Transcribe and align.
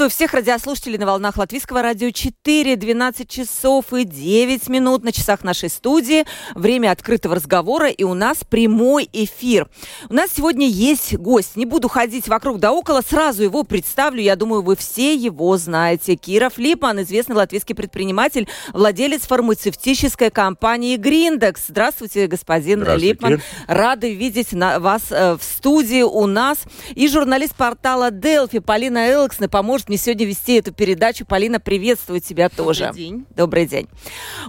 Приветствую 0.00 0.28
всех 0.28 0.32
радиослушателей 0.32 0.96
на 0.96 1.04
волнах 1.04 1.36
Латвийского 1.36 1.82
радио 1.82 2.10
4. 2.10 2.74
12 2.74 3.28
часов 3.28 3.92
и 3.92 4.04
9 4.04 4.66
минут 4.70 5.04
на 5.04 5.12
часах 5.12 5.44
нашей 5.44 5.68
студии. 5.68 6.24
Время 6.54 6.92
открытого 6.92 7.34
разговора 7.34 7.90
и 7.90 8.02
у 8.02 8.14
нас 8.14 8.38
прямой 8.48 9.10
эфир. 9.12 9.68
У 10.08 10.14
нас 10.14 10.30
сегодня 10.34 10.66
есть 10.66 11.14
гость. 11.18 11.54
Не 11.56 11.66
буду 11.66 11.88
ходить 11.88 12.28
вокруг 12.28 12.60
да 12.60 12.72
около, 12.72 13.02
сразу 13.02 13.42
его 13.42 13.62
представлю. 13.62 14.22
Я 14.22 14.36
думаю, 14.36 14.62
вы 14.62 14.74
все 14.74 15.14
его 15.14 15.58
знаете. 15.58 16.14
Киров 16.16 16.56
Липман, 16.56 17.02
известный 17.02 17.36
латвийский 17.36 17.74
предприниматель, 17.74 18.48
владелец 18.72 19.26
фармацевтической 19.26 20.30
компании 20.30 20.96
Гриндекс. 20.96 21.64
Здравствуйте, 21.68 22.26
господин 22.26 22.80
Здравствуйте. 22.80 23.06
Липман. 23.06 23.42
Рады 23.66 24.14
видеть 24.14 24.52
на 24.52 24.78
вас 24.78 25.02
э, 25.10 25.34
в 25.34 25.42
студии 25.42 26.00
у 26.00 26.24
нас. 26.24 26.56
И 26.94 27.06
журналист 27.06 27.54
портала 27.54 28.10
Делфи 28.10 28.60
Полина 28.60 29.06
Элксна 29.10 29.50
поможет 29.50 29.89
мне 29.90 29.98
сегодня 29.98 30.24
вести 30.24 30.54
эту 30.54 30.72
передачу. 30.72 31.26
Полина, 31.26 31.58
приветствую 31.58 32.20
тебя 32.20 32.48
тоже. 32.48 32.86
Добрый 32.86 33.02
день. 33.02 33.26
Добрый 33.34 33.66
день. 33.66 33.88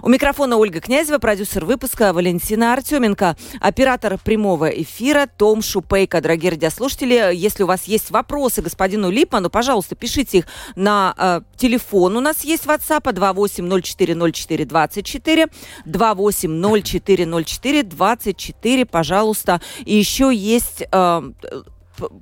У 0.00 0.08
микрофона 0.08 0.56
Ольга 0.56 0.80
Князева, 0.80 1.18
продюсер 1.18 1.64
выпуска 1.64 2.12
Валентина 2.12 2.74
Артеменко, 2.74 3.36
оператор 3.60 4.18
прямого 4.18 4.66
эфира 4.66 5.26
Том 5.26 5.60
Шупейко. 5.60 6.20
Дорогие 6.20 6.52
радиослушатели, 6.52 7.34
если 7.34 7.64
у 7.64 7.66
вас 7.66 7.88
есть 7.88 8.12
вопросы 8.12 8.62
господину 8.62 9.10
Липману, 9.10 9.50
пожалуйста, 9.50 9.96
пишите 9.96 10.38
их 10.38 10.46
на 10.76 11.12
э, 11.18 11.40
телефон. 11.56 12.16
У 12.16 12.20
нас 12.20 12.44
есть 12.44 12.66
WhatsApp 12.66 13.12
28040424, 13.12 15.50
28040424, 15.86 18.86
пожалуйста. 18.86 19.60
И 19.84 19.96
еще 19.96 20.30
есть 20.32 20.84
э, 20.88 21.32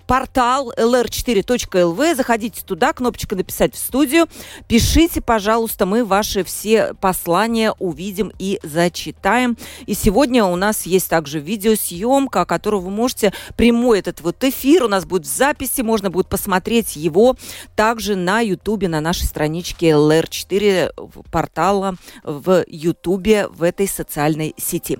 портал 0.07 0.73
lr4.lv. 0.77 2.15
Заходите 2.15 2.63
туда, 2.65 2.93
кнопочка 2.93 3.37
«Написать 3.37 3.75
в 3.75 3.79
студию». 3.79 4.27
Пишите, 4.69 5.21
пожалуйста, 5.21 5.87
мы 5.87 6.05
ваши 6.05 6.45
все 6.45 6.95
послания 6.95 7.73
увидим 7.79 8.33
и 8.39 8.61
зачитаем. 8.62 9.57
И 9.87 9.95
сегодня 9.95 10.45
у 10.45 10.57
нас 10.57 10.87
есть 10.87 11.09
также 11.09 11.41
видеосъемка, 11.41 12.45
которую 12.45 12.83
вы 12.83 12.91
можете, 12.91 13.33
прямой 13.57 14.01
этот 14.01 14.21
вот 14.21 14.43
эфир 14.45 14.85
у 14.85 14.89
нас 14.89 15.05
будет 15.05 15.27
в 15.27 15.29
записи, 15.29 15.81
можно 15.83 16.11
будет 16.11 16.29
посмотреть 16.29 16.97
его 16.97 17.37
также 17.77 18.17
на 18.17 18.41
ютубе, 18.41 18.89
на 18.89 19.01
нашей 19.01 19.27
страничке 19.27 19.91
LR4 19.91 21.23
портала 21.31 21.97
в 22.23 22.65
ютубе 22.67 23.49
в 23.49 23.62
этой 23.62 23.89
социальной 23.89 24.55
сети. 24.57 24.99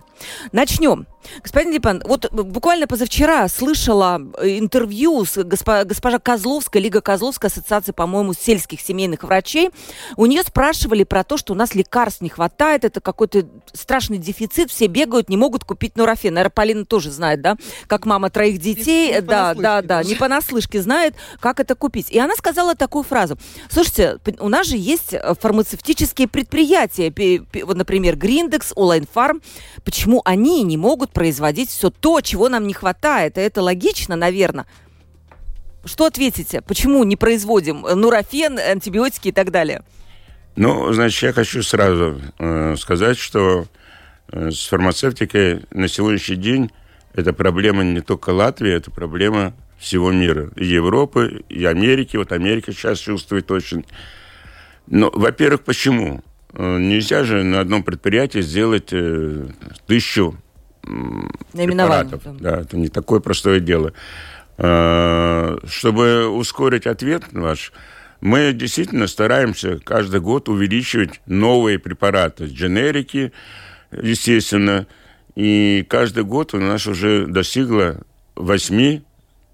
Начнем. 0.53 1.07
Господин 1.43 1.73
Липан, 1.73 2.03
вот 2.05 2.31
буквально 2.33 2.87
позавчера 2.87 3.47
слышала 3.49 4.21
э, 4.39 4.59
интервью 4.59 5.25
с 5.25 5.43
госпо, 5.43 5.85
госпожа 5.85 6.19
Козловская, 6.19 6.83
Лига 6.83 7.01
Козловская, 7.01 7.51
ассоциация, 7.51 7.93
по-моему, 7.93 8.33
сельских 8.33 8.81
семейных 8.81 9.23
врачей. 9.23 9.71
У 10.17 10.27
нее 10.27 10.43
спрашивали 10.43 11.05
про 11.05 11.25
то, 11.25 11.37
что 11.37 11.53
у 11.53 11.57
нас 11.57 11.75
лекарств 11.75 12.21
не 12.21 12.29
хватает, 12.29 12.85
это 12.85 13.01
какой-то 13.01 13.47
страшный 13.73 14.19
дефицит, 14.19 14.71
все 14.71 14.87
бегают, 14.87 15.29
не 15.29 15.37
могут 15.37 15.65
купить 15.65 15.97
нурофен. 15.97 16.35
Наверное, 16.35 16.51
Полина 16.51 16.85
тоже 16.85 17.11
знает, 17.11 17.41
да, 17.43 17.57
как 17.87 18.07
мама 18.07 18.31
троих 18.31 18.59
детей, 18.59 19.15
не 19.15 19.21
да, 19.21 19.55
да, 19.55 19.83
да, 19.83 20.03
не 20.03 20.15
понаслышке 20.15 20.83
знает, 20.83 21.15
как 21.41 21.61
это 21.61 21.75
купить. 21.75 22.11
И 22.11 22.19
она 22.19 22.35
сказала 22.35 22.75
такую 22.75 23.05
фразу. 23.05 23.39
Слушайте, 23.71 24.19
у 24.39 24.49
нас 24.49 24.67
же 24.67 24.77
есть 24.77 25.13
э, 25.13 25.35
фармацевтические 25.39 26.29
предприятия, 26.29 27.13
вот, 27.65 27.77
например, 27.77 28.17
Гриндекс, 28.17 28.73
Олайн 28.77 29.07
Фарм. 29.13 29.43
Почему 29.85 30.23
они 30.25 30.63
не 30.63 30.77
могут 30.77 31.10
производить 31.13 31.71
все 31.71 31.91
то, 31.91 32.21
чего 32.21 32.49
нам 32.49 32.67
не 32.67 32.75
хватает? 32.75 33.39
И 33.39 33.41
это 33.41 33.63
логично, 33.63 34.17
наверное. 34.17 34.67
Что 35.85 36.07
ответите? 36.07 36.61
Почему 36.61 37.05
не 37.05 37.17
производим 37.17 37.83
нурофен, 37.83 38.59
антибиотики 38.59 39.29
и 39.29 39.33
так 39.33 39.51
далее? 39.51 39.83
Ну, 40.57 40.93
значит, 40.93 41.23
я 41.23 41.33
хочу 41.33 41.63
сразу 41.63 42.21
э, 42.39 42.77
сказать, 42.77 43.17
что 43.19 43.67
э, 44.31 44.51
с 44.51 44.67
фармацевтикой 44.67 45.63
на 45.71 45.89
сегодняшний 45.89 46.37
день 46.37 46.71
это 47.15 47.33
проблема 47.33 47.83
не 47.83 48.01
только 48.01 48.31
Латвии, 48.31 48.73
это 48.73 48.91
проблема 48.91 49.55
всего 49.79 50.13
мира. 50.13 50.51
И 50.57 50.67
Европы, 50.67 51.45
и 51.49 51.65
Америки. 51.65 52.17
Вот 52.17 52.33
Америка 52.33 52.73
сейчас 52.73 52.99
чувствует 52.99 53.51
очень. 53.51 53.87
Но, 54.87 55.11
во-первых, 55.13 55.63
почему? 55.63 56.23
Э, 56.53 56.79
нельзя 56.79 57.25
же 57.25 57.43
на 57.43 57.61
одном 57.61 57.83
предприятии 57.83 58.41
сделать 58.41 58.93
э, 58.93 59.47
тысячу 59.87 60.37
препаратов. 60.83 62.23
Да, 62.39 62.61
это 62.61 62.77
не 62.77 62.89
такое 62.89 63.21
простое 63.21 63.61
дело. 63.61 63.93
Э, 64.59 65.59
чтобы 65.67 66.29
ускорить 66.29 66.87
ответ 66.87 67.25
ваш, 67.33 67.73
мы 68.21 68.53
действительно 68.53 69.07
стараемся 69.07 69.79
каждый 69.79 70.21
год 70.21 70.49
увеличивать 70.49 71.21
новые 71.27 71.79
препараты, 71.79 72.45
дженерики, 72.45 73.33
естественно, 73.91 74.87
и 75.35 75.87
каждый 75.89 76.25
год 76.25 76.53
у 76.55 76.59
нас 76.59 76.87
уже 76.87 77.27
достигло 77.27 78.03
8 78.37 79.01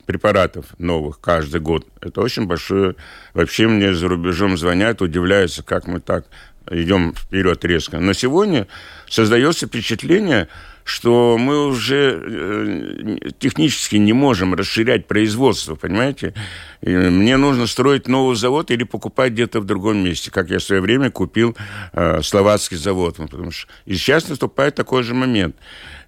препаратов 0.06 0.66
новых 0.78 1.20
каждый 1.20 1.60
год. 1.60 1.86
Это 2.00 2.20
очень 2.20 2.46
большое. 2.46 2.96
Вообще 3.34 3.66
мне 3.66 3.94
за 3.94 4.08
рубежом 4.08 4.56
звонят, 4.56 5.02
удивляются, 5.02 5.62
как 5.62 5.86
мы 5.86 6.00
так 6.00 6.26
идем 6.70 7.14
вперед 7.14 7.64
резко. 7.64 7.98
Но 7.98 8.12
сегодня 8.12 8.66
создается 9.08 9.66
впечатление, 9.66 10.48
что 10.86 11.36
мы 11.36 11.66
уже 11.66 12.22
э, 12.22 13.30
технически 13.40 13.96
не 13.96 14.12
можем 14.12 14.54
расширять 14.54 15.08
производство, 15.08 15.74
понимаете? 15.74 16.32
И 16.80 16.90
мне 16.90 17.36
нужно 17.36 17.66
строить 17.66 18.06
новый 18.06 18.36
завод 18.36 18.70
или 18.70 18.84
покупать 18.84 19.32
где-то 19.32 19.58
в 19.58 19.64
другом 19.64 19.98
месте, 19.98 20.30
как 20.30 20.48
я 20.48 20.60
в 20.60 20.62
свое 20.62 20.80
время 20.80 21.10
купил 21.10 21.56
э, 21.92 22.22
словацкий 22.22 22.76
завод. 22.76 23.16
Потому 23.16 23.50
что 23.50 23.68
и 23.84 23.96
сейчас 23.96 24.28
наступает 24.28 24.76
такой 24.76 25.02
же 25.02 25.12
момент. 25.12 25.56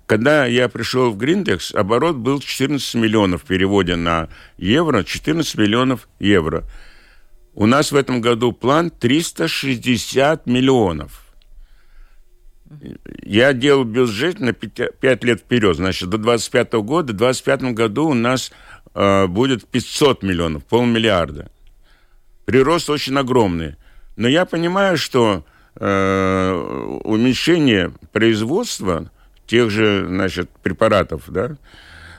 Когда 0.07 0.47
я 0.47 0.69
пришел 0.69 1.11
в 1.11 1.17
Гриндекс, 1.17 1.75
оборот 1.75 2.15
был 2.15 2.39
14 2.39 2.95
миллионов 2.95 3.43
в 3.43 3.47
переводе 3.47 3.97
на 3.97 4.29
евро, 4.59 5.03
14 5.03 5.57
миллионов 5.57 6.09
евро. 6.21 6.63
У 7.53 7.67
нас 7.67 7.91
в 7.91 7.97
этом 7.97 8.21
году 8.21 8.53
план 8.53 8.91
360 8.91 10.47
миллионов. 10.47 11.28
Я 13.23 13.53
делал 13.53 13.85
бюджет 13.85 14.41
на 14.41 14.53
5 14.53 15.25
лет 15.25 15.41
вперед, 15.41 15.77
значит, 15.77 16.09
до 16.09 16.19
25 16.19 16.73
года. 16.75 17.13
В 17.13 17.17
25 17.17 17.63
году 17.75 18.09
у 18.09 18.15
нас 18.15 18.53
э, 18.95 19.27
будет 19.27 19.67
500 19.67 20.23
миллионов, 20.23 20.65
полмиллиарда. 20.65 21.51
Прирост 22.45 22.91
очень 22.91 23.17
огромный. 23.17 23.77
Но 24.17 24.29
я 24.29 24.45
понимаю, 24.45 24.99
что 24.99 25.45
э, 25.77 27.01
уменьшение 27.05 27.93
производства 28.13 29.11
тех 29.47 29.71
же, 29.71 30.07
значит, 30.07 30.51
препаратов, 30.63 31.25
да, 31.29 31.57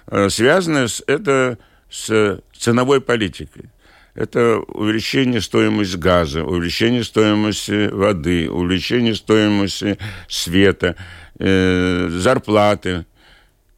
э, 0.08 0.30
связано 0.30 0.88
с, 0.88 1.04
это 1.06 1.58
с 1.90 2.42
ценовой 2.54 3.02
политикой 3.02 3.70
это 4.16 4.60
увеличение 4.60 5.42
стоимости 5.42 5.98
газа, 5.98 6.44
увеличение 6.44 7.04
стоимости 7.04 7.88
воды, 7.88 8.50
увеличение 8.50 9.16
стоимости 9.16 9.98
света, 10.28 10.96
э, 11.38 12.08
зарплаты. 12.10 13.06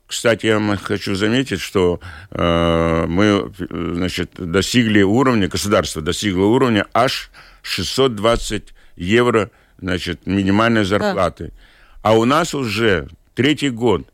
Кстати, 0.07 0.47
я 0.47 0.77
хочу 0.77 1.15
заметить, 1.15 1.61
что 1.61 1.99
э, 2.31 3.05
мы 3.07 3.51
значит, 3.59 4.31
достигли 4.37 5.01
уровня, 5.01 5.47
государство 5.47 6.01
достигло 6.01 6.45
уровня 6.45 6.85
аж 6.93 7.29
620 7.61 8.73
евро 8.95 9.51
значит, 9.79 10.25
минимальной 10.25 10.85
зарплаты. 10.85 11.45
Да. 11.45 11.53
А 12.01 12.17
у 12.17 12.25
нас 12.25 12.53
уже 12.53 13.07
третий 13.35 13.69
год 13.69 14.07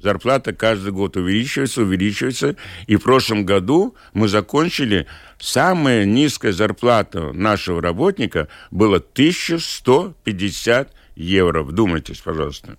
Зарплата 0.00 0.52
каждый 0.52 0.92
год 0.92 1.16
увеличивается, 1.16 1.82
увеличивается. 1.82 2.54
И 2.86 2.96
в 2.96 3.02
прошлом 3.02 3.44
году 3.44 3.96
мы 4.12 4.28
закончили, 4.28 5.06
самая 5.38 6.04
низкая 6.04 6.52
зарплата 6.52 7.32
нашего 7.32 7.82
работника 7.82 8.46
была 8.70 8.98
1150 8.98 10.92
евро. 11.16 11.62
Вдумайтесь, 11.64 12.18
пожалуйста. 12.18 12.76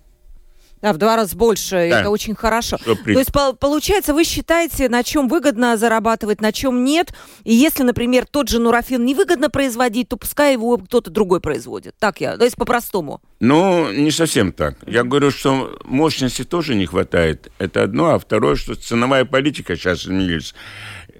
Да, 0.82 0.92
в 0.92 0.98
два 0.98 1.16
раза 1.16 1.36
больше. 1.36 1.70
Да. 1.70 2.00
Это 2.00 2.10
очень 2.10 2.34
хорошо. 2.34 2.78
При... 3.04 3.14
То 3.14 3.18
есть, 3.18 3.32
по 3.32 3.52
получается, 3.52 4.14
вы 4.14 4.24
считаете, 4.24 4.88
на 4.88 5.02
чем 5.02 5.28
выгодно 5.28 5.76
зарабатывать, 5.76 6.40
на 6.40 6.52
чем 6.52 6.84
нет. 6.84 7.12
И 7.44 7.54
если, 7.54 7.82
например, 7.82 8.26
тот 8.26 8.48
же 8.48 8.58
нурофен 8.58 9.04
невыгодно 9.04 9.50
производить, 9.50 10.08
то 10.08 10.16
пускай 10.16 10.54
его 10.54 10.78
кто-то 10.78 11.10
другой 11.10 11.40
производит. 11.40 11.94
Так 11.98 12.20
я, 12.20 12.36
то 12.36 12.44
есть 12.44 12.56
по-простому. 12.56 13.20
Ну, 13.40 13.90
не 13.92 14.10
совсем 14.10 14.52
так. 14.52 14.76
Я 14.86 15.04
говорю, 15.04 15.30
что 15.30 15.78
мощности 15.84 16.44
тоже 16.44 16.74
не 16.74 16.86
хватает. 16.86 17.50
Это 17.58 17.82
одно. 17.82 18.10
А 18.10 18.18
второе, 18.18 18.56
что 18.56 18.74
ценовая 18.74 19.24
политика 19.24 19.76
сейчас 19.76 20.04
изменилась. 20.04 20.54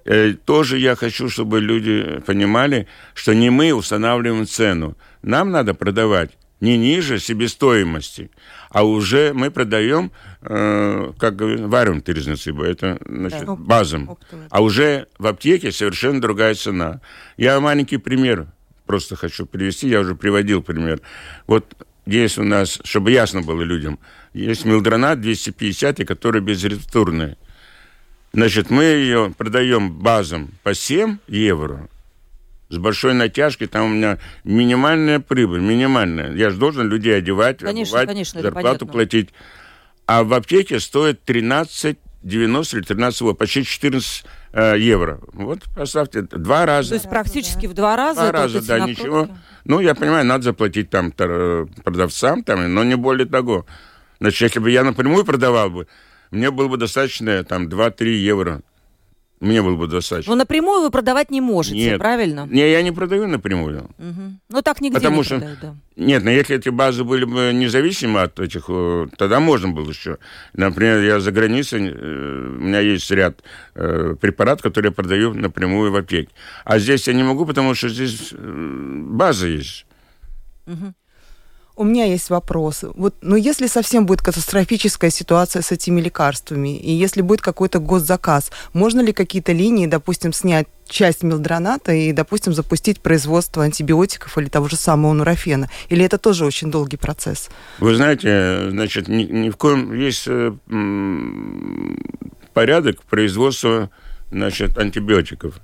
Э, 0.04 0.32
тоже 0.32 0.78
я 0.78 0.96
хочу, 0.96 1.28
чтобы 1.28 1.60
люди 1.60 2.20
понимали, 2.26 2.86
что 3.14 3.34
не 3.34 3.50
мы 3.50 3.72
устанавливаем 3.72 4.46
цену. 4.46 4.96
Нам 5.22 5.50
надо 5.50 5.74
продавать 5.74 6.30
не 6.60 6.76
ниже 6.76 7.18
себестоимости, 7.18 8.30
а 8.68 8.84
уже 8.84 9.32
мы 9.32 9.50
продаем, 9.50 10.12
э, 10.42 11.12
как 11.18 11.40
варим 11.40 12.00
тырзницы, 12.02 12.52
это 12.62 12.98
значит, 13.06 13.46
да. 13.46 13.54
базом. 13.56 14.18
А 14.50 14.62
уже 14.62 15.06
в 15.18 15.26
аптеке 15.26 15.72
совершенно 15.72 16.20
другая 16.20 16.54
цена. 16.54 17.00
Я 17.36 17.60
маленький 17.60 17.96
пример 17.96 18.48
просто 18.90 19.14
хочу 19.14 19.46
привести, 19.46 19.88
я 19.88 20.00
уже 20.00 20.16
приводил 20.16 20.64
пример. 20.64 21.00
Вот 21.46 21.64
есть 22.06 22.38
у 22.38 22.42
нас, 22.42 22.80
чтобы 22.82 23.12
ясно 23.12 23.40
было 23.40 23.62
людям, 23.62 24.00
есть 24.34 24.64
милдронат 24.64 25.20
250, 25.20 26.04
который 26.04 26.40
безрецептурный. 26.40 27.36
Значит, 28.32 28.68
мы 28.70 28.82
ее 28.82 29.32
продаем 29.38 29.92
базом 29.92 30.50
по 30.64 30.74
7 30.74 31.18
евро, 31.28 31.88
с 32.70 32.78
большой 32.78 33.14
натяжкой, 33.14 33.66
там 33.66 33.86
у 33.86 33.88
меня 33.88 34.18
минимальная 34.44 35.20
прибыль, 35.20 35.60
минимальная. 35.60 36.32
Я 36.32 36.50
же 36.50 36.56
должен 36.56 36.88
людей 36.88 37.16
одевать, 37.16 37.58
конечно, 37.58 37.98
обувать, 37.98 38.08
конечно, 38.08 38.40
зарплату 38.40 38.86
платить. 38.86 39.30
А 40.06 40.24
в 40.24 40.32
аптеке 40.32 40.80
стоит 40.80 41.22
13 41.24 41.98
90 42.22 42.76
или 42.76 42.84
13, 42.84 43.36
почти 43.36 43.64
14 43.64 44.24
э, 44.52 44.74
евро. 44.78 45.20
Вот, 45.32 45.60
поставьте, 45.74 46.22
два 46.22 46.66
раза. 46.66 46.90
То 46.90 46.94
есть 46.96 47.08
практически 47.08 47.66
в 47.66 47.74
два 47.74 47.96
раза? 47.96 48.20
Два 48.20 48.32
раза, 48.32 48.66
да, 48.66 48.80
ничего. 48.80 49.28
Ну, 49.64 49.80
я 49.80 49.94
понимаю, 49.94 50.26
надо 50.26 50.44
заплатить 50.44 50.90
там 50.90 51.12
продавцам, 51.12 52.44
там, 52.44 52.72
но 52.72 52.84
не 52.84 52.96
более 52.96 53.26
того. 53.26 53.66
Значит, 54.20 54.42
если 54.42 54.60
бы 54.60 54.70
я 54.70 54.84
напрямую 54.84 55.24
продавал 55.24 55.70
бы, 55.70 55.86
мне 56.30 56.50
было 56.50 56.68
бы 56.68 56.76
достаточно 56.76 57.42
там 57.42 57.68
2-3 57.68 58.08
евро 58.08 58.62
мне 59.40 59.62
было 59.62 59.74
бы 59.74 59.86
достаточно. 59.86 60.32
Но 60.32 60.36
напрямую 60.36 60.82
вы 60.82 60.90
продавать 60.90 61.30
не 61.30 61.40
можете, 61.40 61.76
нет, 61.76 61.98
правильно? 61.98 62.46
Не, 62.50 62.70
я 62.70 62.82
не 62.82 62.92
продаю 62.92 63.26
напрямую. 63.26 63.88
Угу. 63.98 64.22
Ну 64.50 64.62
так 64.62 64.82
нигде 64.82 64.98
Потому 64.98 65.18
не 65.18 65.24
что, 65.24 65.36
продают, 65.36 65.58
да. 65.60 65.74
Нет, 65.96 66.24
но 66.24 66.30
если 66.30 66.56
эти 66.56 66.68
базы 66.68 67.04
были 67.04 67.24
бы 67.24 67.50
независимы 67.54 68.20
от 68.20 68.38
этих, 68.38 68.64
э, 68.68 69.06
тогда 69.16 69.40
можно 69.40 69.68
было 69.68 69.88
еще. 69.88 70.18
Например, 70.52 71.00
я 71.00 71.20
за 71.20 71.32
границей, 71.32 71.88
э, 71.88 72.48
у 72.58 72.60
меня 72.60 72.80
есть 72.80 73.10
ряд 73.10 73.42
э, 73.74 74.14
препаратов, 74.20 74.62
которые 74.62 74.90
я 74.90 74.94
продаю 74.94 75.32
напрямую 75.32 75.90
в 75.90 75.96
аптеке. 75.96 76.28
А 76.64 76.78
здесь 76.78 77.08
я 77.08 77.14
не 77.14 77.22
могу, 77.22 77.46
потому 77.46 77.74
что 77.74 77.88
здесь 77.88 78.34
база 78.34 79.46
есть. 79.46 79.86
Угу. 80.66 80.92
У 81.80 81.84
меня 81.84 82.04
есть 82.04 82.28
вопрос. 82.28 82.84
Вот, 82.94 83.14
ну, 83.22 83.36
если 83.36 83.66
совсем 83.66 84.04
будет 84.04 84.20
катастрофическая 84.20 85.08
ситуация 85.08 85.62
с 85.62 85.72
этими 85.72 85.98
лекарствами, 85.98 86.76
и 86.76 86.92
если 86.92 87.22
будет 87.22 87.40
какой-то 87.40 87.78
госзаказ, 87.78 88.52
можно 88.74 89.00
ли 89.00 89.14
какие-то 89.14 89.52
линии, 89.52 89.86
допустим, 89.86 90.34
снять 90.34 90.68
часть 90.86 91.22
мелдроната 91.22 91.92
и, 91.94 92.12
допустим, 92.12 92.52
запустить 92.52 93.00
производство 93.00 93.64
антибиотиков 93.64 94.36
или 94.36 94.50
того 94.50 94.68
же 94.68 94.76
самого 94.76 95.14
нурофена? 95.14 95.70
Или 95.88 96.04
это 96.04 96.18
тоже 96.18 96.44
очень 96.44 96.70
долгий 96.70 96.98
процесс? 96.98 97.48
Вы 97.78 97.94
знаете, 97.94 98.68
значит, 98.68 99.08
ни, 99.08 99.22
ни 99.22 99.48
в 99.48 99.56
коем 99.56 99.94
есть 99.94 100.24
э, 100.26 100.52
порядок 102.52 103.02
производства 103.04 103.88
значит, 104.30 104.76
антибиотиков. 104.76 105.54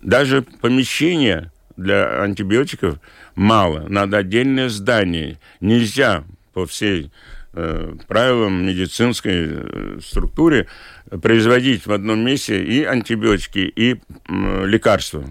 Даже 0.00 0.40
помещение 0.40 1.52
для 1.76 2.22
антибиотиков 2.22 2.98
мало. 3.34 3.86
Надо 3.88 4.18
отдельное 4.18 4.68
здание. 4.68 5.38
Нельзя 5.60 6.24
по 6.52 6.66
всей 6.66 7.10
э, 7.52 7.94
правилам 8.08 8.66
медицинской 8.66 9.48
э, 9.50 9.98
структуре 10.02 10.66
производить 11.22 11.86
в 11.86 11.92
одном 11.92 12.20
месте 12.20 12.62
и 12.62 12.84
антибиотики, 12.84 13.72
и 13.74 13.94
э, 13.94 14.66
лекарства. 14.66 15.24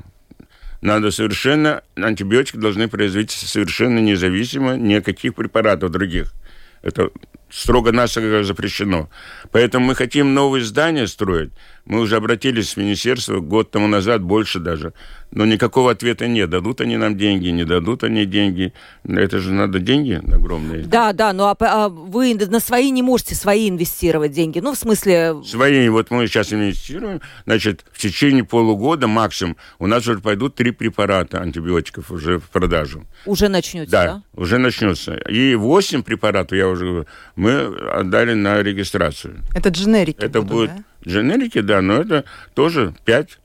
Надо 0.81 1.12
совершенно, 1.12 1.83
антибиотики 1.95 2.57
должны 2.57 2.88
производиться 2.88 3.45
совершенно 3.45 4.00
независимо 4.00 4.77
ни 4.77 4.94
от 4.94 5.06
каких 5.06 5.35
препаратов 5.35 5.92
других. 5.92 6.33
Это 6.81 7.09
строго-настрого 7.50 8.44
запрещено. 8.44 9.09
Поэтому 9.51 9.88
мы 9.88 9.95
хотим 9.95 10.33
новые 10.33 10.63
здания 10.63 11.07
строить. 11.07 11.51
Мы 11.89 12.01
уже 12.01 12.18
обратились 12.18 12.75
в 12.75 12.77
министерство 12.77 13.39
год 13.39 13.71
тому 13.71 13.88
назад, 13.88 14.21
больше 14.21 14.59
даже. 14.59 14.94
Но 15.31 15.45
никакого 15.45 15.91
ответа 15.91 16.27
нет. 16.27 16.50
Дадут 16.50 16.81
они 16.81 16.97
нам 16.97 17.18
деньги, 17.18 17.47
не 17.47 17.65
дадут 17.65 18.03
они 18.03 18.27
деньги. 18.27 18.74
Это 19.03 19.39
же 19.39 19.51
надо 19.51 19.80
деньги 19.80 20.21
огромные. 20.31 20.83
Да, 20.83 21.13
да, 21.13 21.33
но 21.33 21.47
а, 21.47 21.56
а 21.59 21.89
вы 21.89 22.36
на 22.36 22.59
свои 22.59 22.91
не 22.91 23.01
можете 23.01 23.33
свои 23.33 23.69
инвестировать 23.69 24.31
деньги. 24.31 24.59
Ну, 24.59 24.74
в 24.74 24.77
смысле... 24.77 25.41
Свои. 25.44 25.89
Вот 25.89 26.12
мы 26.12 26.27
сейчас 26.27 26.53
инвестируем. 26.53 27.21
Значит, 27.45 27.83
в 27.92 27.97
течение 27.97 28.44
полугода 28.44 29.07
максимум 29.07 29.57
у 29.80 29.88
нас 29.88 30.07
уже 30.07 30.19
пойдут 30.19 30.53
три 30.53 30.69
препарата 30.69 31.42
антибиотиков 31.42 32.12
уже 32.12 32.38
в 32.38 32.50
продажу. 32.50 33.07
Уже 33.25 33.50
начнется, 33.50 33.92
да? 33.92 34.06
Да, 34.06 34.24
уже 34.35 34.59
начнется. 34.59 35.15
И 35.15 35.56
восемь 35.56 36.03
препаратов, 36.03 36.56
я 36.56 36.68
уже 36.68 37.07
мы 37.35 37.62
отдали 37.94 38.35
на 38.35 38.62
регистрацию. 38.62 39.44
Это 39.56 39.69
дженерики 39.69 40.19
Это 40.19 40.44
будут, 40.44 40.69
да? 40.69 40.83
Дженерики, 41.07 41.62
да, 41.62 41.81
но 41.81 41.96
это 41.96 42.25
тоже 42.54 42.94
пять 43.06 43.40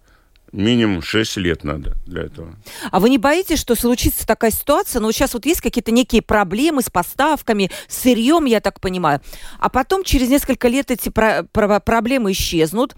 минимум 0.55 1.03
6 1.03 1.37
лет 1.39 1.65
надо 1.65 1.95
для 2.07 2.23
этого. 2.23 2.55
А 2.91 3.01
вы 3.01 3.11
не 3.11 3.19
боитесь, 3.19 3.59
что 3.59 3.75
случится 3.75 4.27
такая 4.27 4.51
ситуация? 4.51 5.01
Ну, 5.01 5.11
сейчас 5.13 5.35
вот 5.35 5.45
есть 5.47 5.61
какие-то 5.61 5.91
некие 5.91 6.23
проблемы 6.23 6.83
с 6.83 6.91
поставками, 6.91 7.71
с 7.89 8.03
сырьем, 8.03 8.45
я 8.45 8.61
так 8.61 8.81
понимаю. 8.81 9.21
А 9.59 9.69
потом 9.69 10.05
через 10.05 10.29
несколько 10.29 10.69
лет 10.69 10.91
эти 10.91 11.09
про- 11.09 11.45
про- 11.51 11.81
проблемы 11.81 12.33
исчезнут. 12.33 12.95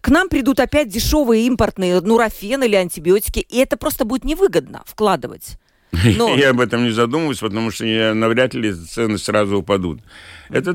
К 0.00 0.08
нам 0.08 0.28
придут 0.28 0.60
опять 0.60 0.88
дешевые 0.88 1.46
импортные 1.46 2.00
нурофен 2.00 2.62
или 2.62 2.76
антибиотики, 2.76 3.40
и 3.40 3.58
это 3.58 3.76
просто 3.76 4.04
будет 4.04 4.24
невыгодно 4.24 4.82
вкладывать. 4.86 5.58
Но... 6.16 6.34
Я 6.36 6.50
об 6.50 6.60
этом 6.60 6.84
не 6.84 6.90
задумываюсь, 6.90 7.40
потому 7.40 7.70
что 7.70 7.84
я, 7.84 8.14
навряд 8.14 8.54
ли 8.54 8.72
цены 8.72 9.18
сразу 9.18 9.58
упадут. 9.58 10.00
Это 10.48 10.72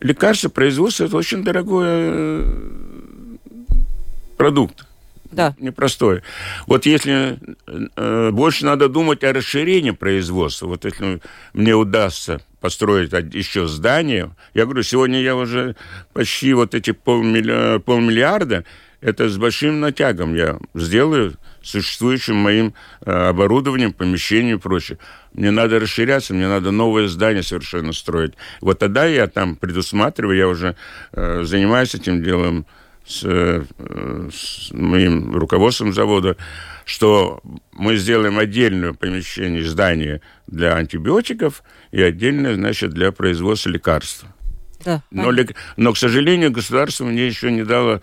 лекарство, 0.00 0.48
производство, 0.48 1.04
это 1.04 1.16
очень 1.16 1.42
дорогой 1.44 1.86
э, 1.88 3.36
продукт. 4.36 4.86
Да. 5.32 5.54
Непростой. 5.58 6.22
Вот 6.66 6.86
если 6.86 7.38
э, 7.96 8.30
больше 8.30 8.64
надо 8.64 8.88
думать 8.88 9.24
о 9.24 9.32
расширении 9.32 9.90
производства, 9.90 10.66
вот 10.66 10.84
если 10.84 11.20
мне 11.52 11.74
удастся 11.74 12.40
построить 12.60 13.12
еще 13.34 13.66
здание, 13.66 14.30
я 14.54 14.64
говорю, 14.64 14.82
сегодня 14.82 15.20
я 15.20 15.36
уже 15.36 15.76
почти 16.12 16.54
вот 16.54 16.74
эти 16.74 16.92
полмиллиарда, 16.92 17.80
полмиллиарда 17.80 18.64
это 19.00 19.28
с 19.28 19.36
большим 19.36 19.80
натягом 19.80 20.34
я 20.34 20.58
сделаю 20.74 21.34
существующим 21.62 22.36
моим 22.36 22.74
э, 23.04 23.10
оборудованием, 23.10 23.92
помещением 23.92 24.58
и 24.58 24.60
прочее. 24.60 24.98
Мне 25.32 25.50
надо 25.50 25.80
расширяться, 25.80 26.32
мне 26.32 26.48
надо 26.48 26.70
новое 26.70 27.08
здание 27.08 27.42
совершенно 27.42 27.92
строить. 27.92 28.34
Вот 28.60 28.78
тогда 28.78 29.04
я 29.04 29.26
там 29.26 29.56
предусматриваю, 29.56 30.36
я 30.36 30.48
уже 30.48 30.76
э, 31.12 31.42
занимаюсь 31.44 31.94
этим 31.94 32.22
делом 32.22 32.66
с, 33.06 33.22
э, 33.24 33.64
с 34.32 34.72
моим 34.72 35.36
руководством 35.36 35.92
завода, 35.92 36.36
что 36.84 37.40
мы 37.72 37.96
сделаем 37.96 38.38
отдельное 38.38 38.92
помещение, 38.92 39.64
здание 39.64 40.20
для 40.46 40.76
антибиотиков 40.76 41.62
и 41.90 42.00
отдельное, 42.00 42.54
значит, 42.54 42.92
для 42.92 43.10
производства 43.10 43.70
лекарств. 43.70 44.24
Да, 44.84 45.02
но, 45.10 45.32
но, 45.76 45.92
к 45.92 45.98
сожалению, 45.98 46.52
государство 46.52 47.04
мне 47.04 47.26
еще 47.26 47.50
не 47.50 47.64
дало 47.64 48.02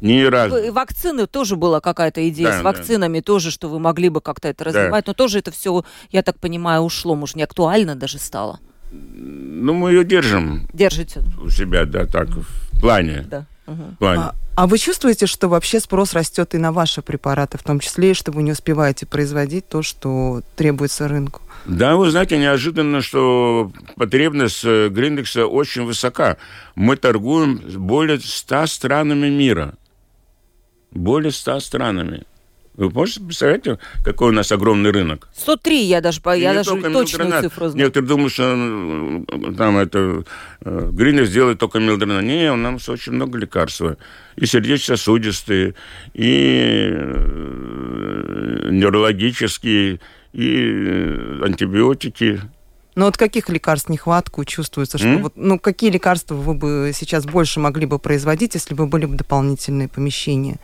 ни 0.00 0.22
разу. 0.22 0.72
Вакцины 0.72 1.26
тоже 1.26 1.56
была 1.56 1.80
какая-то 1.80 2.28
идея 2.28 2.48
да, 2.48 2.60
с 2.60 2.62
вакцинами 2.62 3.18
да. 3.18 3.24
тоже, 3.24 3.50
что 3.50 3.68
вы 3.68 3.78
могли 3.78 4.08
бы 4.08 4.20
как-то 4.20 4.48
это 4.48 4.64
развивать, 4.64 5.04
да. 5.04 5.10
но 5.10 5.14
тоже 5.14 5.38
это 5.38 5.50
все, 5.50 5.84
я 6.10 6.22
так 6.22 6.38
понимаю, 6.38 6.82
ушло, 6.82 7.14
может, 7.14 7.36
не 7.36 7.42
актуально 7.42 7.96
даже 7.96 8.18
стало. 8.18 8.60
Ну, 8.90 9.72
мы 9.74 9.90
ее 9.92 10.04
держим. 10.04 10.68
Держите. 10.72 11.22
У 11.40 11.48
себя, 11.48 11.84
да, 11.84 12.06
так, 12.06 12.28
в 12.28 12.80
плане. 12.80 13.26
Да. 13.30 13.46
Угу. 13.66 13.82
В 13.82 13.98
плане. 13.98 14.22
А, 14.22 14.34
а 14.56 14.66
вы 14.66 14.78
чувствуете, 14.78 15.26
что 15.26 15.48
вообще 15.48 15.78
спрос 15.78 16.12
растет 16.12 16.54
и 16.54 16.58
на 16.58 16.72
ваши 16.72 17.02
препараты, 17.02 17.56
в 17.56 17.62
том 17.62 17.78
числе, 17.78 18.10
и 18.10 18.14
что 18.14 18.32
вы 18.32 18.42
не 18.42 18.52
успеваете 18.52 19.06
производить 19.06 19.68
то, 19.68 19.82
что 19.82 20.42
требуется 20.56 21.06
рынку? 21.06 21.42
Да, 21.66 21.96
вы 21.96 22.10
знаете, 22.10 22.36
неожиданно, 22.38 23.00
что 23.00 23.70
потребность 23.96 24.64
э, 24.64 24.88
Гриндекса 24.88 25.46
очень 25.46 25.84
высока. 25.84 26.36
Мы 26.74 26.96
торгуем 26.96 27.60
более 27.76 28.18
100 28.18 28.66
странами 28.66 29.28
мира 29.28 29.74
более 30.92 31.32
ста 31.32 31.60
странами. 31.60 32.24
Вы 32.74 32.88
можете 32.88 33.20
представить, 33.20 33.64
какой 34.04 34.28
у 34.30 34.32
нас 34.32 34.50
огромный 34.52 34.90
рынок? 34.90 35.28
103, 35.34 35.84
я 35.84 36.00
даже, 36.00 36.20
и 36.34 36.40
я 36.40 36.54
даже 36.54 36.80
точную 36.80 37.42
цифру 37.42 37.68
знаю. 37.68 37.76
Некоторые 37.76 38.08
думают, 38.08 38.32
что 38.32 38.54
э, 38.54 39.52
там 39.58 39.76
это 39.76 40.24
э, 40.60 40.90
Гринер 40.92 41.26
сделает 41.26 41.58
только 41.58 41.78
мелдронат. 41.78 42.22
Не, 42.24 42.50
у 42.52 42.56
нас 42.56 42.88
очень 42.88 43.12
много 43.12 43.38
лекарств. 43.38 43.82
И 44.36 44.46
сердечно-сосудистые, 44.46 45.74
и 46.14 46.88
э, 46.92 48.68
неврологические, 48.70 50.00
и 50.32 51.38
антибиотики. 51.42 52.40
Но 53.00 53.06
от 53.06 53.16
каких 53.16 53.48
лекарств 53.48 53.88
нехватку 53.88 54.44
чувствуется? 54.44 54.98
Что 54.98 55.16
вот, 55.16 55.32
ну, 55.34 55.58
какие 55.58 55.90
лекарства 55.90 56.34
вы 56.34 56.52
бы 56.52 56.92
сейчас 56.94 57.24
больше 57.24 57.58
могли 57.58 57.86
бы 57.86 57.98
производить, 57.98 58.52
если 58.52 58.74
бы 58.74 58.86
были 58.86 59.06
бы 59.06 59.16
дополнительные 59.16 59.88
помещения? 59.88 60.58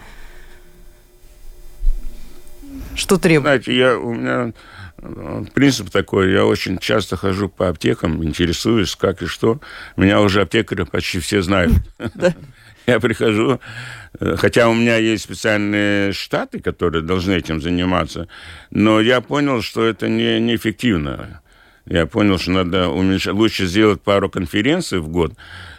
Что 2.94 3.16
требуется? 3.16 3.64
Знаете, 3.64 3.74
я, 3.74 3.98
у 3.98 4.12
меня 4.12 4.52
э, 4.98 5.44
принцип 5.54 5.88
такой, 5.88 6.30
я 6.30 6.44
очень 6.44 6.76
часто 6.76 7.16
хожу 7.16 7.48
по 7.48 7.70
аптекам, 7.70 8.22
интересуюсь, 8.22 8.94
как 8.96 9.22
и 9.22 9.26
что. 9.26 9.58
Меня 9.96 10.20
уже 10.20 10.42
аптекари 10.42 10.82
почти 10.82 11.20
все 11.20 11.40
знают. 11.40 11.72
Я 12.86 13.00
прихожу, 13.00 13.60
э, 14.20 14.36
хотя 14.36 14.68
у 14.68 14.74
меня 14.74 14.98
есть 14.98 15.24
специальные 15.24 16.12
штаты, 16.12 16.60
которые 16.60 17.02
должны 17.02 17.32
этим 17.32 17.62
заниматься, 17.62 18.28
но 18.70 19.00
я 19.00 19.22
понял, 19.22 19.62
что 19.62 19.84
это 19.84 20.08
не, 20.08 20.38
неэффективно. 20.38 21.40
Я 21.86 22.06
понял, 22.06 22.36
что 22.38 22.50
надо 22.50 22.88
уменьшать, 22.88 23.34
лучше 23.34 23.66
сделать 23.66 24.02
пару 24.02 24.28
конференций 24.28 24.98
в 24.98 25.08
год 25.08 25.32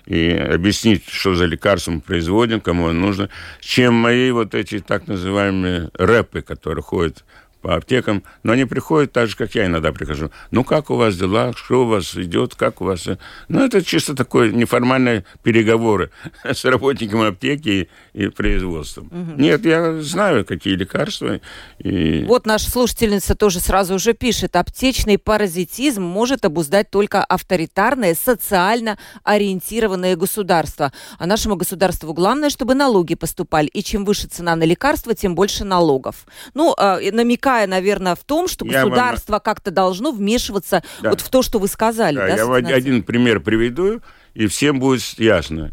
и 0.06 0.30
объяснить, 0.30 1.04
что 1.08 1.36
за 1.36 1.46
лекарство 1.46 1.92
мы 1.92 2.02
производим, 2.02 2.62
кому 2.62 2.88
оно 2.88 3.08
нужно, 3.08 3.30
чем 3.60 3.94
мои 3.94 4.32
вот 4.32 4.56
эти 4.56 4.80
так 4.80 5.08
называемые 5.08 5.90
рэпы, 5.94 6.42
которые 6.42 6.82
ходят 6.82 7.26
по 7.62 7.76
аптекам, 7.76 8.24
но 8.44 8.54
они 8.54 8.66
приходят 8.66 9.12
так 9.12 9.28
же, 9.28 9.36
как 9.36 9.56
я 9.56 9.66
иногда 9.66 9.92
прихожу. 9.92 10.32
Ну, 10.52 10.64
как 10.64 10.90
у 10.90 10.96
вас 10.96 11.18
дела, 11.18 11.54
что 11.54 11.84
у 11.84 11.88
вас 11.88 12.16
идет, 12.16 12.56
как 12.56 12.82
у 12.82 12.86
вас... 12.86 13.08
Ну, 13.48 13.66
это 13.66 13.84
чисто 13.84 14.16
такое 14.16 14.52
неформальные 14.52 15.26
переговоры 15.44 16.12
с 16.44 16.64
работниками 16.66 17.30
аптеки 17.30 17.90
и, 18.14 18.24
и 18.24 18.28
производством. 18.30 19.08
Угу. 19.08 19.42
Нет, 19.42 19.66
я 19.66 20.02
знаю, 20.02 20.46
какие 20.46 20.76
лекарства. 20.76 21.40
И... 21.80 22.24
Вот 22.26 22.46
наша 22.46 22.70
слушательница 22.70 23.36
тоже 23.36 23.60
сразу 23.60 23.96
уже 23.96 24.14
пишет, 24.14 24.56
аптечный 24.56 25.18
паразитизм 25.18 26.04
может 26.04 26.46
обуздать 26.46 26.90
только 26.90 27.24
авторитарное, 27.24 28.16
социально 28.16 28.98
ориентированное 29.24 30.16
государство. 30.16 30.92
А 31.18 31.26
нашему 31.26 31.56
государству 31.56 32.14
главное, 32.14 32.50
чтобы 32.50 32.76
налоги 32.76 33.16
поступали. 33.16 33.68
И 33.68 33.84
чем 33.84 34.06
выше 34.06 34.28
цена 34.28 34.56
на 34.56 34.64
лекарства, 34.64 35.14
тем 35.14 35.36
больше 35.36 35.64
налогов. 35.64 36.26
Ну, 36.54 36.74
э, 36.78 37.12
намекая, 37.58 37.68
наверное, 37.68 38.16
в 38.16 38.24
том, 38.24 38.48
что 38.48 38.66
я 38.66 38.84
государство 38.84 39.34
вам... 39.34 39.42
как-то 39.42 39.72
должно 39.72 40.12
вмешиваться 40.12 40.84
да. 41.02 41.10
вот 41.10 41.22
в 41.22 41.30
то, 41.30 41.42
что 41.42 41.60
вы 41.60 41.68
сказали. 41.68 42.16
Да, 42.16 42.28
да, 42.28 42.36
я 42.36 42.46
вам 42.46 42.66
один 42.66 43.04
пример 43.04 43.40
приведу, 43.40 44.02
и 44.34 44.48
всем 44.48 44.80
будет 44.80 45.02
ясно. 45.18 45.72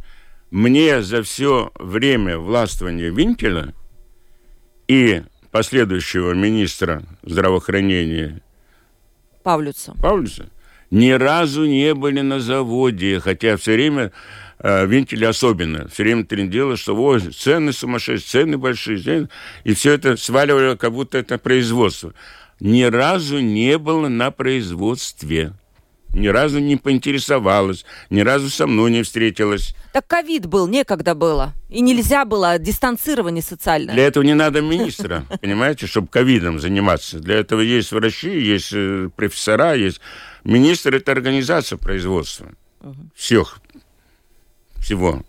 Мне 0.51 1.03
за 1.03 1.23
все 1.23 1.73
время 1.79 2.39
властвования 2.39 3.11
Винкеля 3.11 3.75
и 4.87 5.23
последующего 5.51 6.33
министра 6.33 7.03
здравоохранения 7.23 8.41
Павлюца. 9.43 9.95
Павлюца 10.01 10.47
ни 10.91 11.11
разу 11.11 11.67
не 11.67 11.95
были 11.95 12.21
на 12.21 12.41
заводе, 12.41 13.21
хотя 13.21 13.57
все 13.57 13.73
время 13.73 14.13
вентили 14.65 15.25
особенно. 15.25 15.89
Все 15.89 16.05
время 16.05 16.25
трендило, 16.25 16.77
что 16.77 16.97
ой, 16.97 17.21
цены 17.21 17.73
сумасшедшие, 17.73 18.45
цены 18.45 18.57
большие, 18.57 18.99
цены, 18.99 19.29
и 19.65 19.75
все 19.75 19.93
это 19.93 20.17
сваливали, 20.17 20.77
как 20.77 20.93
будто 20.93 21.19
это 21.19 21.39
производство. 21.39 22.15
Ни 22.61 22.85
разу 22.85 23.41
не 23.41 23.77
было 23.79 24.09
на 24.09 24.31
производстве. 24.31 25.53
Ни 26.15 26.29
разу 26.29 26.61
не 26.61 26.77
поинтересовалась, 26.77 27.85
ни 28.09 28.21
разу 28.21 28.49
со 28.49 28.69
мной 28.69 28.93
не 28.93 29.03
встретилась. 29.03 29.75
Так 29.93 30.07
ковид 30.07 30.47
был, 30.47 30.69
некогда 30.69 31.15
было. 31.15 31.53
И 31.69 31.81
нельзя 31.81 32.25
было 32.25 32.57
дистанцирование 32.59 33.43
социальное. 33.43 33.95
Для 33.95 34.07
этого 34.07 34.23
не 34.23 34.35
надо 34.35 34.61
министра, 34.61 35.25
понимаете, 35.41 35.89
чтобы 35.89 36.07
ковидом 36.07 36.61
заниматься. 36.61 37.19
Для 37.19 37.35
этого 37.37 37.61
есть 37.61 37.91
врачи, 37.91 38.31
есть 38.31 38.71
э, 38.73 39.11
профессора, 39.15 39.75
есть... 39.75 40.01
Министр– 40.45 40.95
это 40.97 41.11
организация 41.11 41.79
производства. 41.79 42.53
Всех 43.17 43.61
всего. 44.85 45.23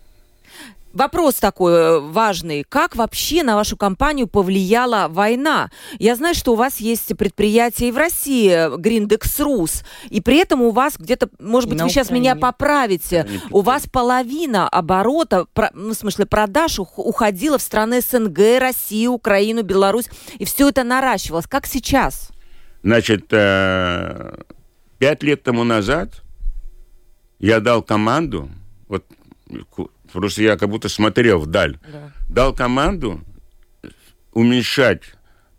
Вопрос 0.93 1.35
такой 1.35 1.73
э, 1.73 1.99
важный. 1.99 2.63
Как 2.63 2.95
вообще 2.95 3.43
на 3.43 3.55
вашу 3.55 3.75
компанию 3.75 4.27
повлияла 4.27 5.07
война? 5.09 5.69
Я 5.99 6.15
знаю, 6.15 6.35
что 6.35 6.53
у 6.53 6.55
вас 6.55 6.77
есть 6.77 7.17
предприятие 7.17 7.89
и 7.89 7.91
в 7.91 7.97
России, 7.97 8.77
Гриндекс 8.77 9.41
Рус, 9.41 9.83
и 10.09 10.21
при 10.21 10.37
этом 10.37 10.61
у 10.61 10.71
вас 10.71 10.95
где-то, 10.97 11.29
может 11.37 11.69
быть, 11.69 11.77
на 11.79 11.83
вы 11.83 11.89
Украине. 11.89 12.05
сейчас 12.05 12.11
меня 12.11 12.37
поправите, 12.37 13.27
у 13.51 13.59
вас 13.59 13.87
половина 13.91 14.69
оборота, 14.69 15.47
ну, 15.73 15.89
в 15.89 15.95
смысле 15.95 16.27
продаж 16.27 16.79
уходила 16.79 17.57
в 17.57 17.61
страны 17.61 17.99
СНГ, 17.99 18.59
Россию, 18.59 19.11
Украину, 19.11 19.63
Беларусь, 19.63 20.09
и 20.39 20.45
все 20.45 20.69
это 20.69 20.85
наращивалось. 20.85 21.45
Как 21.45 21.65
сейчас? 21.65 22.29
Значит, 22.83 23.25
э, 23.31 24.33
пять 24.97 25.23
лет 25.23 25.43
тому 25.43 25.65
назад 25.65 26.21
я 27.39 27.59
дал 27.59 27.83
команду, 27.83 28.49
вот 28.87 29.03
Просто 30.11 30.41
я 30.41 30.57
как 30.57 30.69
будто 30.69 30.89
смотрел 30.89 31.39
вдаль. 31.39 31.77
Да. 31.91 32.11
Дал 32.29 32.53
команду 32.53 33.21
уменьшать 34.33 35.01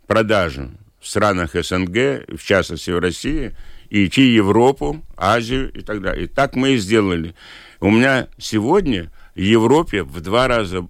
продажи 0.07 0.69
в 0.99 1.07
странах 1.07 1.51
СНГ, 1.53 2.27
в 2.37 2.43
частности 2.43 2.91
в 2.91 2.99
России, 2.99 3.55
и 3.89 4.07
идти 4.07 4.21
в 4.21 4.35
Европу, 4.35 5.03
Азию 5.15 5.71
и 5.71 5.81
так 5.81 6.01
далее. 6.01 6.25
И 6.25 6.27
так 6.27 6.55
мы 6.55 6.71
и 6.71 6.77
сделали. 6.77 7.35
У 7.79 7.89
меня 7.89 8.27
сегодня 8.37 9.11
в 9.35 9.39
Европе 9.39 10.03
в 10.03 10.19
два 10.21 10.47
раза 10.47 10.87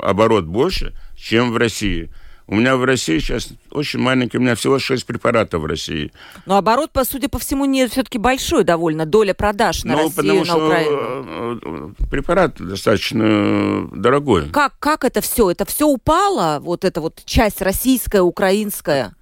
оборот 0.00 0.46
больше, 0.46 0.94
чем 1.16 1.52
в 1.52 1.56
России. 1.56 2.10
У 2.46 2.56
меня 2.56 2.76
в 2.76 2.84
России 2.84 3.18
сейчас 3.18 3.48
очень 3.70 4.00
маленький, 4.00 4.38
у 4.38 4.40
меня 4.40 4.54
всего 4.54 4.78
6 4.78 5.06
препаратов 5.06 5.62
в 5.62 5.66
России. 5.66 6.12
Но 6.46 6.56
оборот, 6.56 6.90
по 6.90 7.04
сути, 7.04 7.26
по 7.26 7.38
всему, 7.38 7.64
не 7.64 7.86
все-таки 7.88 8.18
большой 8.18 8.64
довольно, 8.64 9.06
доля 9.06 9.34
продаж 9.34 9.84
на 9.84 9.92
ну, 9.92 9.98
Россию, 9.98 10.16
потому 10.16 10.38
на 10.40 10.44
что 10.44 10.66
Украину. 10.66 11.94
Э, 12.00 12.08
препарат 12.10 12.56
достаточно 12.58 13.88
дорогой. 13.92 14.48
Как, 14.50 14.74
как 14.78 15.04
это 15.04 15.20
все? 15.20 15.50
Это 15.50 15.64
все 15.64 15.86
упало, 15.86 16.58
вот 16.60 16.84
эта 16.84 17.00
вот 17.00 17.22
часть 17.24 17.62
российская, 17.62 18.22
украинская? 18.22 19.14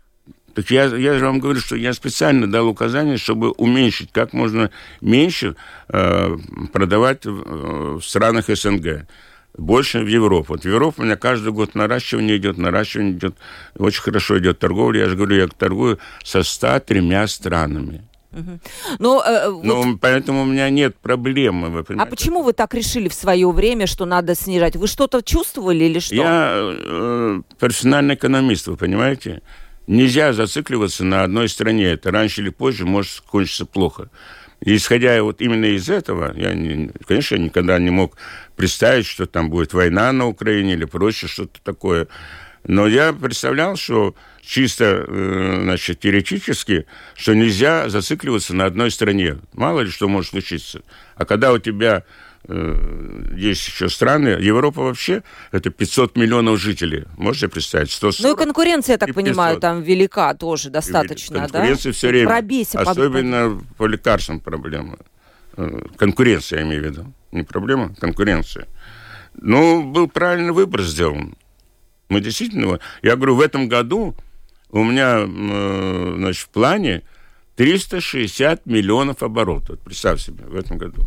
Так 0.55 0.71
я, 0.71 0.85
я 0.85 1.19
же 1.19 1.25
вам 1.27 1.39
говорю, 1.39 1.61
что 1.61 1.77
я 1.77 1.93
специально 1.93 2.51
дал 2.51 2.69
указание, 2.69 3.17
чтобы 3.17 3.51
уменьшить 3.53 4.11
как 4.13 4.33
можно 4.33 4.71
меньше 5.01 5.57
э, 5.89 6.37
продавать 6.73 7.25
в, 7.25 7.43
э, 7.43 7.99
в 7.99 8.03
странах 8.03 8.47
СНГ 8.49 9.07
больше 9.57 10.01
в 10.01 10.07
Европу. 10.07 10.55
Вот 10.55 10.63
в 10.63 10.69
Европу 10.69 11.03
у 11.03 11.05
меня 11.05 11.17
каждый 11.17 11.53
год 11.53 11.75
наращивание 11.75 12.37
идет, 12.37 12.59
наращивание 12.59 13.13
идет. 13.13 13.37
Очень 13.79 14.03
хорошо 14.03 14.39
идет 14.39 14.59
торговля. 14.59 15.03
Я 15.03 15.09
же 15.09 15.17
говорю, 15.17 15.37
я 15.37 15.49
торгую 15.49 15.99
со 16.25 16.43
103 16.43 17.27
странами. 17.27 18.05
Угу. 18.33 18.61
Но, 19.01 19.23
э, 19.27 19.51
Но 19.63 19.83
вот... 19.83 20.01
поэтому 20.01 20.43
у 20.43 20.45
меня 20.45 20.71
нет 20.71 20.97
проблемы. 20.97 21.69
Вы 21.69 21.85
а 21.99 22.07
почему 22.07 22.43
вы 22.43 22.53
так 22.53 22.75
решили 22.75 23.09
в 23.09 23.15
свое 23.15 23.51
время, 23.51 23.87
что 23.87 24.07
надо 24.07 24.35
снижать? 24.35 24.77
Вы 24.77 24.87
что-то 24.87 25.21
чувствовали 25.23 25.85
или 25.85 25.99
что? 25.99 26.15
Я 26.15 26.53
э, 26.55 27.43
профессиональный 27.59 28.15
экономист, 28.15 28.69
вы 28.69 28.77
понимаете? 28.77 29.43
Нельзя 29.89 30.33
зацикливаться 30.33 31.05
на 31.05 31.25
одной 31.25 31.49
стране. 31.49 31.87
Это 31.87 32.13
раньше 32.13 32.43
или 32.43 32.51
позже 32.51 32.87
может 32.87 33.21
кончиться 33.23 33.67
плохо. 33.67 34.11
И 34.61 34.77
исходя 34.77 35.21
вот 35.23 35.41
именно 35.41 35.65
из 35.65 35.89
этого, 35.89 36.33
я, 36.37 36.53
не, 36.53 36.91
конечно, 37.07 37.37
никогда 37.37 37.79
не 37.79 37.91
мог 37.91 38.17
представить, 38.61 39.07
что 39.07 39.25
там 39.25 39.49
будет 39.49 39.73
война 39.73 40.13
на 40.13 40.27
Украине 40.27 40.75
или 40.75 40.85
прочее, 40.85 41.31
что-то 41.31 41.63
такое. 41.65 42.09
Но 42.65 42.87
я 42.87 43.15
представлял, 43.15 43.77
что 43.77 44.15
чисто, 44.43 45.07
э, 45.09 45.61
значит, 45.63 46.01
теоретически, 46.01 46.85
что 47.17 47.35
нельзя 47.35 47.89
зацикливаться 47.89 48.55
на 48.55 48.67
одной 48.67 48.91
стране. 48.91 49.39
Мало 49.55 49.81
ли 49.81 49.91
что 49.91 50.09
может 50.09 50.33
случиться. 50.33 50.83
А 51.15 51.25
когда 51.25 51.53
у 51.53 51.59
тебя 51.59 52.05
Э, 52.49 53.35
есть 53.37 53.67
еще 53.67 53.89
страны. 53.89 54.29
Европа 54.29 54.83
вообще 54.83 55.23
это 55.53 55.71
500 55.71 56.17
миллионов 56.17 56.59
жителей. 56.59 57.05
Можете 57.17 57.49
представить? 57.49 57.93
140 57.93 58.29
ну 58.29 58.35
и 58.35 58.45
конкуренция, 58.45 58.95
я 58.95 58.99
так 58.99 59.15
понимаю, 59.15 59.61
там 59.61 59.83
велика 59.83 60.35
тоже 60.35 60.71
достаточно, 60.71 61.41
конкуренция 61.41 61.53
да? 61.53 61.59
Конкуренция 61.59 61.93
все 61.93 62.09
время. 62.09 62.29
Пробейся 62.29 62.81
Особенно 62.81 63.51
под... 63.51 63.77
по 63.77 63.87
лекарствам 63.87 64.41
проблема. 64.41 64.99
Э, 65.57 65.81
конкуренция, 65.97 66.61
я 66.61 66.65
имею 66.67 66.83
в 66.83 66.85
виду. 66.85 67.13
Не 67.33 67.43
проблема, 67.43 67.95
конкуренция. 67.99 68.67
Ну, 69.35 69.83
был 69.83 70.09
правильный 70.09 70.53
выбор 70.53 70.83
сделан. 70.83 71.37
Мы 72.09 72.21
действительно... 72.21 72.81
Я 73.03 73.17
говорю, 73.17 73.37
в 73.37 73.41
этом 73.41 73.69
году 73.69 74.17
у 74.71 74.83
меня, 74.85 75.27
э, 75.27 76.15
значит, 76.17 76.47
в 76.47 76.49
плане 76.51 77.03
360 77.57 78.67
миллионов 78.67 79.23
оборотов. 79.23 79.79
Представь 79.81 80.21
себе, 80.21 80.45
в 80.45 80.57
этом 80.57 80.79
году. 80.79 81.05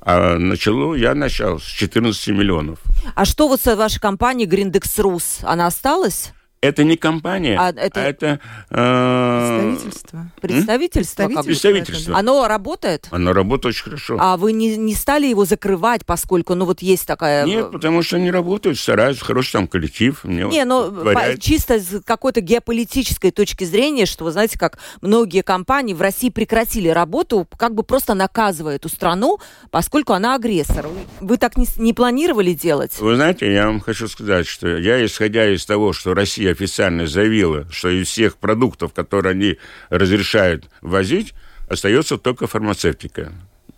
А 0.00 0.38
начало, 0.38 0.94
я 0.94 1.14
начал 1.14 1.58
с 1.58 1.64
14 1.64 2.28
миллионов. 2.28 2.78
А 3.14 3.24
что 3.24 3.48
вот 3.48 3.60
с 3.60 3.76
вашей 3.76 4.00
компанией 4.00 4.46
Гриндекс 4.46 4.98
Рус? 4.98 5.38
Она 5.42 5.66
осталась? 5.66 6.32
Это 6.60 6.82
не 6.82 6.96
компания, 6.96 7.56
А 7.56 7.68
а 7.68 7.70
это- 7.70 8.00
это... 8.00 8.40
э, 8.70 9.60
Представительство. 9.76 10.30
Представительство? 10.40 11.22
как? 11.28 11.44
Представитель. 11.44 11.84
Представительство. 11.84 12.16
Оно 12.18 12.48
работает? 12.48 13.06
Оно 13.12 13.32
работает 13.32 13.74
очень 13.76 13.84
хорошо. 13.84 14.16
А 14.20 14.36
вы 14.36 14.52
не, 14.52 14.76
не 14.76 14.94
стали 14.94 15.26
его 15.26 15.44
закрывать, 15.44 16.04
поскольку, 16.04 16.54
ну, 16.56 16.64
вот 16.64 16.82
есть 16.82 17.06
такая... 17.06 17.44
Нет, 17.44 17.70
потому 17.70 18.02
что 18.02 18.16
они 18.16 18.30
работают, 18.32 18.76
стараются, 18.78 19.24
хороший 19.24 19.52
там 19.52 19.68
коллектив. 19.68 20.18
Мне 20.24 20.44
Не, 20.44 20.64
вот 20.64 20.90
ну, 20.90 20.90
говорят. 20.90 21.34
по- 21.36 21.40
чисто 21.40 21.78
с 21.78 22.00
какой-то 22.04 22.40
геополитической 22.40 23.30
точки 23.30 23.62
зрения, 23.62 24.04
что, 24.06 24.24
вы 24.24 24.32
знаете, 24.32 24.58
как 24.58 24.78
многие 25.00 25.42
компании 25.42 25.94
в 25.94 26.00
России 26.02 26.28
прекратили 26.30 26.88
работу, 26.88 27.46
как 27.56 27.74
бы 27.76 27.84
просто 27.84 28.14
наказывая 28.14 28.76
эту 28.76 28.88
страну, 28.88 29.38
поскольку 29.70 30.12
она 30.12 30.34
агрессор. 30.34 30.88
Вы- 31.20 31.36
так 31.36 31.56
не, 31.56 31.66
не 31.76 31.92
планировали 31.92 32.52
делать? 32.52 32.98
Вы 32.98 33.14
знаете, 33.14 33.52
я 33.52 33.66
вам 33.66 33.78
хочу 33.78 34.08
сказать, 34.08 34.48
что 34.48 34.66
я, 34.76 35.04
исходя 35.06 35.48
из 35.48 35.64
того, 35.64 35.92
что 35.92 36.14
Россия 36.14 36.47
официально 36.50 37.06
заявила, 37.06 37.66
что 37.70 37.88
из 37.88 38.08
всех 38.08 38.36
продуктов, 38.36 38.92
которые 38.92 39.32
они 39.32 39.58
разрешают 39.90 40.68
возить, 40.80 41.34
остается 41.68 42.18
только 42.18 42.46
фармацевтика, 42.46 43.32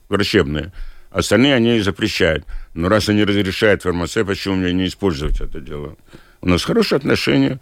врачебная. 0.08 0.72
Остальные 1.10 1.54
они 1.54 1.80
запрещают. 1.80 2.44
Но 2.74 2.88
раз 2.88 3.08
они 3.08 3.24
разрешают 3.24 3.82
фармацевт, 3.82 4.28
почему 4.28 4.56
мне 4.56 4.72
не 4.72 4.86
использовать 4.86 5.40
это 5.40 5.60
дело? 5.60 5.96
У 6.40 6.48
нас 6.48 6.64
хорошие 6.64 6.98
отношения. 6.98 7.60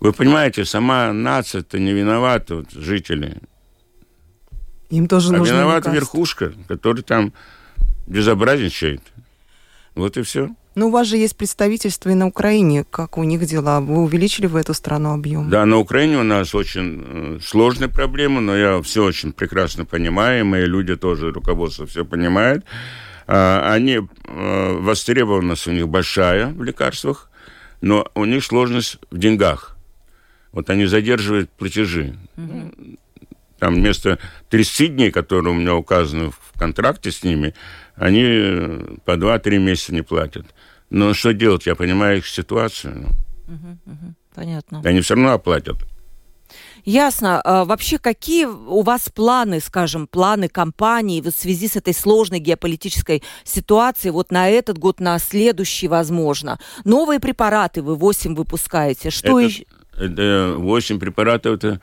Вы 0.00 0.12
понимаете, 0.12 0.64
сама 0.64 1.12
нация-то 1.12 1.78
не 1.78 1.92
виновата, 1.92 2.56
вот, 2.56 2.72
жители. 2.72 3.36
Им 4.88 5.06
тоже 5.06 5.34
А 5.34 5.38
нужно 5.38 5.52
виновата 5.52 5.90
верхушка, 5.90 6.52
который 6.66 7.02
там 7.02 7.32
безобразничает. 8.06 9.02
Вот 9.94 10.16
и 10.16 10.22
все. 10.22 10.50
Ну, 10.76 10.88
у 10.88 10.90
вас 10.90 11.08
же 11.08 11.16
есть 11.16 11.36
представительство 11.36 12.10
и 12.10 12.14
на 12.14 12.26
Украине. 12.26 12.84
Как 12.88 13.18
у 13.18 13.24
них 13.24 13.44
дела? 13.44 13.80
Вы 13.80 14.02
увеличили 14.02 14.46
в 14.46 14.54
эту 14.54 14.72
страну 14.72 15.12
объем? 15.14 15.50
Да, 15.50 15.66
на 15.66 15.78
Украине 15.78 16.18
у 16.18 16.22
нас 16.22 16.54
очень 16.54 17.04
э, 17.06 17.38
сложные 17.42 17.88
проблемы, 17.88 18.40
но 18.40 18.56
я 18.56 18.80
все 18.82 19.04
очень 19.04 19.32
прекрасно 19.32 19.84
понимаю, 19.84 20.40
и 20.40 20.44
мои 20.44 20.64
люди 20.66 20.94
тоже, 20.96 21.32
руководство 21.32 21.86
все 21.86 22.04
понимает. 22.04 22.64
А, 23.26 23.72
Они, 23.72 23.98
э, 23.98 24.72
востребованность 24.80 25.66
у 25.66 25.72
них 25.72 25.88
большая 25.88 26.52
в 26.52 26.62
лекарствах, 26.62 27.30
но 27.80 28.06
у 28.14 28.24
них 28.24 28.44
сложность 28.44 28.98
в 29.10 29.18
деньгах. 29.18 29.76
Вот 30.52 30.70
они 30.70 30.86
задерживают 30.86 31.50
платежи. 31.50 32.16
Там 33.58 33.74
вместо 33.74 34.18
30 34.48 34.96
дней, 34.96 35.10
которые 35.10 35.52
у 35.52 35.56
меня 35.56 35.74
указаны 35.74 36.30
в 36.30 36.58
контракте 36.58 37.10
с 37.10 37.22
ними, 37.22 37.54
они 37.94 38.22
э, 38.24 38.96
по 39.04 39.12
2-3 39.12 39.58
месяца 39.58 39.94
не 39.94 40.02
платят. 40.02 40.46
Но 40.90 41.14
что 41.14 41.32
делать? 41.32 41.66
Я 41.66 41.74
понимаю 41.74 42.18
их 42.18 42.26
ситуацию. 42.26 43.08
Понятно. 44.34 44.82
Они 44.84 45.00
все 45.00 45.14
равно 45.14 45.32
оплатят. 45.32 45.76
Ясно. 46.84 47.40
А 47.42 47.64
вообще, 47.64 47.98
какие 47.98 48.46
у 48.46 48.82
вас 48.82 49.08
планы, 49.08 49.60
скажем, 49.60 50.06
планы 50.06 50.48
компании 50.48 51.20
вот 51.20 51.34
в 51.34 51.38
связи 51.38 51.68
с 51.68 51.76
этой 51.76 51.94
сложной 51.94 52.38
геополитической 52.38 53.22
ситуацией 53.44 54.12
вот 54.12 54.32
на 54.32 54.48
этот 54.48 54.78
год, 54.78 55.00
на 55.00 55.18
следующий, 55.18 55.88
возможно? 55.88 56.58
Новые 56.84 57.20
препараты 57.20 57.82
вы 57.82 57.96
8 57.96 58.34
выпускаете. 58.34 59.10
Что 59.10 59.40
это, 59.40 59.48
еще? 59.48 59.64
это 59.96 60.54
8 60.56 60.98
препаратов, 60.98 61.56
это 61.56 61.80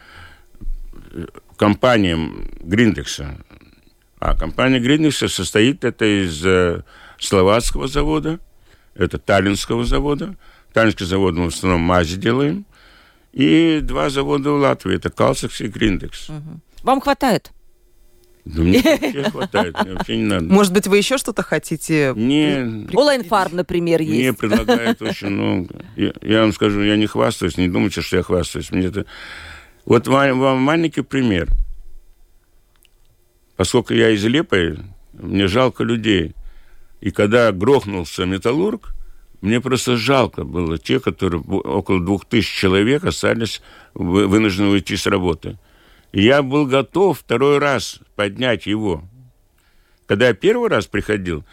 э, 1.11 1.25
компания 1.55 2.17
Гриндекса. 2.59 3.37
А 4.19 4.35
компания 4.35 4.79
Гриндекса 4.79 5.27
состоит 5.27 5.83
это 5.85 6.05
из 6.05 6.43
э, 6.43 6.83
словацкого 7.19 7.87
завода, 7.87 8.39
это 8.97 9.17
таллинского 9.17 9.85
завода. 9.85 10.35
Таллинский 10.73 11.05
завод 11.05 11.35
мы 11.35 11.49
в 11.49 11.55
основном 11.55 11.81
мази 11.81 12.17
делаем. 12.17 12.65
И 13.33 13.79
два 13.81 14.09
завода 14.09 14.51
в 14.51 14.55
Латвии, 14.57 14.95
это 14.95 15.09
Калсакс 15.09 15.61
и 15.61 15.67
Гриндекс. 15.67 16.29
Вам 16.83 17.01
хватает? 17.01 17.51
Да 18.45 18.61
мне 18.61 18.81
вообще 18.81 19.23
хватает, 19.29 19.75
мне 19.83 19.93
вообще 19.93 20.17
не 20.17 20.23
надо. 20.23 20.45
Может 20.45 20.73
быть, 20.73 20.87
вы 20.87 20.97
еще 20.97 21.17
что-то 21.17 21.43
хотите? 21.43 22.13
Мне, 22.15 22.87
Олайнфарм, 22.93 23.57
например, 23.57 23.99
мне 24.01 24.25
есть. 24.25 24.37
предлагают 24.37 25.01
очень 25.01 25.29
много. 25.29 25.85
Я, 25.97 26.13
я 26.21 26.41
вам 26.41 26.53
скажу, 26.53 26.81
я 26.81 26.95
не 26.95 27.07
хвастаюсь, 27.07 27.57
не 27.57 27.67
думайте, 27.67 28.01
что 28.01 28.17
я 28.17 28.23
хвастаюсь. 28.23 28.71
Мне 28.71 28.87
это... 28.87 29.05
Вот 29.85 30.07
вам, 30.07 30.39
вам 30.39 30.61
маленький 30.61 31.01
пример. 31.01 31.49
Поскольку 33.57 33.93
я 33.93 34.11
из 34.11 34.23
Лепой, 34.23 34.79
мне 35.13 35.47
жалко 35.47 35.83
людей. 35.83 36.33
И 37.01 37.11
когда 37.11 37.51
грохнулся 37.51 38.25
металлург, 38.25 38.93
мне 39.41 39.61
просто 39.61 39.97
жалко 39.97 40.43
было 40.43 40.77
тех, 40.77 41.03
которые 41.03 41.41
около 41.41 41.99
двух 41.99 42.25
тысяч 42.25 42.49
человек 42.49 43.03
остались 43.03 43.61
вы- 43.93 44.27
вынуждены 44.27 44.69
уйти 44.69 44.97
с 44.97 45.05
работы. 45.05 45.59
И 46.11 46.23
я 46.23 46.41
был 46.41 46.65
готов 46.65 47.19
второй 47.19 47.59
раз 47.59 47.99
поднять 48.15 48.65
его. 48.65 49.03
Когда 50.07 50.27
я 50.29 50.33
первый 50.33 50.69
раз 50.69 50.87
приходил, 50.87 51.45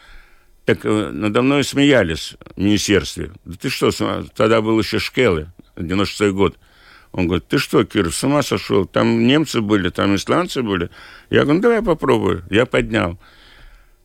так 0.65 0.85
э, 0.85 1.11
надо 1.11 1.43
мной 1.43 1.65
смеялись 1.65 2.37
в 2.57 2.61
министерстве. 2.61 3.33
Да 3.45 3.57
ты 3.61 3.69
что, 3.69 3.91
тогда 4.35 4.63
был 4.63 4.79
еще 4.79 4.99
Шкелы, 4.99 5.53
96 5.77 6.33
год. 6.33 6.57
Он 7.13 7.27
говорит, 7.27 7.47
ты 7.47 7.59
что, 7.59 7.85
Кир, 7.85 8.11
с 8.13 8.25
ума 8.25 8.43
сошел? 8.43 8.87
Там 8.87 9.27
немцы 9.27 9.61
были, 9.61 9.89
там 9.91 10.17
исландцы 10.17 10.63
были. 10.63 10.91
Я 11.31 11.43
говорю, 11.43 11.57
ну 11.57 11.63
давай 11.63 11.83
попробую. 11.83 12.45
Я 12.51 12.67
поднял. 12.67 13.21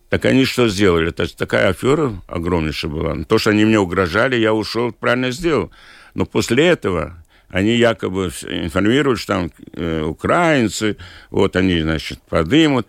Так 0.10 0.26
они 0.26 0.44
что 0.46 0.68
сделали? 0.68 1.10
Это 1.10 1.36
такая 1.38 1.70
афера 1.70 2.20
огромнейшая 2.28 2.92
была. 2.92 3.24
То, 3.26 3.38
что 3.38 3.52
они 3.52 3.64
мне 3.64 3.80
угрожали, 3.80 4.36
я 4.36 4.54
ушел, 4.54 4.92
правильно 4.92 5.32
сделал. 5.32 5.72
Но 6.16 6.26
после 6.26 6.68
этого 6.68 7.24
они 7.50 7.76
якобы 7.76 8.32
информируют, 8.48 9.20
что 9.20 9.34
там 9.34 9.52
э, 9.74 10.02
украинцы, 10.02 10.98
вот 11.30 11.56
они, 11.56 11.82
значит, 11.82 12.20
подымут. 12.28 12.88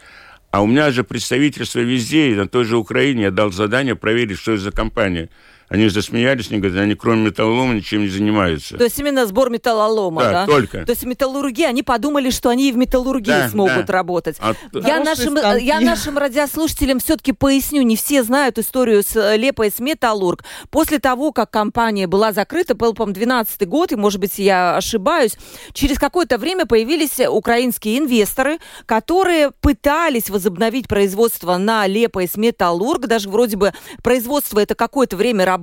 А 0.50 0.62
у 0.62 0.66
меня 0.66 0.90
же 0.90 1.04
представительство 1.04 1.78
везде, 1.78 2.34
на 2.34 2.48
той 2.48 2.64
же 2.64 2.76
Украине 2.76 3.24
я 3.24 3.30
дал 3.30 3.52
задание 3.52 3.94
проверить, 3.94 4.38
что 4.38 4.52
это 4.52 4.62
за 4.62 4.72
компания. 4.72 5.28
Они 5.70 5.88
засмеялись, 5.88 6.50
они 6.50 6.58
говорят, 6.58 6.82
они 6.82 6.96
кроме 6.96 7.26
металлолома 7.26 7.74
ничем 7.74 8.00
не 8.00 8.08
занимаются. 8.08 8.76
То 8.76 8.82
есть 8.82 8.98
именно 8.98 9.24
сбор 9.24 9.50
металлолома, 9.50 10.22
Да, 10.22 10.30
да? 10.32 10.46
только. 10.46 10.84
То 10.84 10.90
есть 10.90 11.04
металлургия, 11.04 11.68
они 11.68 11.84
подумали, 11.84 12.30
что 12.30 12.48
они 12.48 12.70
и 12.70 12.72
в 12.72 12.76
металлургии 12.76 13.30
Да, 13.30 13.48
смогут 13.48 13.86
да. 13.86 13.92
работать. 13.92 14.36
А 14.40 14.54
т- 14.54 14.58
Я 14.84 14.98
нашим, 14.98 15.36
станки. 15.38 15.64
я 15.64 15.78
нашим 15.78 16.18
радиослушателям 16.18 16.98
все-таки 16.98 17.30
поясню, 17.30 17.82
не 17.82 17.94
все 17.94 18.24
знают 18.24 18.58
историю 18.58 19.04
с 19.04 19.14
э, 19.14 19.36
Лепой 19.36 19.70
с 19.70 19.78
Металлург. 19.78 20.42
После 20.70 20.98
того, 20.98 21.30
как 21.30 21.52
компания 21.52 22.08
была 22.08 22.32
закрыта, 22.32 22.74
был, 22.74 22.92
по 22.92 23.06
12 23.06 23.68
год, 23.68 23.92
и, 23.92 23.94
может 23.96 24.18
быть, 24.18 24.40
я 24.40 24.76
ошибаюсь, 24.76 25.36
через 25.72 26.00
какое-то 26.00 26.36
время 26.38 26.66
появились 26.66 27.20
украинские 27.20 27.98
инвесторы, 27.98 28.58
которые 28.86 29.52
пытались 29.60 30.30
возобновить 30.30 30.88
производство 30.88 31.56
на 31.58 31.86
Лепой 31.86 32.26
с 32.26 32.36
Металлург. 32.36 33.06
Даже 33.06 33.28
вроде 33.30 33.56
бы 33.56 33.72
производство 34.02 34.58
это 34.58 34.74
какое-то 34.74 35.16
время 35.16 35.44
работало, 35.44 35.59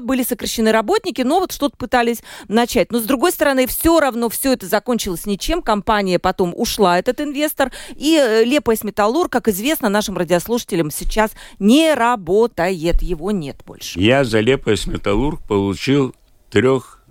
были 0.00 0.22
сокращены 0.22 0.72
работники, 0.72 1.22
но 1.22 1.40
вот 1.40 1.52
что-то 1.52 1.76
пытались 1.76 2.22
начать. 2.48 2.92
Но, 2.92 3.00
с 3.00 3.04
другой 3.04 3.32
стороны, 3.32 3.66
все 3.66 3.98
равно 3.98 4.28
все 4.28 4.52
это 4.52 4.66
закончилось 4.66 5.26
ничем. 5.26 5.62
Компания 5.62 6.18
потом 6.18 6.52
ушла, 6.56 6.98
этот 6.98 7.20
инвестор. 7.20 7.72
И 7.96 8.16
э, 8.16 8.44
Лепойс 8.44 8.84
Металлург, 8.84 9.32
как 9.32 9.48
известно 9.48 9.88
нашим 9.88 10.16
радиослушателям, 10.16 10.90
сейчас 10.90 11.32
не 11.58 11.94
работает. 11.94 13.02
Его 13.02 13.30
нет 13.30 13.62
больше. 13.66 13.98
Я 13.98 14.24
за 14.24 14.40
Лепойс 14.40 14.86
Металлург 14.86 15.40
получил 15.46 16.14
трех, 16.50 17.02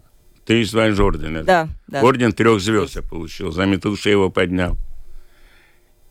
три 0.46 0.64
звания 0.64 0.96
ордена. 1.02 1.44
Да, 1.44 1.68
да. 1.88 2.02
Орден 2.02 2.32
трех 2.32 2.62
звезд 2.62 2.96
я 2.96 3.02
получил, 3.02 3.52
за 3.52 3.66
металл, 3.66 3.96
что 3.96 4.10
его 4.10 4.30
поднял. 4.30 4.78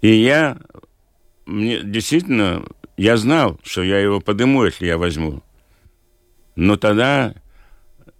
И 0.02 0.12
я, 0.12 0.58
мне 1.46 1.80
действительно, 1.82 2.64
я 2.96 3.16
знал, 3.16 3.58
что 3.62 3.82
я 3.82 3.98
его 3.98 4.20
подыму, 4.20 4.64
если 4.64 4.86
я 4.86 4.98
возьму. 4.98 5.42
Но 6.56 6.76
тогда 6.76 7.34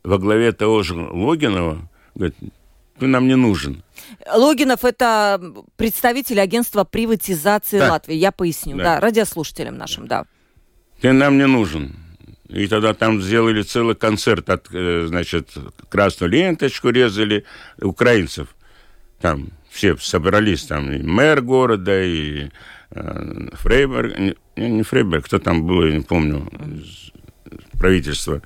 во 0.05 0.19
главе 0.19 0.53
того 0.53 0.83
же 0.83 0.95
Логинова 0.95 1.89
говорит, 2.15 2.37
ты 2.99 3.07
нам 3.07 3.27
не 3.27 3.37
нужен. 3.37 3.83
Логинов– 4.33 4.85
это 4.85 5.41
представитель 5.77 6.41
агентства 6.41 6.85
приватизации 6.85 7.79
Да. 7.79 7.93
Латвии. 7.93 8.15
Я 8.15 8.33
поясню, 8.33 8.77
да. 8.77 8.85
Да. 8.85 9.01
радиослушателям 9.01 9.77
нашим, 9.77 10.07
да. 10.07 10.25
Ты 11.01 11.13
нам 11.13 11.37
не 11.37 11.47
нужен. 11.47 11.97
И 12.49 12.69
тогда 12.69 12.95
там 12.95 13.21
сделали 13.21 13.63
целый 13.63 13.97
концерт, 13.97 14.49
от, 14.49 14.69
э, 14.73 15.07
значит, 15.09 15.51
красную 15.89 16.31
ленточку 16.31 16.91
резали 16.91 17.45
украинцев. 17.81 18.55
Там 19.21 19.49
все 19.69 19.97
собрались, 19.97 20.65
там 20.65 20.91
и 20.93 21.03
мэр 21.03 21.43
города, 21.43 22.03
и 22.03 22.49
э, 22.93 23.49
Фрейберг, 23.55 24.19
не, 24.19 24.37
не 24.57 24.83
Фрейберг, 24.85 25.25
кто 25.25 25.39
там 25.39 25.67
был, 25.67 25.85
я 25.85 25.97
не 25.97 26.03
помню, 26.03 26.49
из 26.67 27.13
правительства. 27.79 28.43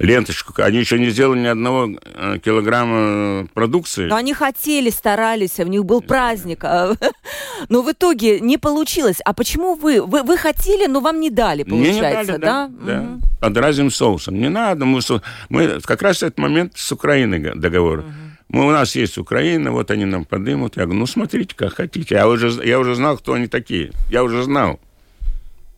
Ленточку, 0.00 0.52
они 0.60 0.78
еще 0.78 0.98
не 0.98 1.10
сделали 1.10 1.38
ни 1.38 1.46
одного 1.46 1.88
э, 1.88 2.38
килограмма 2.44 3.46
продукции. 3.54 4.06
Но 4.06 4.16
они 4.16 4.34
хотели, 4.34 4.90
старались, 4.90 5.60
у 5.60 5.66
них 5.66 5.84
был 5.84 6.02
праздник. 6.02 6.64
а, 6.64 6.94
Но 7.68 7.82
в 7.82 7.92
итоге 7.92 8.40
не 8.40 8.58
получилось. 8.58 9.18
А 9.24 9.32
почему 9.32 9.76
вы? 9.76 10.02
Вы, 10.02 10.24
вы 10.24 10.36
хотели, 10.36 10.86
но 10.86 11.00
вам 11.00 11.20
не 11.20 11.30
дали, 11.30 11.62
Мне 11.62 11.78
не 11.78 11.84
получается, 12.00 12.38
дали, 12.38 12.40
да? 12.40 12.70
да. 12.84 13.02
Мгм. 13.02 13.22
под 13.40 13.56
разным 13.56 13.90
соусом. 13.92 14.34
Не 14.34 14.48
надо, 14.48 14.84
мы, 14.84 15.00
мы 15.48 15.80
как 15.80 16.02
раз 16.02 16.24
этот 16.24 16.38
момент 16.38 16.72
с 16.76 16.90
Украиной 16.90 17.54
договор. 17.54 18.00
Угу. 18.00 18.08
Мы, 18.48 18.66
у 18.66 18.70
нас 18.70 18.96
есть 18.96 19.16
Украина, 19.16 19.70
вот 19.70 19.90
они 19.90 20.04
нам 20.04 20.24
подымут. 20.24 20.76
Я 20.76 20.84
говорю, 20.84 21.00
ну, 21.00 21.06
смотрите, 21.06 21.54
как 21.54 21.74
хотите. 21.74 22.16
Я 22.16 22.28
уже, 22.28 22.48
я 22.64 22.78
уже 22.78 22.94
знал, 22.94 23.16
кто 23.16 23.34
они 23.34 23.46
такие. 23.46 23.92
Я 24.10 24.22
уже 24.24 24.42
знал. 24.42 24.80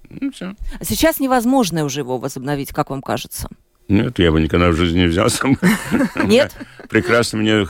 Ну, 0.09 0.31
все. 0.31 0.55
А 0.79 0.85
сейчас 0.85 1.21
невозможно 1.21 1.85
уже 1.85 2.01
его 2.01 2.19
возобновить, 2.19 2.73
как 2.73 2.91
вам 2.91 3.03
кажется? 3.03 3.49
Нет, 3.89 4.19
я 4.19 4.33
бы 4.33 4.41
никогда 4.41 4.71
в 4.71 4.75
жизни 4.75 5.01
не 5.01 5.07
взялся. 5.07 5.47
Нет? 6.25 6.57
Прекрасно, 6.89 7.39
мне 7.39 7.67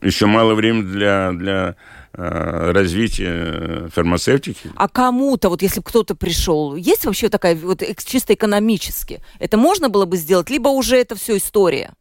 еще 0.00 0.26
мало 0.26 0.54
времени 0.54 0.82
для, 0.82 1.32
для 1.32 1.76
э, 2.12 2.70
развития 2.72 3.88
фармацевтики. 3.92 4.70
А 4.76 4.88
кому-то, 4.88 5.48
вот 5.48 5.62
если 5.62 5.80
бы 5.80 5.84
кто-то 5.84 6.14
пришел, 6.14 6.76
есть 6.76 7.04
вообще 7.04 7.28
такая, 7.28 7.56
вот 7.56 7.82
чисто 8.04 8.34
экономически, 8.34 9.20
это 9.40 9.56
можно 9.56 9.88
было 9.88 10.04
бы 10.04 10.16
сделать, 10.16 10.50
либо 10.50 10.68
уже 10.68 10.96
это 10.96 11.16
все 11.16 11.36
история? 11.36 11.92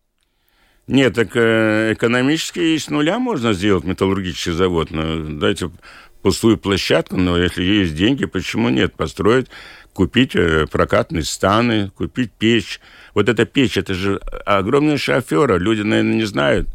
Нет, 0.89 1.13
так 1.13 1.35
э, 1.35 1.93
экономически 1.93 2.75
с 2.75 2.89
нуля 2.89 3.19
можно 3.19 3.53
сделать 3.53 3.83
металлургический 3.83 4.53
завод. 4.53 4.89
Но 4.89 5.17
дайте 5.39 5.69
пустую 6.21 6.57
площадку, 6.57 7.17
но 7.17 7.37
если 7.37 7.63
есть 7.63 7.95
деньги, 7.95 8.25
почему 8.25 8.69
нет? 8.69 8.93
Построить 8.95 9.47
купить 9.93 10.35
э, 10.35 10.65
прокатные 10.67 11.23
станы, 11.23 11.89
купить 11.89 12.31
печь. 12.31 12.79
Вот 13.13 13.29
эта 13.29 13.45
печь, 13.45 13.77
это 13.77 13.93
же 13.93 14.17
огромная 14.45 14.97
шофера, 14.97 15.57
люди, 15.57 15.81
наверное, 15.81 16.15
не 16.15 16.25
знают. 16.25 16.69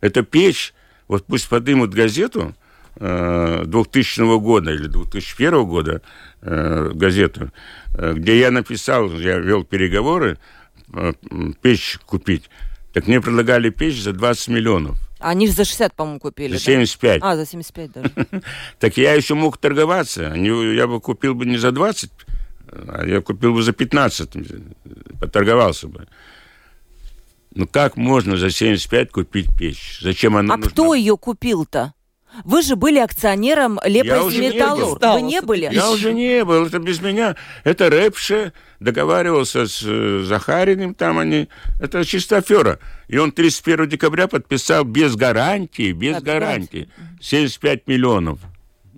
Это 0.00 0.22
печь, 0.22 0.74
вот 1.08 1.24
пусть 1.26 1.48
подымут 1.48 1.94
газету 1.94 2.54
2000 2.96 4.20
э, 4.20 4.38
года 4.38 4.72
или 4.72 4.86
2001 4.86 5.64
года, 5.64 6.02
э, 6.42 6.90
газету, 6.94 7.52
где 7.96 8.38
я 8.38 8.50
написал, 8.50 9.12
я 9.12 9.38
вел 9.38 9.64
переговоры, 9.64 10.38
печь 11.62 11.98
купить. 12.06 12.50
Так 12.92 13.06
мне 13.08 13.20
предлагали 13.20 13.70
печь 13.70 14.00
за 14.00 14.12
20 14.12 14.48
миллионов. 14.48 15.03
Они 15.18 15.46
же 15.46 15.52
за 15.52 15.64
60, 15.64 15.94
по-моему, 15.94 16.20
купили. 16.20 16.52
За 16.54 16.58
75. 16.60 17.20
Да? 17.20 17.30
А, 17.30 17.36
за 17.36 17.46
75 17.46 17.92
даже. 17.92 18.10
Так 18.78 18.96
я 18.96 19.14
еще 19.14 19.34
мог 19.34 19.58
торговаться. 19.58 20.34
Я 20.34 20.86
бы 20.86 21.00
купил 21.00 21.34
бы 21.34 21.46
не 21.46 21.56
за 21.56 21.72
20 21.72 22.10
а 22.88 23.04
я 23.06 23.20
купил 23.20 23.54
бы 23.54 23.62
за 23.62 23.72
15, 23.72 24.30
поторговался 25.20 25.88
бы. 25.88 26.06
Ну 27.54 27.66
как 27.68 27.96
можно 27.96 28.36
за 28.36 28.50
75 28.50 29.12
купить 29.12 29.46
печь? 29.56 30.00
Зачем 30.02 30.36
она 30.36 30.54
А 30.54 30.56
нужна? 30.56 30.70
кто 30.70 30.94
ее 30.94 31.16
купил-то? 31.16 31.94
Вы 32.42 32.62
же 32.62 32.74
были 32.74 32.98
акционером 32.98 33.78
Лепроизметаллург. 33.84 35.00
Вы 35.00 35.22
не 35.22 35.40
были? 35.40 35.68
Я 35.72 35.88
уже 35.90 36.12
не 36.12 36.44
был. 36.44 36.66
Это 36.66 36.80
без 36.80 37.00
меня. 37.00 37.36
Это 37.62 37.88
Рэпше 37.90 38.52
договаривался 38.84 39.66
с 39.66 39.82
э, 39.84 40.22
Захариным, 40.24 40.94
там 40.94 41.18
они. 41.18 41.48
Это 41.80 42.04
чисто 42.04 42.36
афера. 42.36 42.78
И 43.08 43.18
он 43.18 43.32
31 43.32 43.88
декабря 43.88 44.28
подписал 44.28 44.84
без 44.84 45.16
гарантии, 45.16 45.92
без 45.92 46.16
да, 46.16 46.20
гарантии, 46.20 46.88
75 47.20 47.88
миллионов. 47.88 48.38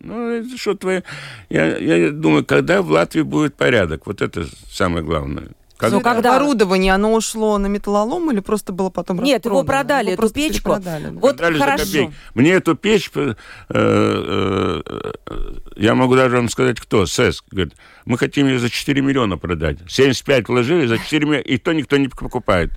Ну, 0.01 0.31
это 0.31 0.59
что 0.59 0.75
твое... 0.75 1.03
Я, 1.49 1.79
я 1.79 2.11
думаю, 2.11 2.45
когда 2.45 2.83
в 2.83 2.91
Латвии 2.91 3.23
будет 3.23 3.55
порядок? 3.55 4.07
Вот 4.07 4.21
это 4.21 4.47
самое 4.71 5.05
главное. 5.05 5.49
Как... 5.77 5.93
Ну, 5.93 6.01
когда 6.01 6.37
оборудование, 6.37 6.95
оно 6.95 7.13
ушло 7.13 7.59
на 7.59 7.67
металлолом 7.67 8.31
или 8.31 8.41
просто 8.41 8.73
было 8.73 8.89
потом 8.89 9.23
Нет, 9.23 9.45
его 9.45 9.63
продали, 9.63 10.13
его 10.13 10.25
эту 10.25 10.33
печку. 10.33 10.77
Да. 10.81 10.99
Вот 11.13 11.37
продали 11.37 11.59
хорошо. 11.59 12.13
Мне 12.35 12.53
эту 12.53 12.77
печь, 12.77 13.11
э, 13.15 13.35
э, 13.69 14.83
я 15.77 15.95
могу 15.95 16.17
даже 16.17 16.37
вам 16.37 16.49
сказать, 16.49 16.81
кто, 16.81 17.05
СЭС, 17.05 17.43
говорит, 17.51 17.75
мы 18.07 18.17
хотим 18.17 18.47
ее 18.47 18.59
за 18.59 18.71
4 18.71 19.03
миллиона 19.03 19.37
продать. 19.37 19.79
75 19.87 20.49
вложили, 20.49 20.87
за 20.87 20.99
4 20.99 21.27
миллиона, 21.27 21.43
и 21.43 21.59
то 21.59 21.73
никто 21.73 21.99
не 21.99 22.09
покупает. 22.09 22.71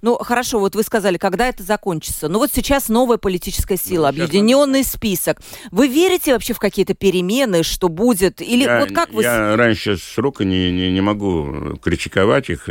Ну, 0.00 0.16
хорошо, 0.18 0.60
вот 0.60 0.74
вы 0.74 0.82
сказали, 0.82 1.18
когда 1.18 1.48
это 1.48 1.62
закончится. 1.62 2.28
Ну, 2.28 2.38
вот 2.38 2.50
сейчас 2.52 2.88
новая 2.88 3.18
политическая 3.18 3.76
сила, 3.76 4.02
ну, 4.02 4.08
объединенный 4.24 4.82
сейчас... 4.82 4.94
список. 4.94 5.40
Вы 5.70 5.88
верите 5.88 6.32
вообще 6.32 6.54
в 6.54 6.58
какие-то 6.58 6.94
перемены, 6.94 7.62
что 7.62 7.88
будет? 7.88 8.40
Или 8.40 8.64
я, 8.64 8.80
вот 8.80 8.92
как 8.92 9.12
вы... 9.12 9.22
Я 9.22 9.56
раньше 9.56 9.96
срока 9.96 10.44
не, 10.44 10.70
не, 10.70 10.92
не 10.92 11.00
могу 11.00 11.76
критиковать 11.82 12.50
их, 12.50 12.68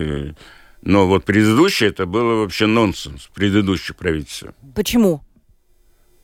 но 0.81 1.07
вот 1.07 1.25
предыдущее, 1.25 1.89
это 1.89 2.05
было 2.05 2.41
вообще 2.41 2.65
нонсенс, 2.65 3.29
предыдущее 3.33 3.95
правительство. 3.95 4.53
Почему? 4.75 5.21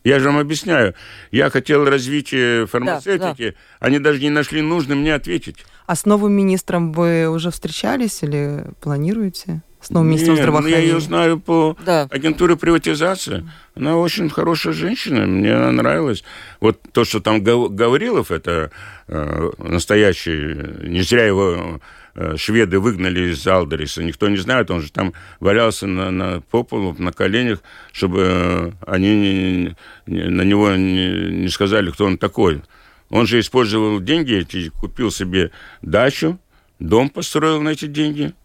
Я 0.04 0.20
же 0.20 0.28
вам 0.28 0.38
объясняю. 0.38 0.96
Я 1.32 1.50
хотел 1.50 1.86
развития 1.86 2.66
фармацевтики. 2.66 3.50
Да, 3.50 3.52
да. 3.52 3.58
Они 3.80 4.00
даже 4.00 4.20
не 4.20 4.30
нашли 4.30 4.62
нужным 4.62 5.00
мне 5.00 5.14
ответить. 5.16 5.66
А 5.86 5.96
с 5.96 6.06
новым 6.06 6.34
министром 6.34 6.92
вы 6.92 7.28
уже 7.30 7.52
встречались 7.52 8.22
или 8.22 8.66
планируете? 8.82 9.62
С 9.84 9.90
новым 9.90 10.10
министром 10.10 10.36
здравоохранения? 10.38 10.82
Ну, 10.82 10.88
я 10.88 10.94
ее 10.94 11.02
знаю 11.02 11.40
по 11.40 11.78
да. 11.86 12.08
агентуре 12.10 12.56
приватизации. 12.56 13.50
Она 13.76 13.98
очень 13.98 14.30
хорошая 14.30 14.74
женщина, 14.74 15.26
мне 15.26 15.54
она 15.54 15.72
нравилась. 15.72 16.24
Вот 16.60 16.80
то, 16.92 17.04
что 17.04 17.20
там 17.20 17.44
Гаврилов, 17.44 18.32
это 18.32 18.72
э, 19.08 19.52
настоящий, 19.58 20.88
не 20.88 21.02
зря 21.02 21.26
его 21.26 21.82
э, 22.16 22.38
шведы 22.38 22.80
выгнали 22.80 23.32
из 23.32 23.46
Алдериса, 23.46 24.04
никто 24.04 24.30
не 24.30 24.38
знает, 24.38 24.72
он 24.72 24.82
же 24.82 24.92
там 24.92 25.14
валялся 25.40 25.88
на, 25.88 26.12
на 26.12 26.42
по 26.42 26.64
полу, 26.64 26.96
на 26.98 27.12
коленях, 27.12 27.62
чтобы 27.92 28.22
э, 28.22 28.72
они 28.88 29.16
не, 29.16 29.76
не, 30.06 30.24
на 30.30 30.42
него 30.44 30.72
не, 30.72 31.32
не 31.32 31.50
сказали, 31.50 31.92
кто 31.92 32.06
он 32.06 32.18
такой. 32.18 32.62
Он 33.10 33.28
же 33.28 33.40
использовал 33.40 34.00
деньги 34.00 34.34
эти, 34.34 34.70
купил 34.70 35.12
себе 35.12 35.52
дачу, 35.82 36.40
дом 36.80 37.10
построил 37.10 37.62
на 37.62 37.70
эти 37.70 37.86
деньги– 37.86 38.34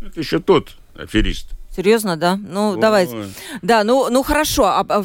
это 0.00 0.20
еще 0.20 0.38
тот 0.38 0.76
аферист. 0.94 1.50
Серьезно, 1.74 2.16
да? 2.16 2.36
Ну, 2.36 2.72
О, 2.72 2.76
давайте. 2.76 3.28
Да, 3.62 3.84
ну, 3.84 4.08
ну 4.10 4.22
хорошо. 4.22 4.64
А, 4.64 4.84
а, 4.88 5.04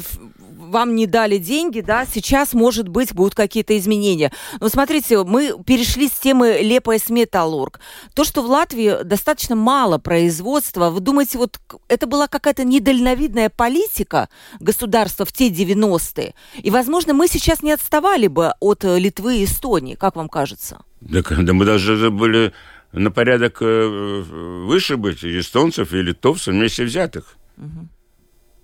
вам 0.74 0.96
не 0.96 1.06
дали 1.06 1.38
деньги, 1.38 1.80
да, 1.80 2.04
сейчас, 2.04 2.52
может 2.52 2.88
быть, 2.88 3.14
будут 3.14 3.34
какие-то 3.34 3.78
изменения. 3.78 4.32
Но 4.60 4.68
смотрите, 4.68 5.22
мы 5.22 5.54
перешли 5.64 6.08
с 6.08 6.12
темы 6.12 6.58
Лепоэс 6.60 7.10
Металлург. 7.10 7.78
То, 8.14 8.24
что 8.24 8.42
в 8.42 8.46
Латвии 8.46 9.04
достаточно 9.04 9.54
мало 9.54 9.98
производства, 9.98 10.90
вы 10.90 10.98
думаете, 11.00 11.38
вот 11.38 11.60
это 11.88 12.06
была 12.08 12.26
какая-то 12.26 12.64
недальновидная 12.64 13.50
политика 13.50 14.28
государства 14.58 15.24
в 15.24 15.32
те 15.32 15.48
90-е? 15.48 16.34
И, 16.60 16.70
возможно, 16.70 17.14
мы 17.14 17.28
сейчас 17.28 17.62
не 17.62 17.70
отставали 17.70 18.26
бы 18.26 18.52
от 18.58 18.82
Литвы 18.82 19.38
и 19.38 19.44
Эстонии, 19.44 19.94
как 19.94 20.16
вам 20.16 20.28
кажется? 20.28 20.80
Да, 21.00 21.20
да 21.22 21.52
мы 21.52 21.64
даже 21.64 22.10
были 22.10 22.52
на 22.94 23.10
порядок 23.10 23.58
э, 23.60 24.22
выше 24.66 24.96
быть 24.96 25.24
эстонцев 25.24 25.92
и 25.92 26.02
литовцев 26.02 26.54
вместе 26.54 26.84
взятых. 26.84 27.36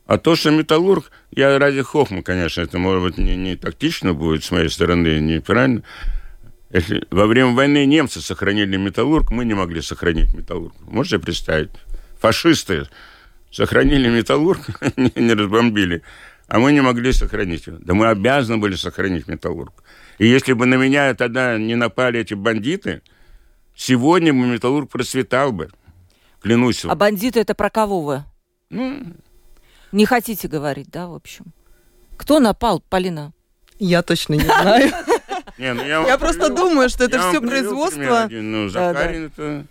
А 0.07 0.19
то, 0.19 0.35
что 0.35 0.51
металлург, 0.51 1.13
я 1.31 1.57
ради 1.59 1.83
хохма, 1.83 2.23
конечно, 2.23 2.63
это, 2.63 2.79
может 2.79 3.03
быть, 3.03 3.19
не, 3.19 3.37
не 3.37 3.57
тактично 3.57 4.13
будет 4.13 4.43
с 4.43 4.51
моей 4.51 4.69
стороны, 4.69 5.21
неправильно. 5.21 5.83
Если 6.71 7.05
во 7.11 7.27
время 7.27 7.53
войны 7.53 7.87
немцы 7.87 8.21
сохранили 8.21 8.77
металлург, 8.77 9.31
мы 9.31 9.45
не 9.45 9.55
могли 9.55 9.83
сохранить 9.83 10.35
металлург. 10.35 10.75
Можете 10.81 11.19
представить? 11.19 11.71
Фашисты 12.21 12.89
сохранили 13.53 14.09
металлург, 14.09 14.61
не 14.97 15.33
разбомбили, 15.33 16.03
а 16.49 16.59
мы 16.59 16.73
не 16.73 16.81
могли 16.81 17.13
сохранить 17.13 17.67
его. 17.67 17.79
Да 17.81 17.95
мы 17.95 18.09
обязаны 18.09 18.59
были 18.59 18.75
сохранить 18.75 19.29
металлург. 19.29 19.83
И 20.19 20.27
если 20.27 20.53
бы 20.53 20.67
на 20.67 20.75
меня 20.75 21.15
тогда 21.15 21.57
не 21.57 21.77
напали 21.77 22.21
эти 22.21 22.35
бандиты, 22.35 23.03
Сегодня 23.75 24.33
бы 24.33 24.47
металлург 24.47 24.91
процветал 24.91 25.53
бы. 25.53 25.71
Клянусь 26.41 26.85
вам. 26.85 26.93
А 26.93 26.95
бандиты 26.97 27.41
это 27.41 27.55
про 27.55 27.71
кого 27.71 28.03
вы? 28.03 28.25
Ну... 28.71 29.03
Не 29.93 30.07
хотите 30.07 30.49
говорить, 30.49 30.89
да, 30.91 31.09
в 31.09 31.15
общем? 31.15 31.47
Кто 32.17 32.39
напал, 32.39 32.81
Полина? 32.89 33.33
Я 33.79 34.03
точно 34.03 34.35
не 34.35 34.45
знаю. 34.45 34.93
Ну 35.59 35.85
я 35.85 36.19
просто 36.19 36.55
думаю, 36.55 36.89
что 36.89 37.05
это 37.05 37.19
все 37.19 37.41
производство. 37.41 38.29
Ну, 38.31 38.69
Захарин 38.69 39.33
это 39.37 39.67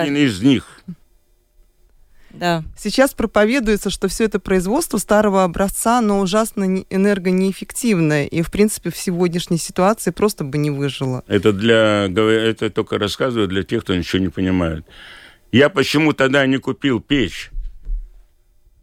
один 0.00 0.16
из 0.16 0.40
них. 0.42 0.82
Да. 2.38 2.62
Сейчас 2.76 3.14
проповедуется, 3.14 3.90
что 3.90 4.06
все 4.06 4.24
это 4.24 4.38
производство 4.38 4.98
старого 4.98 5.42
образца, 5.42 6.00
но 6.00 6.20
ужасно 6.20 6.84
энергонеэффективное. 6.88 8.26
И, 8.26 8.42
в 8.42 8.50
принципе, 8.50 8.90
в 8.90 8.96
сегодняшней 8.96 9.58
ситуации 9.58 10.12
просто 10.12 10.44
бы 10.44 10.56
не 10.56 10.70
выжило. 10.70 11.24
Это, 11.26 11.52
для, 11.52 12.06
это 12.06 12.70
только 12.70 12.98
рассказываю 12.98 13.48
для 13.48 13.64
тех, 13.64 13.82
кто 13.82 13.94
ничего 13.94 14.22
не 14.22 14.28
понимает. 14.28 14.86
Я 15.50 15.68
почему 15.68 16.12
тогда 16.12 16.46
не 16.46 16.58
купил 16.58 17.00
печь, 17.00 17.50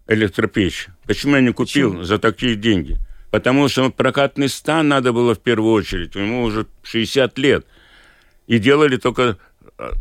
электропечь? 0.08 0.88
Почему 1.08 1.36
я 1.36 1.42
не 1.42 1.54
купил 1.54 1.92
почему? 1.92 2.04
за 2.04 2.20
такие 2.20 2.56
деньги? 2.56 2.98
Потому 3.32 3.70
что 3.70 3.90
прокатный 3.90 4.50
стан 4.50 4.90
надо 4.90 5.14
было 5.14 5.34
в 5.34 5.40
первую 5.40 5.74
очередь. 5.74 6.16
Ему 6.16 6.44
уже 6.44 6.68
60 6.84 7.38
лет. 7.38 7.66
И 8.48 8.60
делали 8.60 8.98
только 8.98 9.38
а, 9.78 9.94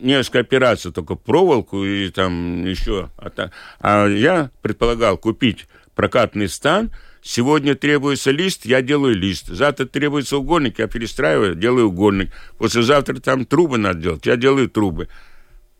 несколько 0.00 0.40
операций, 0.40 0.92
только 0.92 1.14
проволоку 1.14 1.84
и 1.84 2.10
там 2.10 2.64
еще. 2.64 3.10
А, 3.16 3.50
а 3.80 4.06
я 4.06 4.50
предполагал 4.62 5.18
купить 5.18 5.66
прокатный 5.94 6.48
стан. 6.48 6.90
Сегодня 7.22 7.74
требуется 7.74 8.30
лист, 8.30 8.64
я 8.64 8.80
делаю 8.80 9.14
лист. 9.14 9.48
Завтра 9.48 9.84
требуется 9.84 10.38
угольник, 10.38 10.78
я 10.78 10.86
перестраиваю, 10.86 11.54
делаю 11.54 11.88
угольник. 11.88 12.30
Послезавтра 12.58 13.20
там 13.20 13.44
трубы 13.44 13.76
надо 13.78 14.00
делать, 14.00 14.26
я 14.26 14.36
делаю 14.36 14.70
трубы. 14.70 15.08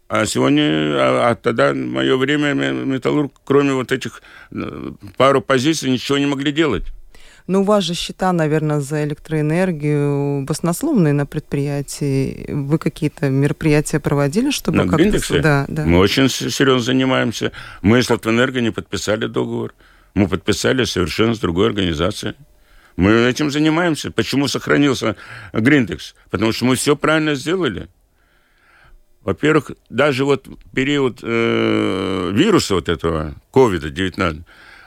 А 0.09 0.27
сегодня, 0.27 0.63
а, 0.63 1.31
а 1.31 1.35
тогда 1.37 1.73
мое 1.73 2.17
время 2.17 2.53
металлург, 2.53 3.33
кроме 3.45 3.73
вот 3.75 3.93
этих 3.93 4.23
э, 4.51 4.91
пару 5.17 5.41
позиций, 5.41 5.89
ничего 5.89 6.19
не 6.19 6.27
могли 6.27 6.51
делать. 6.53 6.85
Ну, 7.51 7.63
у 7.63 7.65
вас 7.65 7.83
же 7.83 7.95
счета, 7.95 8.33
наверное, 8.33 8.79
за 8.79 9.03
электроэнергию 9.03 10.45
баснословные 10.45 11.13
на 11.13 11.27
предприятии. 11.27 12.45
Вы 12.49 12.79
какие-то 12.79 13.29
мероприятия 13.29 13.99
проводили, 13.99 14.53
чтобы 14.53 14.85
на 14.85 14.89
как-то... 14.89 15.43
Да, 15.43 15.65
да. 15.67 15.85
Мы 15.85 15.99
очень 15.99 16.29
серьезно 16.29 16.79
занимаемся. 16.79 17.51
Мы 17.83 18.05
с 18.05 18.09
Латвэнерго 18.09 18.61
не 18.61 18.71
подписали 18.71 19.27
договор. 19.27 19.75
Мы 20.15 20.29
подписали 20.29 20.85
совершенно 20.85 21.35
с 21.35 21.41
другой 21.41 21.67
организацией. 21.67 22.35
Мы 22.95 23.11
этим 23.11 23.51
занимаемся. 23.51 24.13
Почему 24.13 24.47
сохранился 24.47 25.17
Гриндекс? 25.53 26.15
Потому 26.31 26.53
что 26.53 26.67
мы 26.67 26.77
все 26.77 26.95
правильно 26.95 27.35
сделали. 27.35 27.89
Во-первых, 29.25 29.73
даже 29.89 30.25
вот 30.25 30.47
период 30.73 31.19
э, 31.25 32.31
вируса 32.33 32.77
вот 32.77 32.89
этого, 32.89 33.35
ковида-19, 33.53 34.43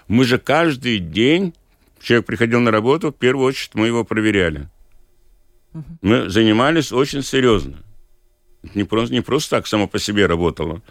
мы 0.07 0.23
же 0.23 0.37
каждый 0.37 0.99
день, 0.99 1.53
человек 2.03 2.25
приходил 2.25 2.59
на 2.59 2.71
работу, 2.71 3.11
в 3.11 3.15
первую 3.15 3.47
очередь 3.47 3.75
мы 3.75 3.87
его 3.87 4.03
проверяли. 4.03 4.69
Угу. 5.73 5.83
Мы 6.01 6.29
занимались 6.29 6.91
очень 6.91 7.23
серьезно. 7.23 7.83
Не 8.75 8.83
просто, 8.83 9.13
не 9.13 9.21
просто 9.21 9.57
так 9.57 9.67
само 9.67 9.87
по 9.87 9.99
себе 9.99 10.25
работало. 10.25 10.81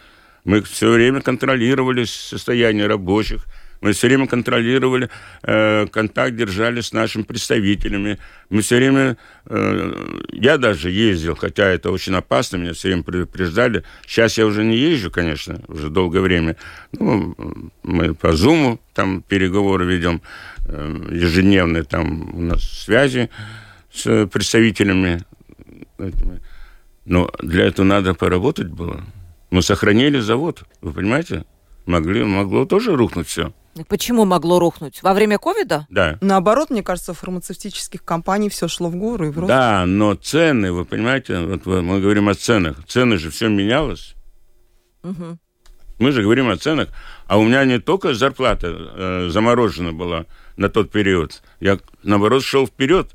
Мы 0.44 0.60
все 0.62 0.90
время 0.90 1.20
контролировали 1.20 2.04
состояние 2.04 2.86
рабочих, 2.86 3.46
мы 3.82 3.92
все 3.92 4.06
время 4.06 4.28
контролировали, 4.28 5.10
э, 5.42 5.86
контакт 5.88 6.36
держали 6.36 6.80
с 6.80 6.92
нашими 6.92 7.24
представителями. 7.24 8.18
Мы 8.48 8.62
все 8.62 8.76
время... 8.76 9.16
Э, 9.46 9.92
я 10.30 10.56
даже 10.56 10.88
ездил, 10.88 11.34
хотя 11.34 11.68
это 11.68 11.90
очень 11.90 12.14
опасно, 12.14 12.58
меня 12.58 12.74
все 12.74 12.88
время 12.88 13.02
предупреждали. 13.02 13.82
Сейчас 14.06 14.38
я 14.38 14.46
уже 14.46 14.62
не 14.62 14.76
езжу, 14.76 15.10
конечно, 15.10 15.60
уже 15.66 15.90
долгое 15.90 16.20
время. 16.20 16.56
Ну, 16.92 17.34
мы 17.82 18.14
по 18.14 18.32
Зуму 18.34 18.80
там 18.94 19.20
переговоры 19.20 19.84
ведем, 19.84 20.22
ежедневные 20.66 21.82
там 21.82 22.34
у 22.34 22.40
нас 22.40 22.62
связи 22.62 23.30
с 23.92 24.26
представителями. 24.26 25.22
Но 27.04 27.30
для 27.40 27.66
этого 27.66 27.84
надо 27.84 28.14
поработать 28.14 28.68
было. 28.68 29.02
Мы 29.50 29.62
сохранили 29.62 30.20
завод, 30.20 30.64
вы 30.80 30.92
понимаете? 30.92 31.44
Могли, 31.84 32.24
могло 32.24 32.64
тоже 32.64 32.94
рухнуть 32.94 33.26
все. 33.26 33.52
Почему 33.88 34.24
могло 34.24 34.58
рухнуть? 34.58 35.02
Во 35.02 35.14
время 35.14 35.38
ковида? 35.38 35.86
Да. 35.88 36.18
Наоборот, 36.20 36.70
мне 36.70 36.82
кажется, 36.82 37.14
фармацевтических 37.14 38.04
компаний 38.04 38.50
все 38.50 38.68
шло 38.68 38.88
в 38.88 38.96
гору 38.96 39.26
и 39.26 39.30
в 39.30 39.38
рост. 39.38 39.48
Да, 39.48 39.86
но 39.86 40.14
цены, 40.14 40.72
вы 40.72 40.84
понимаете, 40.84 41.40
вот 41.40 41.64
мы 41.66 42.00
говорим 42.00 42.28
о 42.28 42.34
ценах. 42.34 42.84
Цены 42.86 43.16
же 43.16 43.30
все 43.30 43.48
менялось. 43.48 44.14
Угу. 45.02 45.38
Мы 45.98 46.12
же 46.12 46.22
говорим 46.22 46.50
о 46.50 46.56
ценах. 46.56 46.88
А 47.26 47.38
у 47.38 47.44
меня 47.44 47.64
не 47.64 47.78
только 47.78 48.12
зарплата 48.12 48.68
э, 48.68 49.28
заморожена 49.30 49.92
была 49.92 50.26
на 50.56 50.68
тот 50.68 50.90
период. 50.90 51.42
Я, 51.60 51.78
наоборот, 52.02 52.42
шел 52.42 52.66
вперед. 52.66 53.10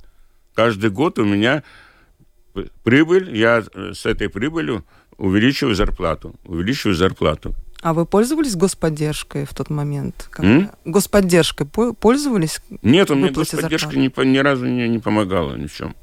Каждый 0.54 0.90
год 0.90 1.20
у 1.20 1.26
меня 1.26 1.64
прибыль, 2.84 3.36
я 3.36 3.64
с 3.94 4.06
этой 4.06 4.30
прибылью 4.30 4.86
увеличиваю 5.18 5.76
зарплату, 5.76 6.36
увеличиваю 6.46 6.96
зарплату. 6.96 7.54
А 7.82 7.94
вы 7.94 8.06
пользовались 8.06 8.56
господдержкой 8.56 9.46
в 9.46 9.54
тот 9.54 9.70
момент? 9.70 10.28
Когда... 10.32 10.72
Господдержкой 10.84 11.68
пользовались? 11.68 12.60
Нет, 12.82 13.12
у 13.12 13.16
меня 13.16 13.30
господдержка 13.30 13.98
ни, 13.98 14.26
ни 14.26 14.38
разу 14.40 14.66
не, 14.66 14.88
не 14.88 15.00
помогала 15.00 15.56
ни 15.56 15.68
в 15.68 15.74
чем. 15.74 15.96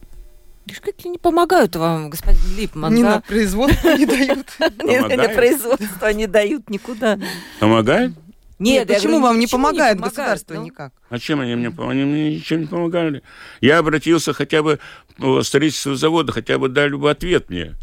Как 0.81 1.05
не 1.05 1.19
помогают 1.19 1.77
вам, 1.77 2.09
господин 2.09 2.57
Липман, 2.57 2.95
Не 2.95 3.03
да? 3.03 3.17
на 3.17 3.21
производство 3.21 3.97
не 3.97 4.07
дают. 4.07 4.47
Не 4.83 5.17
на 5.17 5.29
производство 5.29 6.13
не 6.13 6.27
дают 6.27 6.71
никуда. 6.71 7.19
Помогает? 7.61 8.13
Нет, 8.59 8.89
почему 8.89 9.21
вам 9.21 9.39
не 9.39 9.47
помогает 9.47 9.99
государство 9.99 10.55
ну? 10.55 10.65
никак? 10.65 10.93
А 11.09 11.19
чем 11.19 11.41
они 11.41 11.55
мне 11.55 11.71
помогали? 11.71 12.01
Они 12.01 12.11
мне 12.11 12.35
ничем 12.37 12.61
не 12.61 12.67
помогали. 12.67 13.23
Я 13.61 13.79
обратился 13.79 14.33
хотя 14.33 14.63
бы 14.63 14.79
в 15.19 15.43
строительство 15.43 15.97
завода, 15.97 16.33
хотя 16.33 16.59
бы 16.59 16.69
дали 16.69 16.95
бы 16.95 17.11
ответ 17.11 17.51
мне. 17.51 17.75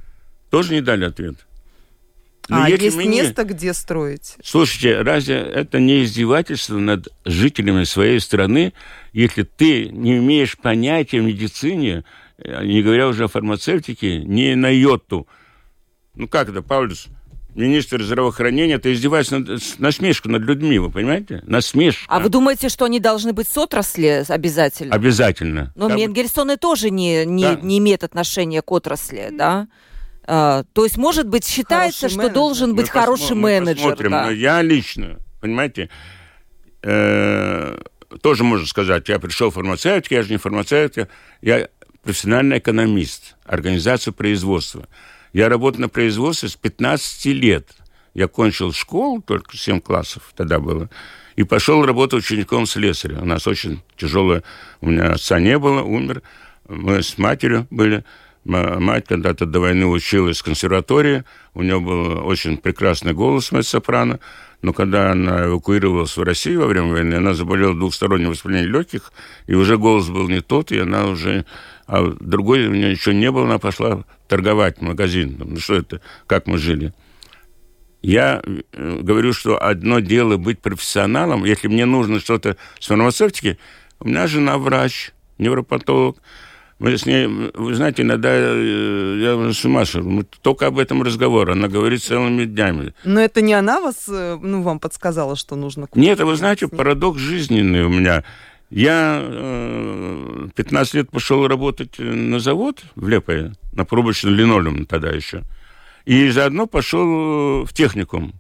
Тоже 0.50 0.74
не 0.74 0.82
дали 0.82 1.06
ответ. 1.06 1.36
Но 2.50 2.64
а 2.64 2.70
есть 2.70 2.98
мы 2.98 3.06
место, 3.06 3.44
где 3.44 3.74
строить? 3.74 4.36
Слушайте, 4.44 5.02
разве 5.02 5.36
это 5.36 5.80
не 5.80 6.04
издевательство 6.04 6.78
над 6.78 7.08
жителями 7.24 7.84
своей 7.86 8.20
страны, 8.20 8.74
если 9.14 9.44
ты 9.44 9.88
не 9.90 10.18
имеешь 10.18 10.58
понятия 10.58 11.22
в 11.22 11.24
медицине, 11.24 12.04
э, 12.38 12.66
не 12.66 12.82
говоря 12.82 13.08
уже 13.08 13.26
о 13.26 13.28
фармацевтике, 13.28 14.18
не 14.24 14.56
на 14.56 14.70
йоту? 14.70 15.28
Ну 16.16 16.28
как 16.28 16.50
это, 16.50 16.62
Паулюс? 16.62 17.08
Министр 17.54 18.02
здравоохранения, 18.02 18.76
это 18.76 18.94
издевается 18.94 19.40
над, 19.40 19.62
насмешку 19.78 20.30
над 20.30 20.44
людьми, 20.44 20.80
вы 20.80 20.90
понимаете? 20.90 21.42
Насмешка. 21.46 22.06
А 22.08 22.20
вы 22.22 22.30
думаете, 22.30 22.70
что 22.70 22.86
они 22.86 23.00
должны 23.02 23.34
быть 23.34 23.48
с 23.50 23.58
отрасли 23.58 24.24
обязательно? 24.28 24.96
Обязательно. 24.96 25.74
Но 25.76 25.90
да. 25.90 25.96
Менгельсоны 25.96 26.56
тоже 26.56 26.90
не, 26.90 27.26
не, 27.26 27.44
да. 27.44 27.60
не 27.62 27.80
имеют 27.80 28.04
отношения 28.06 28.62
к 28.62 28.72
отрасли, 28.72 29.30
да? 29.32 29.68
А, 30.24 30.64
то 30.72 30.86
есть, 30.86 30.98
может 30.98 31.28
быть, 31.28 31.46
считается, 31.46 32.02
хороший 32.02 32.14
что 32.14 32.18
менеджер. 32.20 32.34
должен 32.36 32.76
быть 32.76 32.86
мы 32.88 32.92
хороший 33.02 33.32
посмо- 33.32 33.42
менеджер. 33.42 33.84
Мы 33.86 33.92
посмотрим. 33.92 34.12
Да. 34.12 34.30
Я 34.32 34.62
лично, 34.62 35.20
понимаете, 35.42 35.90
э- 36.84 37.78
тоже 38.22 38.44
можно 38.44 38.68
сказать, 38.68 39.10
я 39.10 39.20
пришел 39.20 39.50
в 39.50 39.56
фармацевтику, 39.56 40.14
я 40.14 40.24
же 40.24 40.32
не 40.32 40.38
фармацевт, 40.38 40.98
я 41.42 41.68
профессиональный 42.04 42.58
экономист, 42.60 43.36
организация 43.46 44.12
производства. 44.12 44.88
Я 45.34 45.50
работаю 45.50 45.82
на 45.82 45.90
производстве 45.90 46.50
с 46.50 46.56
15 46.56 47.26
лет. 47.28 47.70
Я 48.14 48.28
кончил 48.28 48.74
школу, 48.74 49.22
только 49.22 49.56
7 49.56 49.80
классов 49.80 50.34
тогда 50.36 50.60
было, 50.60 50.90
и 51.38 51.44
пошел 51.44 51.86
работать 51.86 52.26
учеником 52.26 52.66
слесаря. 52.66 53.20
У 53.22 53.26
нас 53.26 53.48
очень 53.48 53.82
тяжелое... 53.96 54.44
У 54.82 54.90
меня 54.90 55.14
отца 55.14 55.40
не 55.40 55.58
было, 55.58 55.82
умер. 55.82 56.22
Мы 56.68 57.02
с 57.02 57.18
матерью 57.18 57.68
были 57.70 58.04
Мать 58.44 59.06
когда-то 59.08 59.46
до 59.46 59.60
войны 59.60 59.86
училась 59.86 60.40
в 60.40 60.44
консерватории, 60.44 61.24
у 61.54 61.62
нее 61.62 61.80
был 61.80 62.26
очень 62.26 62.58
прекрасный 62.58 63.14
голос 63.14 63.52
меццо-сопрано, 63.52 64.20
но 64.64 64.74
когда 64.74 65.12
она 65.12 65.46
эвакуировалась 65.46 66.18
в 66.18 66.24
Россию 66.24 66.62
во 66.62 66.68
время 66.68 66.92
войны, 66.92 67.16
она 67.16 67.36
заболела 67.36 67.76
двухсторонним 67.76 68.30
воспалением 68.30 68.74
легких, 68.74 69.14
и 69.46 69.54
уже 69.54 69.78
голос 69.78 70.10
был 70.10 70.28
не 70.28 70.42
тот, 70.42 70.72
и 70.72 70.80
она 70.80 71.06
уже... 71.06 71.46
А 71.86 72.04
другой 72.20 72.66
у 72.68 72.74
нее 72.74 72.92
ничего 72.92 73.14
не 73.14 73.30
было, 73.30 73.46
она 73.46 73.60
пошла 73.60 74.06
торговать 74.32 74.78
в 74.78 74.82
магазин. 74.82 75.36
Ну 75.38 75.60
что 75.60 75.76
это, 75.76 76.00
как 76.26 76.48
мы 76.48 76.58
жили? 76.58 76.94
Я 78.02 78.42
э, 78.42 79.00
говорю, 79.02 79.34
что 79.34 79.62
одно 79.62 80.00
дело 80.00 80.38
быть 80.38 80.60
профессионалом, 80.60 81.44
если 81.44 81.68
мне 81.68 81.86
нужно 81.86 82.22
что-то 82.22 82.56
с 82.80 82.88
фармацевтики, 82.88 83.58
у 84.00 84.08
меня 84.08 84.28
жена 84.28 84.58
врач, 84.58 85.12
невропатолог, 85.38 86.16
мы 86.80 86.98
с 86.98 87.06
ней, 87.06 87.28
вы 87.28 87.76
знаете, 87.76 88.04
иногда 88.04 88.30
э, 88.32 89.18
я 89.20 89.54
с 89.54 89.66
ума 89.66 89.84
схожу. 89.84 90.10
Мы 90.10 90.24
только 90.24 90.68
об 90.68 90.80
этом 90.80 91.04
разговор. 91.04 91.52
Она 91.52 91.68
говорит 91.68 92.02
целыми 92.02 92.46
днями. 92.46 92.94
Но 93.04 93.20
это 93.20 93.42
не 93.42 93.54
она 93.54 93.82
вас, 93.82 94.08
э, 94.08 94.40
ну, 94.42 94.62
вам 94.62 94.80
подсказала, 94.80 95.36
что 95.36 95.56
нужно 95.56 95.88
купить? 95.88 96.02
Нет, 96.02 96.22
вы 96.22 96.38
знаете, 96.38 96.70
парадокс 96.70 97.20
жизненный 97.20 97.84
у 97.84 97.90
меня. 97.90 98.24
Я 98.72 99.20
э, 99.22 100.48
15 100.56 100.94
лет 100.94 101.12
пошел 101.12 101.46
работать 101.46 102.00
на 102.00 102.40
завод 102.40 102.82
в 102.96 103.06
Лепое, 103.06 103.54
на 103.74 103.84
пробочный 103.84 104.32
линолеум 104.32 104.86
тогда 104.86 105.10
еще. 105.10 105.44
И 106.06 106.30
заодно 106.30 106.68
пошел 106.68 107.66
в 107.66 107.74
техникум 107.74 108.34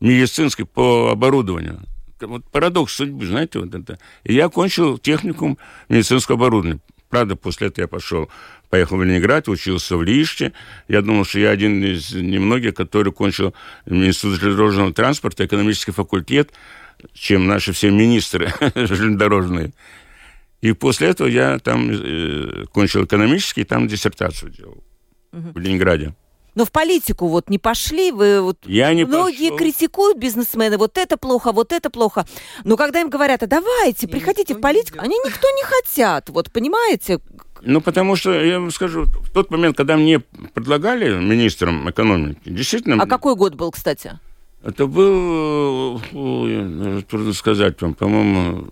медицинский 0.00 0.62
по 0.62 1.10
оборудованию. 1.10 1.80
Вот 2.20 2.44
парадокс 2.52 2.94
судьбы, 2.94 3.26
знаете, 3.26 3.58
вот 3.58 3.74
это. 3.74 3.98
И 4.22 4.32
я 4.32 4.46
окончил 4.46 4.96
техникум 4.96 5.58
медицинского 5.88 6.36
оборудования. 6.36 6.78
Правда, 7.10 7.34
после 7.34 7.66
этого 7.66 7.84
я 7.84 7.88
пошел, 7.88 8.30
поехал 8.70 8.96
в 8.96 9.04
Ленинград, 9.04 9.48
учился 9.48 9.96
в 9.96 10.02
Лиште. 10.02 10.52
Я 10.86 11.02
думал, 11.02 11.24
что 11.24 11.40
я 11.40 11.50
один 11.50 11.84
из 11.84 12.12
немногих, 12.12 12.74
который 12.74 13.12
кончил 13.12 13.54
Институт 13.86 14.40
железнодорожного 14.40 14.92
транспорта, 14.92 15.44
экономический 15.44 15.92
факультет, 15.92 16.52
чем 17.12 17.46
наши 17.46 17.72
все 17.72 17.90
министры 17.90 18.52
железнодорожные. 18.74 19.72
И 20.60 20.72
после 20.72 21.08
этого 21.08 21.28
я 21.28 21.58
там 21.58 21.90
э, 21.90 22.64
кончил 22.72 23.04
экономический, 23.04 23.64
там 23.64 23.86
диссертацию 23.86 24.50
делал 24.50 24.82
угу. 25.32 25.52
в 25.54 25.58
Ленинграде. 25.58 26.14
Но 26.54 26.64
в 26.64 26.70
политику 26.70 27.26
вот 27.26 27.50
не 27.50 27.58
пошли, 27.58 28.12
вы 28.12 28.40
вот 28.40 28.58
я 28.64 28.94
не 28.94 29.04
многие 29.04 29.50
пошел. 29.50 29.58
критикуют 29.58 30.18
бизнесмены, 30.18 30.78
вот 30.78 30.96
это 30.98 31.16
плохо, 31.16 31.52
вот 31.52 31.72
это 31.72 31.90
плохо. 31.90 32.26
Но 32.62 32.76
когда 32.76 33.00
им 33.00 33.10
говорят, 33.10 33.42
а 33.42 33.46
давайте, 33.46 34.06
приходите 34.06 34.54
в 34.54 34.60
политику, 34.60 35.00
они 35.00 35.16
никто 35.16 35.48
не 35.50 35.64
хотят, 35.64 36.30
вот 36.30 36.52
понимаете? 36.52 37.20
Ну, 37.60 37.80
потому 37.80 38.14
что, 38.14 38.32
я 38.32 38.60
вам 38.60 38.70
скажу, 38.70 39.04
в 39.04 39.30
тот 39.30 39.50
момент, 39.50 39.76
когда 39.76 39.96
мне 39.96 40.20
предлагали 40.20 41.18
министром 41.18 41.90
экономики, 41.90 42.40
действительно... 42.44 43.02
А 43.02 43.06
какой 43.06 43.34
год 43.34 43.54
был, 43.54 43.70
кстати? 43.70 44.18
Это 44.64 44.86
был, 44.86 46.00
ой, 46.14 47.02
трудно 47.02 47.34
сказать 47.34 47.80
вам, 47.82 47.92
по-моему, 47.92 48.66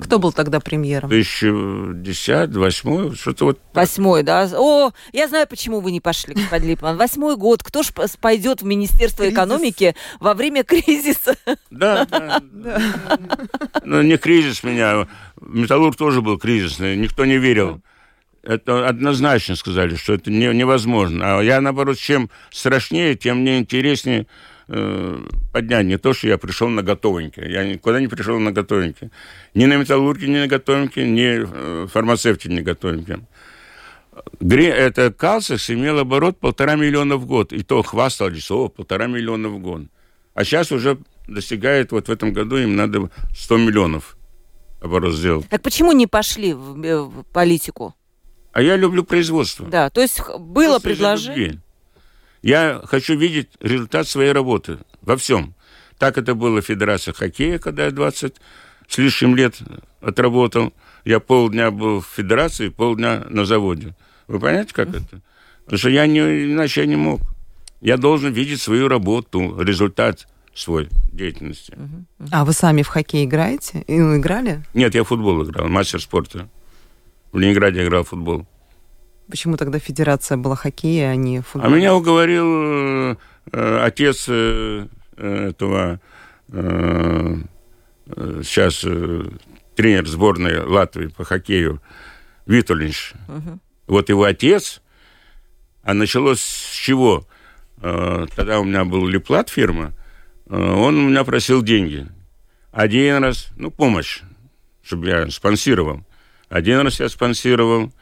Кто 0.00 0.20
был 0.20 0.32
тогда 0.32 0.60
премьером? 0.60 1.08
2010, 1.08 2.50
2008, 2.52 3.14
что-то 3.16 3.44
вот... 3.46 3.58
Восьмой, 3.72 4.22
да? 4.22 4.48
О, 4.56 4.92
я 5.12 5.26
знаю, 5.26 5.48
почему 5.48 5.80
вы 5.80 5.90
не 5.90 6.00
пошли, 6.00 6.34
господин 6.34 6.68
Липман. 6.68 6.96
Восьмой 6.96 7.36
год. 7.36 7.64
Кто 7.64 7.82
ж 7.82 7.88
пойдет 8.20 8.62
в 8.62 8.64
Министерство 8.64 9.22
Кризис. 9.24 9.34
экономики 9.34 9.96
во 10.20 10.34
время 10.34 10.62
кризиса? 10.62 11.36
Да, 11.68 12.04
да. 12.10 12.40
Но 13.84 14.02
не 14.02 14.16
кризис 14.18 14.62
меня. 14.62 15.08
Металлург 15.40 15.96
тоже 15.96 16.22
был 16.22 16.38
кризисный, 16.38 16.96
никто 16.96 17.24
не 17.24 17.38
верил. 17.38 17.82
Это 18.44 18.86
однозначно 18.86 19.56
сказали, 19.56 19.96
что 19.96 20.12
это 20.12 20.30
не- 20.30 20.54
невозможно. 20.54 21.38
А 21.38 21.42
я, 21.42 21.60
наоборот, 21.60 21.98
чем 21.98 22.30
страшнее, 22.52 23.16
тем 23.16 23.38
мне 23.38 23.58
интереснее 23.58 24.20
э, 24.22 24.26
поднять. 24.66 25.86
Не 25.86 25.98
то, 25.98 26.12
что 26.12 26.28
я 26.28 26.38
пришел 26.38 26.68
на 26.68 26.82
готовенькое. 26.82 27.50
Я 27.50 27.64
никуда 27.64 28.00
не 28.00 28.08
пришел 28.08 28.38
на 28.38 28.52
готовенькое. 28.52 29.10
Ни 29.54 29.66
на 29.66 29.76
металлурге, 29.76 30.28
ни 30.28 30.38
на 30.38 30.46
готовенькое, 30.46 31.08
ни 31.08 31.84
э, 31.84 31.86
фармацевте 31.86 32.48
не 32.48 32.60
готовенькое. 32.62 33.20
Гре- 34.40 34.70
это 34.72 35.12
Калсекс 35.12 35.70
имел 35.70 35.98
оборот 35.98 36.38
полтора 36.38 36.76
миллиона 36.76 37.16
в 37.16 37.26
год. 37.26 37.52
И 37.52 37.62
то 37.62 37.82
хвастались, 37.82 38.50
о, 38.50 38.68
полтора 38.68 39.06
миллиона 39.06 39.48
в 39.48 39.58
год. 39.58 39.82
А 40.34 40.44
сейчас 40.44 40.72
уже 40.72 40.98
достигает, 41.28 41.92
вот 41.92 42.08
в 42.08 42.10
этом 42.12 42.32
году 42.32 42.56
им 42.56 42.76
надо 42.76 43.10
100 43.36 43.56
миллионов 43.58 44.16
оборот 44.80 45.14
сделать. 45.14 45.48
Так 45.48 45.62
почему 45.62 45.92
не 45.92 46.06
пошли 46.06 46.52
в, 46.54 46.80
э, 46.82 47.00
в 47.02 47.24
политику? 47.32 47.94
А 48.52 48.62
я 48.62 48.76
люблю 48.76 49.02
производство. 49.02 49.66
Да, 49.66 49.90
то 49.90 50.00
есть 50.00 50.20
было 50.38 50.76
из-за 50.76 50.80
предложение. 50.80 51.60
Я 52.44 52.82
хочу 52.84 53.16
видеть 53.16 53.48
результат 53.60 54.06
своей 54.06 54.32
работы 54.32 54.76
во 55.00 55.16
всем. 55.16 55.54
Так 55.96 56.18
это 56.18 56.34
было 56.34 56.60
в 56.60 56.66
Федерации 56.66 57.12
хоккея, 57.12 57.58
когда 57.58 57.86
я 57.86 57.90
20 57.90 58.34
с 58.86 58.98
лишним 58.98 59.34
лет 59.34 59.56
отработал. 60.02 60.74
Я 61.06 61.20
полдня 61.20 61.70
был 61.70 62.02
в 62.02 62.06
Федерации, 62.06 62.68
полдня 62.68 63.24
на 63.30 63.46
заводе. 63.46 63.94
Вы 64.28 64.40
понимаете, 64.40 64.74
как 64.74 64.90
это? 64.90 65.22
Потому 65.64 65.78
что 65.78 65.88
я 65.88 66.06
не, 66.06 66.20
иначе 66.52 66.82
я 66.82 66.86
не 66.86 66.96
мог. 66.96 67.22
Я 67.80 67.96
должен 67.96 68.30
видеть 68.34 68.60
свою 68.60 68.88
работу, 68.88 69.58
результат 69.62 70.28
свой 70.54 70.90
деятельности. 71.12 71.74
А 72.30 72.44
вы 72.44 72.52
сами 72.52 72.82
в 72.82 72.88
хоккей 72.88 73.24
играете? 73.24 73.84
И, 73.86 73.98
Ну, 73.98 74.18
играли? 74.18 74.62
Нет, 74.74 74.94
я 74.94 75.02
в 75.02 75.08
футбол 75.08 75.42
играл, 75.44 75.68
мастер 75.68 75.98
спорта. 75.98 76.50
В 77.32 77.38
Ленинграде 77.38 77.82
играл 77.82 78.04
в 78.04 78.08
футбол. 78.08 78.46
Почему 79.28 79.56
тогда 79.56 79.78
федерация 79.78 80.36
была 80.36 80.54
хоккея, 80.56 81.10
а 81.10 81.16
не 81.16 81.38
А 81.38 81.42
футбол? 81.42 81.70
меня 81.70 81.94
уговорил 81.94 82.46
э, 83.12 83.16
э, 83.52 83.78
отец 83.84 84.26
э, 84.28 84.86
э, 85.16 85.48
этого 85.48 86.00
э, 86.48 87.36
э, 88.06 88.40
сейчас 88.44 88.82
э, 88.84 89.24
тренер 89.76 90.06
сборной 90.06 90.60
Латвии 90.60 91.06
по 91.08 91.24
хоккею 91.24 91.80
Витулинш. 92.46 93.14
Вот 93.86 94.08
его 94.08 94.24
отец. 94.24 94.80
А 95.82 95.94
началось 95.94 96.40
с 96.40 96.72
чего? 96.74 97.26
Э, 97.82 98.26
тогда 98.36 98.60
у 98.60 98.64
меня 98.64 98.84
был 98.84 99.06
Леплат 99.06 99.48
фирма. 99.48 99.92
э, 100.46 100.54
он 100.56 100.96
у 100.98 101.08
меня 101.08 101.24
просил 101.24 101.62
деньги. 101.62 102.06
Один 102.72 103.22
раз, 103.22 103.48
ну, 103.56 103.70
помощь, 103.70 104.20
чтобы 104.82 105.06
я 105.08 105.30
спонсировал. 105.30 106.04
Один 106.48 106.80
раз 106.80 107.00
я 107.00 107.08
спонсировал, 107.08 107.92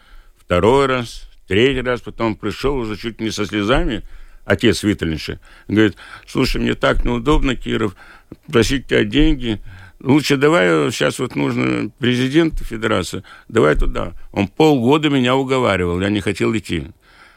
второй 0.53 0.85
раз, 0.85 1.31
третий 1.49 1.81
раз, 1.81 2.03
потом 2.03 2.37
пришел 2.37 2.77
уже 2.77 2.99
чуть 2.99 3.23
не 3.23 3.31
со 3.31 3.47
слезами, 3.47 4.03
отец 4.45 4.83
Витальевича, 4.83 5.41
говорит, 5.67 5.97
слушай, 6.27 6.61
мне 6.61 6.75
так 6.75 7.07
неудобно, 7.07 7.57
Киров, 7.57 7.97
просить 8.53 8.87
тебя 8.87 9.03
деньги, 9.05 9.63
лучше 9.99 10.37
давай, 10.37 10.93
сейчас 10.93 11.19
вот 11.21 11.37
нужно 11.37 11.91
президент 11.99 12.59
федерации, 12.59 13.25
давай 13.49 13.77
туда. 13.77 14.13
Он 14.31 14.47
полгода 14.47 15.09
меня 15.09 15.37
уговаривал, 15.37 16.03
я 16.03 16.11
не 16.11 16.21
хотел 16.21 16.55
идти. 16.55 16.89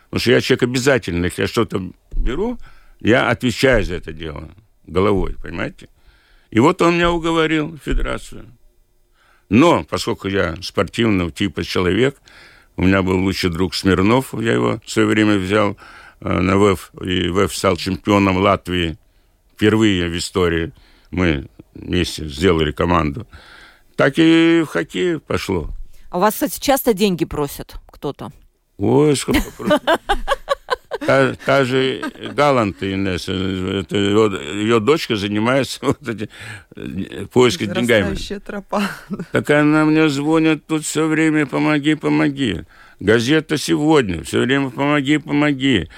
Потому 0.09 0.19
что 0.19 0.31
я 0.31 0.41
человек 0.41 0.63
обязательный, 0.63 1.29
если 1.29 1.43
я 1.43 1.47
что-то 1.47 1.89
беру, 2.17 2.57
я 2.99 3.29
отвечаю 3.29 3.85
за 3.85 3.95
это 3.95 4.11
дело 4.11 4.49
головой, 4.85 5.37
понимаете? 5.41 5.87
И 6.51 6.59
вот 6.59 6.81
он 6.81 6.95
меня 6.95 7.11
уговорил 7.11 7.79
федерацию. 7.81 8.45
Но, 9.47 9.85
поскольку 9.85 10.27
я 10.27 10.57
спортивного 10.61 11.31
типа 11.31 11.63
человек, 11.63 12.17
у 12.77 12.83
меня 12.83 13.01
был 13.01 13.19
лучший 13.19 13.49
друг 13.49 13.73
Смирнов, 13.75 14.33
я 14.33 14.53
его 14.53 14.79
в 14.83 14.89
свое 14.89 15.07
время 15.07 15.37
взял 15.37 15.77
э, 16.21 16.39
на 16.39 16.57
ВЭФ, 16.57 16.91
и 17.01 17.29
ВЭФ 17.29 17.55
стал 17.55 17.77
чемпионом 17.77 18.37
Латвии 18.37 18.97
впервые 19.53 20.09
в 20.09 20.17
истории. 20.17 20.73
Мы 21.11 21.47
вместе 21.73 22.27
сделали 22.27 22.71
команду. 22.71 23.27
Так 23.95 24.15
и 24.17 24.61
в 24.63 24.67
хоккей 24.67 25.19
пошло. 25.19 25.69
А 26.09 26.17
у 26.17 26.21
вас, 26.21 26.33
кстати, 26.33 26.59
часто 26.59 26.93
деньги 26.93 27.25
просят 27.25 27.75
кто-то? 27.91 28.31
Ой, 28.77 29.15
сколько 29.15 29.51
просто. 29.57 29.81
Та, 30.99 31.33
та 31.45 31.65
же 31.65 32.01
Галант 32.35 32.83
Инесса, 32.83 33.33
это 33.33 33.97
ее, 33.97 34.63
ее 34.63 34.79
дочка 34.79 35.15
занимается 35.15 35.79
вот 35.81 36.07
эти, 36.07 36.29
э, 36.75 37.25
поиском 37.31 37.73
деньгами. 37.73 38.15
Тропа. 38.45 38.83
Так 39.31 39.49
она 39.49 39.85
мне 39.85 40.09
звонит 40.09 40.65
тут 40.65 40.83
все 40.85 41.07
время, 41.07 41.45
помоги, 41.45 41.95
помоги. 41.95 42.61
Газета 42.99 43.57
сегодня, 43.57 44.23
все 44.23 44.39
время 44.41 44.69
помоги, 44.69 45.17
помоги. 45.17 45.89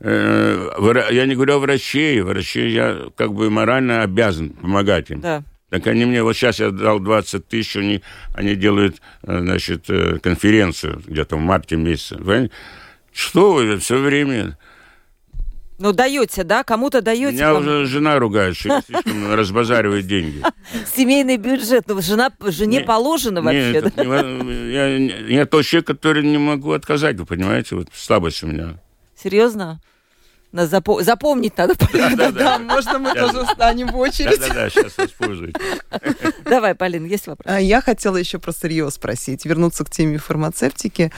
Э, 0.00 1.04
Я 1.10 1.26
не 1.26 1.34
говорю 1.34 1.54
о 1.54 1.58
врачей, 1.58 2.20
врачей 2.20 2.70
я 2.72 3.10
как 3.16 3.32
бы 3.32 3.50
морально 3.50 4.02
обязан 4.02 4.50
помогать 4.50 5.10
им. 5.10 5.20
Да. 5.20 5.42
Так 5.70 5.86
они 5.88 6.04
мне, 6.04 6.22
вот 6.22 6.34
сейчас 6.34 6.60
я 6.60 6.70
дал 6.70 7.00
20 7.00 7.48
тысяч, 7.48 7.76
они, 7.76 8.00
они 8.34 8.54
делают, 8.54 9.02
э, 9.22 9.38
значит, 9.40 9.86
конференцию 10.22 11.02
где-то 11.06 11.36
в 11.36 11.40
марте 11.40 11.76
месяце. 11.76 12.16
Понимаете? 12.16 12.50
Что 13.16 13.54
вы 13.54 13.78
все 13.78 13.96
время? 13.98 14.58
Ну, 15.78 15.92
даете, 15.92 16.42
да? 16.44 16.64
Кому-то 16.64 17.00
даете. 17.00 17.32
Меня 17.32 17.48
кому- 17.54 17.60
уже 17.60 17.86
жена 17.86 18.18
ругает, 18.18 18.56
что 18.56 18.68
я 18.68 18.82
слишком 18.82 19.32
разбазариваю 19.34 20.02
деньги. 20.02 20.42
Семейный 20.94 21.38
бюджет. 21.38 21.84
Ну, 21.88 22.00
жена, 22.02 22.30
жене 22.40 22.80
Не- 22.80 22.84
положено 22.84 23.40
вообще, 23.40 23.72
Нет, 23.72 23.94
да? 23.94 24.02
нево- 24.04 24.70
я, 24.70 24.86
я 25.38 25.46
тот 25.46 25.64
человек, 25.64 25.86
который 25.86 26.24
не 26.24 26.36
могу 26.36 26.72
отказать, 26.72 27.16
вы 27.18 27.24
понимаете, 27.24 27.76
вот 27.76 27.88
слабость 27.94 28.42
у 28.42 28.48
меня. 28.48 28.74
Серьезно? 29.16 29.80
Нас 30.52 30.70
запо- 30.70 31.02
запомнить 31.02 31.56
надо. 31.56 31.74
Полина. 31.92 32.32
Да, 32.32 32.58
можно 32.58 32.98
мы 32.98 33.14
Да. 33.14 33.26
тоже 33.32 33.46
встанем 33.46 33.88
в 33.88 33.96
очередь? 33.96 34.38
Да-да-да, 34.40 34.68
сейчас 34.68 34.96
воспользуйтесь. 34.98 35.60
Давай, 36.44 36.74
Полин, 36.74 37.06
есть 37.06 37.26
вопрос? 37.26 37.50
А, 37.50 37.58
Я 37.60 37.80
хотела 37.80 38.16
еще 38.18 38.38
про 38.38 38.52
сырье 38.52 38.90
спросить, 38.90 39.46
вернуться 39.46 39.84
к 39.84 39.90
теме 39.90 40.18
фармацевтики. 40.18 41.12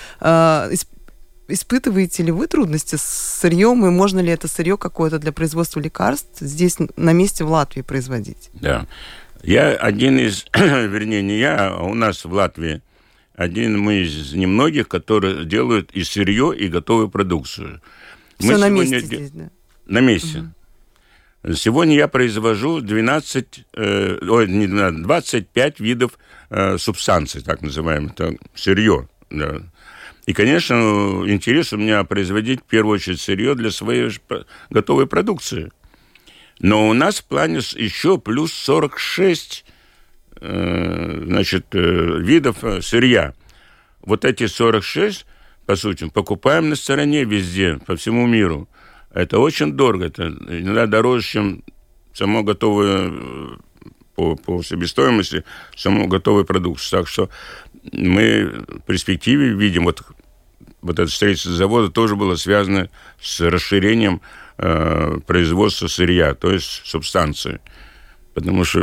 Исп- 1.49 1.53
Испытываете 1.55 2.23
ли 2.23 2.31
вы 2.33 2.47
трудности 2.47 2.97
с 2.97 3.03
сырьем, 3.41 3.85
и 3.87 3.91
можно 3.91 4.21
ли 4.21 4.31
это 4.31 4.49
сырье 4.49 4.77
какое-то 4.77 5.19
для 5.19 5.33
производства 5.33 5.81
лекарств 5.81 6.41
здесь 6.41 6.77
на 6.97 7.13
месте 7.13 7.45
в 7.45 7.51
Латвии 7.51 7.83
производить? 7.83 8.51
Да. 8.55 8.87
Я 9.43 9.73
один 9.73 10.19
из, 10.19 10.47
вернее, 10.55 11.23
не 11.23 11.39
я, 11.39 11.69
а 11.69 11.83
у 11.83 11.95
нас 11.95 12.25
в 12.25 12.33
Латвии 12.33 12.83
один 13.35 13.79
мы 13.79 14.03
из 14.03 14.33
немногих, 14.35 14.89
которые 14.89 15.45
делают 15.45 15.91
и 15.93 16.03
сырье, 16.05 16.53
и 16.57 16.69
готовую 16.69 17.09
продукцию. 17.09 17.81
Мы 18.41 18.49
Все 18.55 18.57
на 18.59 18.67
сегодня 18.69 18.81
месте 18.81 19.01
де- 19.01 19.17
здесь, 19.17 19.31
да? 19.31 19.51
На 19.87 20.01
месте. 20.01 20.51
Сегодня 21.55 21.95
я 21.95 22.09
произвожу 22.09 22.81
12, 22.81 23.65
э, 23.75 24.19
ой, 24.29 24.49
не 24.49 24.67
12, 24.67 25.03
25 25.03 25.81
видов 25.81 26.19
э, 26.51 26.79
субстанций, 26.79 27.43
так 27.43 27.63
называемых, 27.63 28.13
это 28.13 28.35
сырье. 28.55 29.09
да. 29.31 29.63
И, 30.29 30.35
конечно, 30.35 30.75
интерес 31.27 31.73
у 31.73 31.79
меня 31.79 32.05
производить 32.05 32.61
в 32.61 32.65
первую 32.65 32.97
очередь 32.97 33.19
сырье 33.19 33.55
для 33.55 33.71
своей 33.71 34.11
готовой 34.69 35.07
продукции. 35.07 35.73
Но 36.61 36.87
у 36.87 36.93
нас 36.93 37.21
в 37.21 37.25
плане 37.25 37.61
еще 37.77 38.19
плюс 38.19 38.53
46 38.53 39.65
э, 40.43 41.23
значит, 41.25 41.69
э, 41.73 42.19
видов 42.21 42.63
э, 42.63 42.83
сырья. 42.83 43.33
Вот 44.03 44.27
эти 44.27 44.47
46, 44.49 45.25
по 45.65 45.77
сути, 45.77 46.11
покупаем 46.11 46.69
на 46.69 46.77
стороне 46.77 47.25
везде, 47.25 47.79
по 47.87 47.97
всему 47.97 48.27
миру. 48.27 48.69
Это 49.11 49.39
очень 49.39 49.73
дорого, 49.73 50.05
это 50.05 50.27
иногда 50.27 50.87
дороже, 50.87 51.27
чем 51.27 51.65
само 52.13 52.43
готовое 52.43 53.13
э, 53.13 53.57
по, 54.19 54.35
по 54.35 54.63
себестоимости, 54.65 55.45
саму 55.77 56.09
готовую 56.09 56.45
продукцию. 56.45 57.01
Так 57.01 57.09
что 57.09 57.31
мы 57.93 58.65
в 58.69 58.81
перспективе 58.81 59.53
видим, 59.53 59.85
вот, 59.85 60.03
вот 60.81 60.99
это 60.99 61.11
строительство 61.11 61.53
завода 61.53 61.91
тоже 61.91 62.17
было 62.17 62.37
связано 62.37 62.89
с 63.21 63.41
расширением 63.41 64.21
э, 64.59 65.19
производства 65.27 65.87
сырья, 65.87 66.35
то 66.35 66.51
есть 66.51 66.83
субстанции. 66.85 67.61
Потому 68.35 68.65
что 68.65 68.81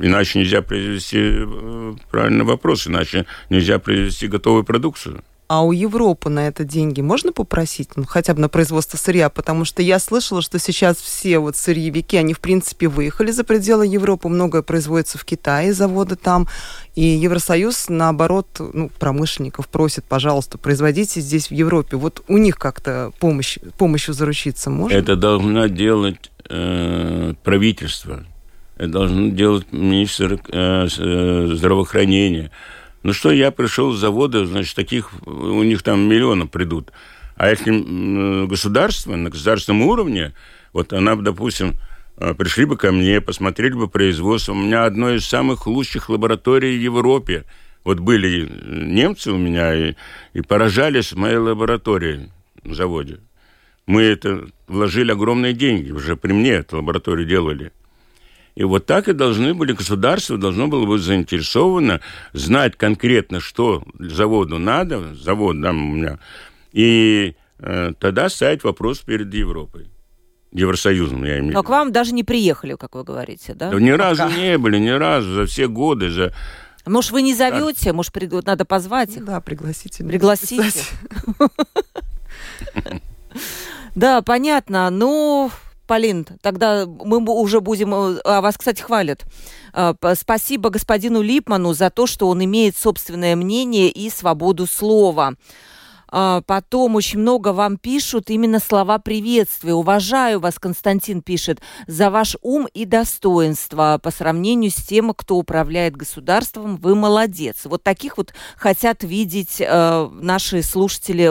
иначе 0.00 0.40
нельзя 0.40 0.62
произвести, 0.62 1.18
э, 1.20 1.94
правильный 2.10 2.44
вопрос, 2.44 2.86
иначе 2.86 3.26
нельзя 3.50 3.78
произвести 3.78 4.28
готовую 4.28 4.64
продукцию. 4.64 5.22
А 5.48 5.62
у 5.62 5.72
Европы 5.72 6.28
на 6.28 6.46
это 6.46 6.62
деньги 6.62 7.00
можно 7.00 7.32
попросить, 7.32 7.96
ну, 7.96 8.04
хотя 8.04 8.34
бы 8.34 8.40
на 8.42 8.50
производство 8.50 8.98
сырья? 8.98 9.30
Потому 9.30 9.64
что 9.64 9.80
я 9.80 9.98
слышала, 9.98 10.42
что 10.42 10.58
сейчас 10.58 10.98
все 10.98 11.38
вот 11.38 11.56
сырьевики, 11.56 12.18
они, 12.18 12.34
в 12.34 12.40
принципе, 12.40 12.86
выехали 12.86 13.30
за 13.30 13.44
пределы 13.44 13.86
Европы, 13.86 14.28
многое 14.28 14.60
производится 14.60 15.16
в 15.16 15.24
Китае, 15.24 15.72
заводы 15.72 16.16
там, 16.16 16.48
и 16.94 17.02
Евросоюз, 17.02 17.88
наоборот, 17.88 18.46
ну, 18.58 18.90
промышленников 18.98 19.68
просит, 19.68 20.04
пожалуйста, 20.04 20.58
производите 20.58 21.22
здесь, 21.22 21.48
в 21.48 21.52
Европе. 21.52 21.96
Вот 21.96 22.22
у 22.28 22.36
них 22.36 22.58
как-то 22.58 23.12
помощь, 23.18 23.56
помощью 23.78 24.12
заручиться 24.12 24.68
можно? 24.68 24.94
Это 24.94 25.16
должно 25.16 25.66
делать 25.68 26.30
э, 26.50 27.32
правительство, 27.42 28.22
это 28.76 28.88
должно 28.88 29.30
делать 29.30 29.72
министр 29.72 30.40
э, 30.52 30.88
э 30.98 31.54
здравоохранения, 31.54 32.50
ну 33.02 33.12
что, 33.12 33.30
я 33.30 33.50
пришел 33.50 33.92
с 33.92 33.98
завода, 33.98 34.46
значит, 34.46 34.74
таких, 34.74 35.10
у 35.26 35.62
них 35.62 35.82
там 35.82 36.08
миллионы 36.08 36.46
придут. 36.46 36.92
А 37.36 37.50
если 37.50 38.46
государство 38.46 39.14
на 39.14 39.30
государственном 39.30 39.82
уровне, 39.82 40.34
вот 40.72 40.92
она, 40.92 41.14
допустим, 41.14 41.74
э, 42.16 42.34
пришли 42.34 42.64
бы 42.64 42.76
ко 42.76 42.90
мне, 42.90 43.20
посмотрели 43.20 43.74
бы 43.74 43.88
производство. 43.88 44.52
У 44.52 44.56
меня 44.56 44.84
одно 44.84 45.14
из 45.14 45.24
самых 45.24 45.68
лучших 45.68 46.08
лабораторий 46.08 46.76
в 46.76 46.80
Европе. 46.80 47.44
Вот 47.84 48.00
были 48.00 48.50
немцы 48.66 49.30
у 49.30 49.38
меня 49.38 49.74
и, 49.74 49.94
и 50.32 50.40
поражались 50.40 51.12
моей 51.12 51.36
лабораторией 51.36 52.30
в 52.64 52.74
заводе. 52.74 53.20
Мы 53.86 54.02
это 54.02 54.46
вложили 54.66 55.12
огромные 55.12 55.54
деньги, 55.54 55.92
уже 55.92 56.16
при 56.16 56.32
мне 56.32 56.50
эту 56.50 56.76
лабораторию 56.78 57.26
делали. 57.26 57.72
И 58.58 58.64
вот 58.64 58.86
так 58.86 59.06
и 59.06 59.12
должны 59.12 59.54
были, 59.54 59.70
государство 59.70 60.36
должно 60.36 60.66
было 60.66 60.84
быть 60.84 61.00
заинтересовано 61.00 62.00
знать 62.32 62.74
конкретно, 62.76 63.38
что 63.38 63.84
заводу 64.00 64.58
надо, 64.58 65.14
завод 65.14 65.62
там 65.62 65.92
у 65.92 65.94
меня, 65.94 66.18
и 66.72 67.36
э, 67.60 67.92
тогда 68.00 68.28
ставить 68.28 68.64
вопрос 68.64 68.98
перед 68.98 69.32
Европой. 69.32 69.86
Евросоюзом, 70.50 71.22
я 71.22 71.34
имею 71.34 71.42
в 71.42 71.46
виду. 71.50 71.54
Но 71.54 71.62
к 71.62 71.68
вам 71.68 71.92
даже 71.92 72.12
не 72.12 72.24
приехали, 72.24 72.74
как 72.74 72.96
вы 72.96 73.04
говорите, 73.04 73.54
да? 73.54 73.70
да 73.70 73.78
ни 73.78 73.90
разу 73.90 74.28
не 74.28 74.58
были, 74.58 74.78
ни 74.78 74.88
разу, 74.88 75.34
за 75.34 75.46
все 75.46 75.68
годы, 75.68 76.10
за... 76.10 76.34
Может, 76.84 77.12
вы 77.12 77.22
не 77.22 77.34
зовете, 77.34 77.92
может, 77.92 78.12
придут, 78.12 78.46
надо 78.46 78.64
позвать 78.64 79.14
их? 79.14 79.24
Да, 79.24 79.40
пригласите. 79.40 80.02
Пригласите. 80.02 80.72
Да, 83.94 84.22
понятно. 84.22 84.90
Ну, 84.90 85.50
Полин, 85.88 86.26
тогда 86.42 86.86
мы 86.86 87.18
уже 87.18 87.60
будем... 87.60 87.94
Э, 87.94 88.20
а 88.24 88.40
вас, 88.42 88.56
кстати, 88.58 88.82
хвалят. 88.82 89.24
Э, 89.72 89.94
спасибо 90.14 90.68
господину 90.68 91.22
Липману 91.22 91.72
за 91.72 91.90
то, 91.90 92.06
что 92.06 92.28
он 92.28 92.44
имеет 92.44 92.76
собственное 92.76 93.34
мнение 93.34 93.88
и 93.88 94.10
свободу 94.10 94.66
слова. 94.66 95.34
А, 96.10 96.42
потом 96.42 96.94
очень 96.94 97.18
много 97.18 97.52
вам 97.52 97.76
пишут 97.76 98.30
именно 98.30 98.58
слова 98.58 98.98
приветствия. 98.98 99.74
Уважаю 99.74 100.40
вас, 100.40 100.58
Константин 100.58 101.22
пишет, 101.22 101.60
за 101.86 102.10
ваш 102.10 102.36
ум 102.42 102.66
и 102.72 102.84
достоинство 102.84 104.00
по 104.02 104.10
сравнению 104.10 104.70
с 104.70 104.76
тем, 104.76 105.12
кто 105.14 105.36
управляет 105.36 105.96
государством. 105.96 106.76
Вы 106.76 106.94
молодец. 106.94 107.58
Вот 107.64 107.82
таких 107.82 108.16
вот 108.16 108.32
хотят 108.56 109.02
видеть 109.02 109.56
э, 109.60 110.08
наши 110.20 110.62
слушатели. 110.62 111.28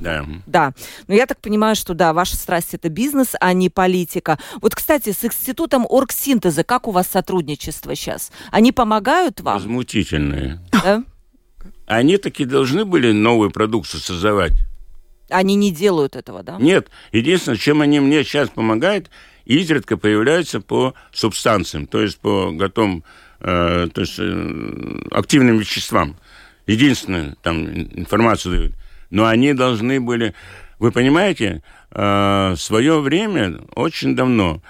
Да. 0.00 0.24
Да. 0.46 0.72
Но 1.06 1.14
я 1.14 1.26
так 1.26 1.40
понимаю, 1.40 1.76
что 1.76 1.94
да, 1.94 2.12
ваша 2.12 2.36
страсть 2.36 2.74
это 2.74 2.88
бизнес, 2.88 3.34
а 3.40 3.52
не 3.52 3.68
политика. 3.68 4.38
Вот, 4.60 4.74
кстати, 4.74 5.12
с 5.12 5.24
институтом 5.24 5.86
оргсинтеза 5.88 6.64
как 6.64 6.88
у 6.88 6.90
вас 6.90 7.08
сотрудничество 7.08 7.94
сейчас? 7.94 8.30
Они 8.50 8.72
помогают 8.72 9.40
вам? 9.40 9.54
Возмутительные. 9.54 10.60
Да? 10.72 11.04
Они 11.86 12.16
таки 12.16 12.44
должны 12.44 12.84
были 12.84 13.12
новую 13.12 13.50
продукцию 13.50 14.00
создавать. 14.00 14.52
Они 15.28 15.54
не 15.54 15.72
делают 15.72 16.16
этого, 16.16 16.42
да? 16.42 16.56
Нет. 16.58 16.88
Единственное, 17.12 17.58
чем 17.58 17.80
они 17.80 18.00
мне 18.00 18.22
сейчас 18.24 18.50
помогают, 18.50 19.10
изредка 19.44 19.96
появляются 19.96 20.60
по 20.60 20.94
субстанциям, 21.12 21.86
то 21.86 22.00
есть 22.00 22.18
по 22.18 22.52
готовым, 22.52 23.04
э, 23.40 23.88
то 23.92 24.00
есть 24.00 24.18
э, 24.18 25.00
активным 25.10 25.58
веществам. 25.58 26.16
Единственное, 26.66 27.36
там 27.42 27.66
информацию 27.66 28.56
дают. 28.56 28.72
Но 29.10 29.26
они 29.26 29.52
должны 29.52 30.00
были... 30.00 30.34
Вы 30.78 30.92
понимаете, 30.92 31.62
э, 31.90 32.52
в 32.52 32.56
свое 32.56 33.00
время, 33.00 33.60
очень 33.74 34.14
давно, 34.14 34.62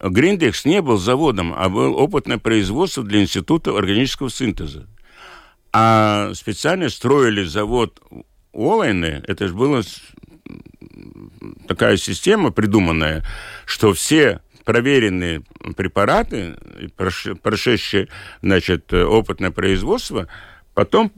Гриндекс 0.00 0.64
не 0.64 0.82
был 0.82 0.98
заводом, 0.98 1.54
а 1.56 1.68
был 1.68 1.96
опытное 1.96 2.38
производство 2.38 3.02
для 3.02 3.22
Института 3.22 3.76
органического 3.76 4.30
синтеза. 4.30 4.86
А 5.76 6.32
специально 6.34 6.88
строили 6.88 7.42
завод 7.42 8.00
Олайны, 8.52 9.24
это 9.26 9.48
же 9.48 9.54
была 9.54 9.82
такая 11.66 11.96
система 11.96 12.52
придуманная, 12.52 13.24
что 13.66 13.92
все 13.92 14.40
проверенные 14.64 15.42
препараты, 15.76 16.54
прошедшие, 17.42 18.06
значит, 18.40 18.94
опытное 18.94 19.50
производство, 19.50 20.28
потом 20.74 21.10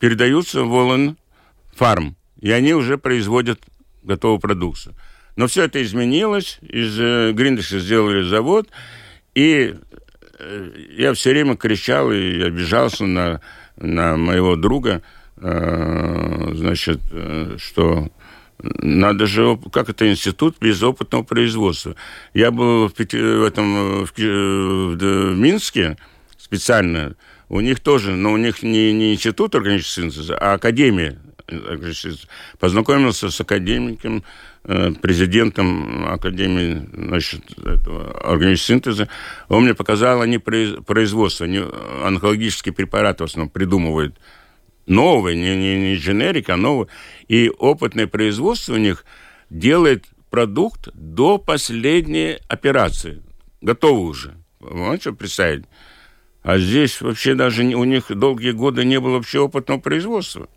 передаются 0.00 0.62
в 0.62 0.74
Олан 0.74 1.18
Фарм, 1.74 2.16
и 2.40 2.50
они 2.50 2.72
уже 2.72 2.96
производят 2.96 3.60
готовую 4.02 4.40
продукцию. 4.40 4.94
Но 5.36 5.48
все 5.48 5.64
это 5.64 5.82
изменилось, 5.82 6.60
из 6.62 6.98
э, 6.98 7.32
Гриндекса 7.32 7.78
сделали 7.78 8.22
завод, 8.22 8.70
и 9.34 9.76
э, 10.38 10.70
я 10.96 11.12
все 11.12 11.30
время 11.30 11.58
кричал 11.58 12.10
и 12.10 12.40
обижался 12.40 13.04
на 13.04 13.42
на 13.80 14.16
моего 14.16 14.56
друга, 14.56 15.02
э, 15.36 16.50
значит, 16.54 17.00
э, 17.10 17.56
что 17.58 18.08
надо 18.60 19.26
же, 19.26 19.58
как 19.72 19.88
это 19.88 20.10
институт 20.10 20.56
без 20.60 20.82
опытного 20.82 21.22
производства. 21.22 21.94
Я 22.34 22.50
был 22.50 22.88
в, 22.88 22.92
в 22.98 23.44
этом 23.44 24.04
в, 24.04 24.12
в, 24.16 24.96
в 24.96 25.36
Минске 25.36 25.96
специально. 26.36 27.14
У 27.48 27.60
них 27.60 27.80
тоже, 27.80 28.16
но 28.16 28.32
у 28.32 28.36
них 28.36 28.62
не, 28.62 28.92
не 28.92 29.14
институт 29.14 29.54
органического 29.54 30.10
синтеза, 30.10 30.36
а 30.36 30.54
академия 30.54 31.18
Познакомился 32.58 33.30
с 33.30 33.40
академиком, 33.40 34.18
э, 34.18 34.22
президентом 34.68 36.06
Академии 36.08 36.86
значит, 36.92 37.58
этого, 37.58 38.20
органического 38.20 38.74
синтеза. 38.74 39.08
Он 39.48 39.64
мне 39.64 39.74
показал, 39.74 40.20
они 40.20 40.38
производство, 40.38 41.46
они 41.46 41.62
онкологические 42.04 42.74
препараты 42.74 43.24
в 43.24 43.26
основном 43.28 43.48
придумывают 43.48 44.18
новые, 44.86 45.36
не, 45.36 45.56
не, 45.56 45.80
не 45.80 45.96
дженерик, 45.96 46.50
а 46.50 46.56
новые. 46.56 46.88
И 47.28 47.50
опытное 47.58 48.06
производство 48.06 48.74
у 48.74 48.78
них 48.78 49.06
делает 49.48 50.04
продукт 50.30 50.90
до 50.92 51.38
последней 51.38 52.38
операции. 52.48 53.22
Готовы 53.62 54.06
уже. 54.06 54.34
Можете 54.60 55.00
что 55.00 55.12
представить? 55.14 55.64
А 56.42 56.58
здесь 56.58 57.00
вообще 57.00 57.34
даже 57.34 57.64
у 57.64 57.84
них 57.84 58.06
долгие 58.14 58.50
годы 58.50 58.84
не 58.84 59.00
было 59.00 59.14
вообще 59.14 59.40
опытного 59.40 59.80
производства. 59.80 60.48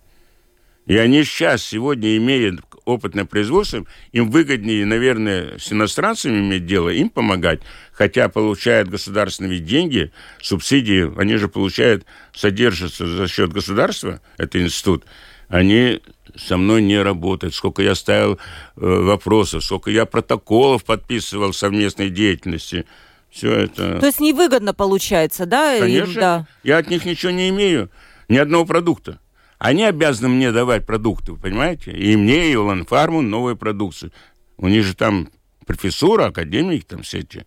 И 0.86 0.98
они 0.98 1.24
сейчас, 1.24 1.64
сегодня, 1.64 2.18
имеют 2.18 2.62
опытное 2.86 3.26
производство, 3.26 3.86
им 4.12 4.30
выгоднее, 4.30 4.86
наверное, 4.86 5.58
с 5.58 5.72
иностранцами 5.72 6.40
иметь 6.40 6.66
дело, 6.66 6.90
им 6.90 7.10
помогать, 7.10 7.62
хотя 7.94 8.30
получают 8.30 8.90
государственные 8.90 9.60
деньги, 9.60 10.12
субсидии, 10.42 11.12
они 11.20 11.38
же 11.38 11.48
получают, 11.48 12.06
содержатся 12.34 13.08
за 13.08 13.28
счет 13.28 13.52
государства, 13.52 14.22
это 14.38 14.62
институт, 14.62 15.06
они 15.48 16.02
со 16.36 16.58
мной 16.58 16.82
не 16.82 17.02
работают. 17.02 17.54
Сколько 17.54 17.82
я 17.82 17.96
ставил 17.96 18.34
э, 18.34 18.38
вопросов, 18.78 19.64
сколько 19.64 19.92
я 19.92 20.06
протоколов 20.06 20.86
подписывал 20.86 21.54
совместной 21.54 22.10
деятельности. 22.10 22.86
Все 23.30 23.52
это... 23.52 24.00
То 24.00 24.06
есть 24.06 24.20
невыгодно 24.20 24.74
получается, 24.74 25.46
да? 25.46 25.78
Конечно. 25.80 26.12
Им, 26.12 26.20
да. 26.20 26.48
Я 26.64 26.78
от 26.78 26.90
них 26.90 27.06
ничего 27.06 27.32
не 27.32 27.50
имею, 27.50 27.90
ни 28.28 28.38
одного 28.38 28.66
продукта. 28.66 29.20
Они 29.62 29.84
обязаны 29.84 30.30
мне 30.30 30.52
давать 30.52 30.88
продукты, 30.88 31.36
понимаете? 31.36 31.92
И 31.92 32.16
мне, 32.16 32.52
и 32.52 32.56
Ланфарму 32.56 33.22
новую 33.22 33.56
продукцию. 33.56 34.12
У 34.58 34.68
них 34.68 34.84
же 34.84 34.96
там 34.96 35.30
профессура, 35.68 36.26
академики 36.26 36.84
там 36.84 37.04
все 37.04 37.20
эти. 37.20 37.46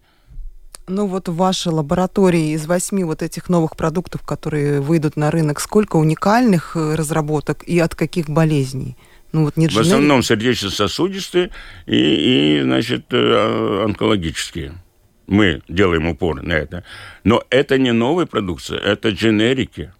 Ну 0.86 1.08
вот 1.08 1.28
в 1.28 1.34
вашей 1.34 1.72
лаборатории 1.72 2.52
из 2.52 2.66
восьми 2.66 3.02
вот 3.02 3.20
этих 3.20 3.48
новых 3.48 3.76
продуктов, 3.76 4.22
которые 4.22 4.80
выйдут 4.80 5.16
на 5.16 5.32
рынок, 5.32 5.58
сколько 5.58 5.96
уникальных 5.96 6.76
э, 6.76 6.94
разработок 6.94 7.64
и 7.64 7.80
от 7.80 7.96
каких 7.96 8.30
болезней? 8.30 8.96
Ну, 9.32 9.46
вот 9.46 9.56
нет 9.56 9.72
в 9.72 9.80
основном 9.80 10.22
сердечно-сосудистые 10.22 11.50
и, 11.86 12.58
и, 12.58 12.62
значит, 12.62 13.06
э, 13.10 13.84
онкологические. 13.86 14.74
Мы 15.26 15.62
делаем 15.66 16.06
упор 16.06 16.42
на 16.44 16.52
это. 16.52 16.84
Но 17.24 17.42
это 17.50 17.76
не 17.76 17.90
новая 17.90 18.26
продукция, 18.26 18.78
это 18.78 19.08
дженерики. 19.08 19.92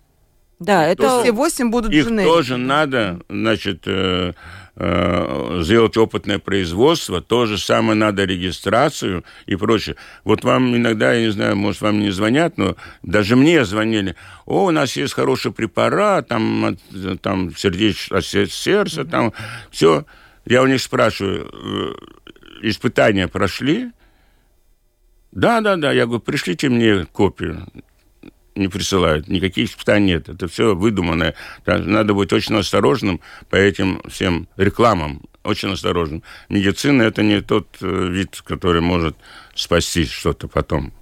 Да, 0.64 0.86
это... 0.86 1.20
Все 1.22 1.32
восемь 1.32 1.70
будут 1.70 1.92
Их 1.92 2.06
дженерики. 2.06 2.28
тоже 2.28 2.56
надо, 2.56 3.20
значит, 3.28 3.82
э, 3.86 4.32
э, 4.76 5.60
сделать 5.62 5.96
опытное 5.96 6.38
производство, 6.38 7.20
то 7.20 7.46
же 7.46 7.58
самое 7.58 7.94
надо 7.94 8.24
регистрацию 8.24 9.24
и 9.46 9.56
прочее. 9.56 9.96
Вот 10.24 10.42
вам 10.44 10.74
иногда, 10.76 11.12
я 11.12 11.20
не 11.26 11.30
знаю, 11.32 11.56
может, 11.56 11.82
вам 11.82 12.00
не 12.00 12.10
звонят, 12.10 12.56
но 12.58 12.76
даже 13.02 13.36
мне 13.36 13.64
звонили, 13.64 14.16
о, 14.46 14.64
у 14.66 14.70
нас 14.70 14.96
есть 14.96 15.14
хороший 15.14 15.52
препарат, 15.52 16.28
там, 16.28 16.64
от- 16.64 17.20
там 17.20 17.54
сердечное 17.54 18.22
сердце, 18.22 19.04
там 19.04 19.32
все. 19.70 20.04
Я 20.46 20.62
у 20.62 20.66
них 20.66 20.80
спрашиваю, 20.80 21.48
э, 21.52 22.68
испытания 22.68 23.28
прошли? 23.28 23.90
Да, 25.32 25.60
да, 25.60 25.76
да. 25.76 25.92
Я 25.92 26.06
говорю, 26.06 26.20
пришлите 26.20 26.68
мне 26.68 27.06
копию 27.12 27.66
не 28.54 28.68
присылают. 28.68 29.28
Никаких 29.28 29.70
испытаний 29.70 30.06
нет. 30.06 30.28
Это 30.28 30.48
все 30.48 30.74
выдуманное. 30.74 31.34
Надо 31.66 32.14
быть 32.14 32.32
очень 32.32 32.56
осторожным 32.56 33.20
по 33.50 33.56
этим 33.56 34.00
всем 34.08 34.48
рекламам. 34.56 35.22
Очень 35.42 35.72
осторожным. 35.72 36.22
Медицина– 36.48 37.02
это 37.04 37.22
не 37.22 37.42
тот 37.42 37.68
э, 37.80 38.08
вид, 38.08 38.40
который 38.44 38.80
может 38.80 39.16
спасти 39.54 40.06
что-то 40.06 40.48
потом. 40.48 40.92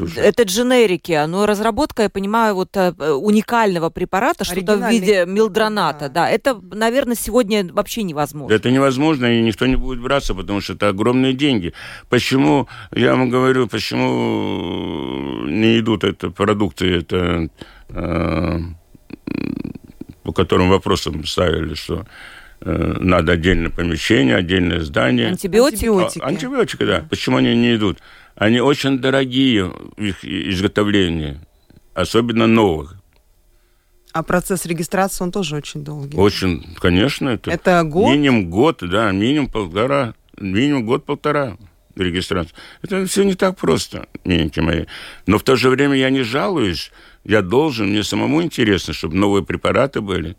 Уж- 0.00 0.16
Это 0.16 0.42
дженерики, 0.44 1.26
но 1.26 1.46
разработка, 1.46 2.02
я 2.04 2.08
понимаю, 2.08 2.54
вот 2.54 2.76
э, 2.76 2.90
уникального 3.12 3.90
препарата, 3.90 4.44
что-то 4.44 4.76
в 4.76 4.90
виде 4.90 5.24
милдроната, 5.26 6.08
Да. 6.08 6.26
да, 6.26 6.30
это, 6.30 6.60
наверное, 6.72 7.16
сегодня 7.16 7.64
вообще 7.72 8.02
невозможно. 8.02 8.54
Это 8.54 8.70
невозможно, 8.70 9.26
и 9.26 9.42
никто 9.42 9.66
не 9.66 9.76
будет 9.76 10.00
браться, 10.00 10.34
потому 10.34 10.60
что 10.60 10.72
это 10.74 10.88
огромные 10.88 11.32
деньги. 11.34 11.72
Почему, 12.08 12.68
я 12.94 13.14
вам 13.14 13.30
говорю, 13.30 13.66
почему 13.68 15.46
не 15.46 15.78
идут 15.78 16.04
это 16.04 16.30
продукты, 16.30 16.86
это, 16.96 17.48
э, 17.90 18.58
по 20.22 20.32
которым 20.32 20.70
вопросом 20.70 21.24
ставили, 21.24 21.74
что 21.74 22.04
э, 22.60 22.94
надо 23.00 23.32
отдельное 23.32 23.70
помещение, 23.70 24.36
отдельное 24.36 24.80
здание. 24.80 25.28
Антибиотики? 25.28 25.84
Антибиотики. 25.86 26.22
А, 26.22 26.26
антибиотики, 26.28 26.84
да. 26.84 27.06
Почему 27.10 27.36
они 27.36 27.54
не 27.56 27.76
идут? 27.76 27.98
Они 28.36 28.60
очень 28.60 28.98
дорогие, 28.98 29.72
их 29.96 30.22
изготовление, 30.24 31.40
особенно 31.94 32.46
новых. 32.46 32.96
А 34.12 34.22
процесс 34.22 34.66
регистрации, 34.66 35.24
он 35.24 35.32
тоже 35.32 35.56
очень 35.56 35.82
долгий. 35.82 36.16
Очень, 36.16 36.74
конечно, 36.78 37.30
это, 37.30 37.50
Это 37.50 37.82
год? 37.82 38.10
минимум 38.12 38.50
год, 38.50 38.78
да, 38.82 39.10
минимум 39.12 39.50
полтора, 39.50 40.14
минимум 40.38 40.84
год-полтора 40.86 41.56
регистрации. 41.96 42.54
Это 42.82 43.06
все 43.06 43.24
не 43.24 43.34
так 43.34 43.56
просто, 43.56 44.06
миленькие 44.24 44.64
мои. 44.64 44.84
Но 45.26 45.38
в 45.38 45.42
то 45.42 45.56
же 45.56 45.70
время 45.70 45.96
я 45.96 46.10
не 46.10 46.22
жалуюсь, 46.22 46.92
я 47.24 47.40
должен, 47.42 47.88
мне 47.88 48.02
самому 48.04 48.42
интересно, 48.42 48.92
чтобы 48.92 49.16
новые 49.16 49.44
препараты 49.44 50.00
были. 50.02 50.36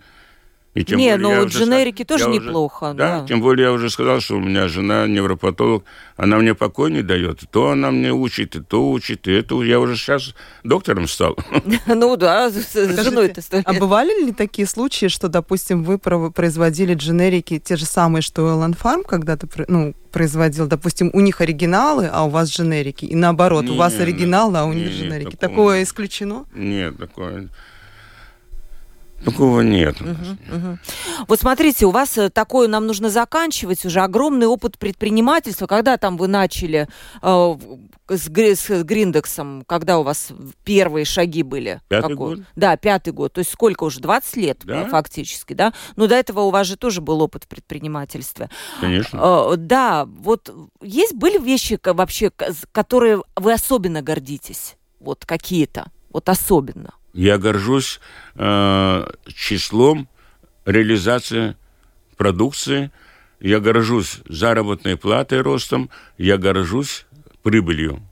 И 0.78 0.84
тем 0.84 1.00
Не, 1.00 1.18
более 1.18 1.18
ну 1.18 1.40
вот 1.42 1.48
уже 1.48 1.60
дженерики 1.64 2.04
ска- 2.04 2.06
тоже 2.06 2.24
я 2.26 2.30
уже- 2.30 2.40
неплохо, 2.40 2.94
Да, 2.96 3.20
да. 3.22 3.28
тем 3.28 3.42
более 3.42 3.66
я 3.68 3.72
уже 3.74 3.90
сказал, 3.90 4.20
что 4.20 4.36
у 4.36 4.40
меня 4.40 4.68
жена 4.68 5.08
невропатолог, 5.08 5.84
она 6.18 6.38
мне 6.38 6.54
покой 6.54 6.92
не 6.92 7.02
дает. 7.02 7.42
То 7.52 7.70
она 7.72 7.90
мне 7.90 8.12
учит, 8.14 8.56
и 8.56 8.62
то 8.62 8.92
учит, 8.92 9.28
и 9.28 9.32
это 9.32 9.60
я 9.64 9.80
уже 9.80 9.96
сейчас 9.96 10.36
доктором 10.64 11.08
стал. 11.08 11.36
Ну 11.88 12.16
да, 12.16 12.52
с 12.52 12.74
женой-то 12.74 13.42
сто 13.42 13.62
А 13.66 13.74
бывали 13.74 14.26
ли 14.26 14.32
такие 14.34 14.68
случаи, 14.68 15.08
что, 15.08 15.30
допустим, 15.30 15.84
вы 15.84 15.98
про- 15.98 16.30
производили 16.30 16.94
дженерики 16.94 17.58
те 17.60 17.76
же 17.76 17.86
самые, 17.86 18.22
что 18.22 18.48
Эллен 18.48 18.74
Фарм 18.76 19.04
когда-то 19.04 19.48
ну, 19.68 19.96
производил? 20.12 20.68
Допустим, 20.68 21.10
у 21.14 21.22
них 21.22 21.42
оригиналы, 21.42 22.08
а 22.12 22.24
у 22.26 22.30
вас 22.30 22.50
дженерики. 22.50 23.06
И 23.06 23.16
наоборот, 23.16 23.68
у 23.70 23.76
вас 23.76 23.96
Не, 23.96 24.04
оригиналы, 24.04 24.58
а 24.60 24.66
у 24.66 24.74
них 24.74 24.90
не, 24.92 24.94
дженерики. 24.96 25.36
такого 25.36 25.48
Такое 25.58 25.84
исключено? 25.84 26.46
Нет, 26.54 26.98
такое... 26.98 27.48
Такого 29.26 29.62
нет. 29.62 30.00
Мгм. 30.00 30.80
Вот 31.28 31.40
смотрите, 31.40 31.86
у 31.86 31.92
вас 31.92 32.18
э, 32.18 32.30
такое, 32.30 32.68
нам 32.68 32.86
нужно 32.86 33.10
заканчивать 33.10 33.84
уже, 33.86 34.00
огромный 34.02 34.48
опыт 34.48 34.78
предпринимательства. 34.78 35.66
Когда 35.68 35.98
там 35.98 36.18
вы 36.18 36.28
начали 36.28 36.88
э, 37.22 37.56
с, 38.10 38.30
с 38.30 38.84
Гриндексом, 38.84 39.64
когда 39.68 40.00
у 40.00 40.04
вас 40.04 40.30
первые 40.64 41.04
шаги 41.06 41.44
были? 41.44 41.82
Пятый 41.88 42.12
Какой? 42.12 42.36
год. 42.38 42.46
Да, 42.56 42.78
пятый 42.78 43.12
год. 43.12 43.34
То 43.34 43.40
есть 43.40 43.52
сколько 43.52 43.86
уже? 43.86 44.00
20 44.00 44.36
лет 44.38 44.60
Да. 44.64 44.84
э, 44.84 44.90
фактически, 44.90 45.54
да? 45.54 45.74
Но 45.96 46.08
до 46.08 46.16
этого 46.16 46.42
у 46.42 46.52
вас 46.52 46.68
же 46.68 46.78
тоже 46.78 47.02
был 47.02 47.22
опыт 47.22 47.46
в 47.46 47.48
предпринимательстве. 47.48 48.50
Конечно. 48.80 49.20
Э, 49.52 49.56
Да, 49.58 50.06
вот 50.06 50.54
есть 50.82 51.16
были 51.16 51.40
вещи 51.40 51.80
вообще, 51.84 52.32
которые 52.72 53.24
вы 53.36 53.54
особенно 53.54 54.02
гордитесь? 54.02 54.76
Вот 55.00 55.26
какие-то, 55.26 55.92
вот 56.12 56.30
особенно. 56.30 56.94
Я 57.18 57.40
горжусь 57.40 58.00
э, 58.36 59.08
числом 59.34 60.08
реализации 60.66 61.58
продукции. 62.16 62.92
Я 63.40 63.60
горжусь 63.60 64.20
заработной 64.30 64.98
платой 64.98 65.42
ростом. 65.42 65.90
Я 66.20 66.38
горжусь 66.38 67.08
прибылью. 67.42 68.04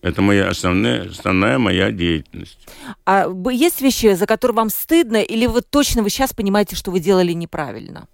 Это 0.00 0.22
моя 0.22 0.48
основная, 0.48 1.10
основная 1.10 1.58
моя 1.58 1.90
деятельность. 1.90 2.68
А 3.04 3.26
есть 3.50 3.80
вещи, 3.80 4.14
за 4.14 4.26
которые 4.26 4.54
вам 4.54 4.70
стыдно, 4.70 5.16
или 5.16 5.46
вы 5.46 5.60
точно 5.60 6.04
вы 6.04 6.10
сейчас 6.10 6.32
понимаете, 6.32 6.76
что 6.76 6.92
вы 6.92 7.00
делали 7.00 7.32
неправильно? 7.32 8.06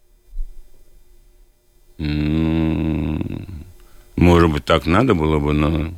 Может 4.17 4.51
быть, 4.51 4.65
так 4.65 4.87
надо 4.87 5.15
было 5.15 5.39
бы, 5.39 5.53
но... 5.53 5.93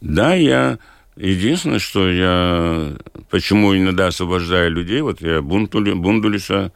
Да, 0.00 0.34
я... 0.34 0.78
Единственное, 1.16 1.78
что 1.78 2.10
я... 2.10 2.96
Почему 3.30 3.76
иногда 3.76 4.08
освобождаю 4.08 4.70
людей, 4.72 5.00
вот 5.00 5.20
я 5.20 5.40
Бунтули, 5.42 5.92
Бундулиса 5.92 6.72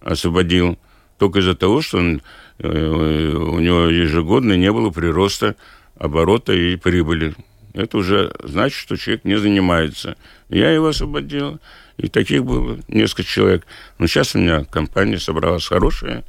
освободил, 0.00 0.78
только 1.18 1.40
из-за 1.40 1.54
того, 1.54 1.82
что 1.82 1.98
он, 1.98 2.22
э, 2.58 2.68
у 2.68 3.58
него 3.58 3.86
ежегодно 3.86 4.56
не 4.56 4.72
было 4.72 4.90
прироста 4.90 5.56
оборота 5.96 6.52
и 6.52 6.76
прибыли. 6.76 7.34
Это 7.74 7.98
уже 7.98 8.32
значит, 8.42 8.78
что 8.78 8.96
человек 8.96 9.24
не 9.24 9.36
занимается. 9.36 10.16
Я 10.48 10.70
его 10.70 10.88
освободил, 10.88 11.60
и 11.98 12.08
таких 12.08 12.44
было 12.44 12.78
несколько 12.88 13.24
человек. 13.24 13.66
Но 13.98 14.06
сейчас 14.06 14.34
у 14.34 14.38
меня 14.38 14.64
компания 14.64 15.18
собралась 15.18 15.66
хорошая, 15.66 16.24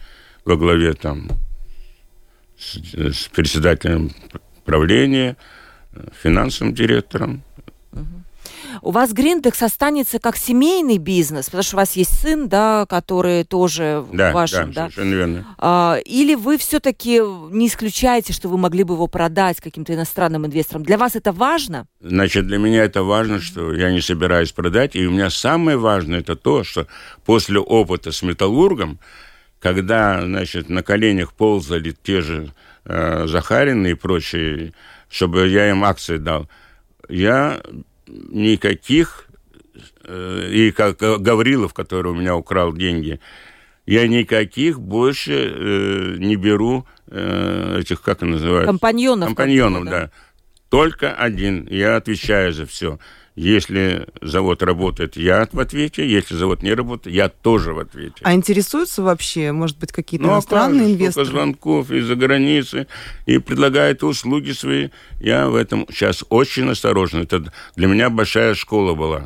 во 0.45 0.55
главе 0.55 0.93
там 0.93 1.29
с, 2.57 2.75
с 2.93 3.27
председателем 3.29 4.11
правления, 4.65 5.37
э, 5.93 6.07
финансовым 6.21 6.73
директором. 6.73 7.43
У 8.83 8.89
вас 8.89 9.13
Гриндекс 9.13 9.61
останется 9.61 10.17
как 10.17 10.35
семейный 10.35 10.97
бизнес, 10.97 11.45
потому 11.45 11.63
что 11.63 11.75
у 11.75 11.79
вас 11.79 11.95
есть 11.95 12.19
сын, 12.19 12.49
да, 12.49 12.87
который 12.89 13.43
тоже 13.43 14.03
Да, 14.11 14.31
вашим, 14.31 14.71
да, 14.71 14.85
да? 14.85 14.89
совершенно 14.89 15.13
верно. 15.13 15.55
А, 15.59 15.99
или 16.03 16.33
вы 16.33 16.57
все-таки 16.57 17.21
не 17.51 17.67
исключаете, 17.67 18.33
что 18.33 18.49
вы 18.49 18.57
могли 18.57 18.83
бы 18.83 18.95
его 18.95 19.05
продать 19.05 19.61
каким-то 19.61 19.93
иностранным 19.93 20.47
инвесторам? 20.47 20.83
Для 20.83 20.97
вас 20.97 21.15
это 21.15 21.31
важно? 21.31 21.85
Значит, 21.99 22.47
для 22.47 22.57
меня 22.57 22.83
это 22.83 23.03
важно, 23.03 23.39
что 23.39 23.71
я 23.71 23.91
не 23.91 24.01
собираюсь 24.01 24.51
продать. 24.51 24.95
И 24.95 25.05
у 25.05 25.11
меня 25.11 25.29
самое 25.29 25.77
важное 25.77 26.21
это 26.21 26.35
то, 26.35 26.63
что 26.63 26.87
после 27.23 27.59
опыта 27.59 28.11
с 28.11 28.23
металлургом, 28.23 28.99
когда, 29.59 30.21
значит, 30.21 30.69
на 30.69 30.81
коленях 30.81 31.33
ползали 31.33 31.95
те 32.03 32.21
же 32.21 32.51
э, 32.85 33.27
Захарины 33.27 33.91
и 33.91 33.93
прочие, 33.93 34.73
чтобы 35.07 35.47
я 35.49 35.69
им 35.69 35.83
акции 35.83 36.17
дал, 36.17 36.49
я 37.09 37.61
никаких, 38.29 39.27
э, 40.03 40.49
и 40.51 40.71
как 40.71 40.97
Гаврилов, 40.97 41.73
который 41.73 42.11
у 42.11 42.15
меня 42.15 42.35
украл 42.35 42.73
деньги, 42.73 43.19
я 43.85 44.07
никаких 44.07 44.79
больше 44.79 45.33
э, 45.33 46.15
не 46.17 46.35
беру 46.35 46.85
э, 47.07 47.79
этих, 47.79 48.01
как 48.01 48.21
они 48.23 48.33
называются? 48.33 48.67
Компаньонов? 48.67 49.29
Компаньонов, 49.29 49.83
каких-то, 49.85 50.07
да. 50.07 50.11
Только 50.69 51.13
один. 51.13 51.67
Я 51.69 51.97
отвечаю 51.97 52.53
за 52.53 52.65
все. 52.65 52.99
Если 53.41 54.05
завод 54.21 54.61
работает, 54.61 55.17
я 55.17 55.49
в 55.51 55.59
ответе. 55.59 56.07
Если 56.07 56.35
завод 56.35 56.61
не 56.61 56.75
работает, 56.75 57.15
я 57.15 57.27
тоже 57.27 57.73
в 57.73 57.79
ответе. 57.79 58.17
А 58.21 58.35
интересуются 58.35 59.01
вообще, 59.01 59.51
может 59.51 59.79
быть, 59.79 59.91
какие-то 59.91 60.27
Ну, 60.27 60.31
а 60.31 60.35
иностранные 60.35 60.89
же, 60.89 60.93
инвесторы? 60.93 61.25
Сколько 61.25 61.31
звонков 61.31 61.89
из-за 61.89 62.15
границы 62.15 62.85
и 63.25 63.39
предлагают 63.39 64.03
услуги 64.03 64.51
свои. 64.51 64.89
Я 65.19 65.49
в 65.49 65.55
этом 65.55 65.87
сейчас 65.89 66.23
очень 66.29 66.69
осторожен. 66.69 67.23
Это 67.23 67.51
для 67.75 67.87
меня 67.87 68.11
большая 68.11 68.53
школа 68.53 68.93
была. 68.93 69.25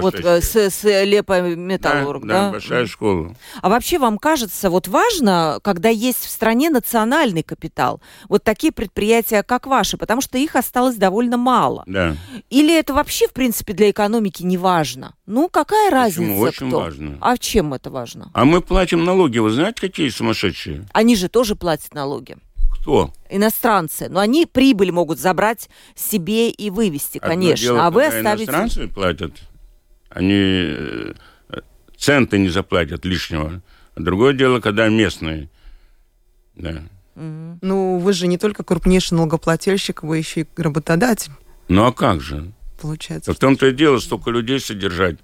Вот 0.00 0.14
э, 0.14 0.40
с, 0.40 0.56
с 0.56 1.04
Лепо 1.04 1.40
Металлург, 1.40 2.24
да, 2.24 2.34
да? 2.34 2.44
да, 2.46 2.50
большая 2.52 2.86
школа. 2.86 3.34
А 3.62 3.68
вообще 3.68 3.98
вам 3.98 4.18
кажется, 4.18 4.70
вот 4.70 4.88
важно, 4.88 5.58
когда 5.62 5.88
есть 5.88 6.24
в 6.24 6.30
стране 6.30 6.70
национальный 6.70 7.42
капитал, 7.42 8.00
вот 8.28 8.44
такие 8.44 8.72
предприятия, 8.72 9.42
как 9.42 9.66
ваши, 9.66 9.96
потому 9.96 10.20
что 10.20 10.38
их 10.38 10.56
осталось 10.56 10.96
довольно 10.96 11.36
мало. 11.36 11.84
Да. 11.86 12.16
Или 12.50 12.78
это 12.78 12.94
вообще, 12.94 13.26
в 13.28 13.32
принципе, 13.32 13.72
для 13.72 13.90
экономики 13.90 14.42
не 14.42 14.58
важно? 14.58 15.14
Ну, 15.26 15.48
какая 15.48 15.90
разница, 15.90 16.20
Почему? 16.20 16.40
Очень 16.40 16.68
кто? 16.68 16.80
важно. 16.80 17.18
А 17.20 17.36
чем 17.38 17.74
это 17.74 17.90
важно? 17.90 18.30
А 18.34 18.44
мы 18.44 18.60
платим 18.60 19.04
налоги. 19.04 19.38
Вы 19.38 19.50
знаете, 19.50 19.80
какие 19.80 20.08
сумасшедшие? 20.08 20.86
Они 20.92 21.16
же 21.16 21.28
тоже 21.28 21.56
платят 21.56 21.94
налоги. 21.94 22.36
Кто? 22.70 23.10
Иностранцы. 23.30 24.08
Но 24.10 24.20
они 24.20 24.44
прибыль 24.44 24.92
могут 24.92 25.18
забрать 25.18 25.70
себе 25.94 26.50
и 26.50 26.68
вывести, 26.68 27.18
Одно 27.18 27.30
конечно. 27.30 27.64
дело, 27.64 27.86
а 27.86 27.90
вы 27.90 28.04
оставите... 28.04 28.44
иностранцы 28.44 28.88
платят, 28.88 29.32
они 30.14 30.32
э, 30.32 31.12
центы 31.96 32.38
не 32.38 32.48
заплатят 32.48 33.04
лишнего. 33.04 33.60
Другое 33.96 34.32
дело, 34.32 34.60
когда 34.60 34.88
местные. 34.88 35.50
Да. 36.54 36.82
Ну, 37.16 37.98
вы 37.98 38.12
же 38.12 38.26
не 38.26 38.38
только 38.38 38.64
крупнейший 38.64 39.16
налогоплательщик, 39.16 40.02
вы 40.02 40.18
еще 40.18 40.42
и 40.42 40.46
работодатель. 40.56 41.32
Ну 41.68 41.84
а 41.84 41.92
как 41.92 42.20
же? 42.20 42.52
Получается. 42.80 43.32
В 43.32 43.38
том-то 43.38 43.68
и 43.68 43.72
дело, 43.72 43.98
столько 43.98 44.30
людей 44.30 44.60
содержать. 44.60 45.18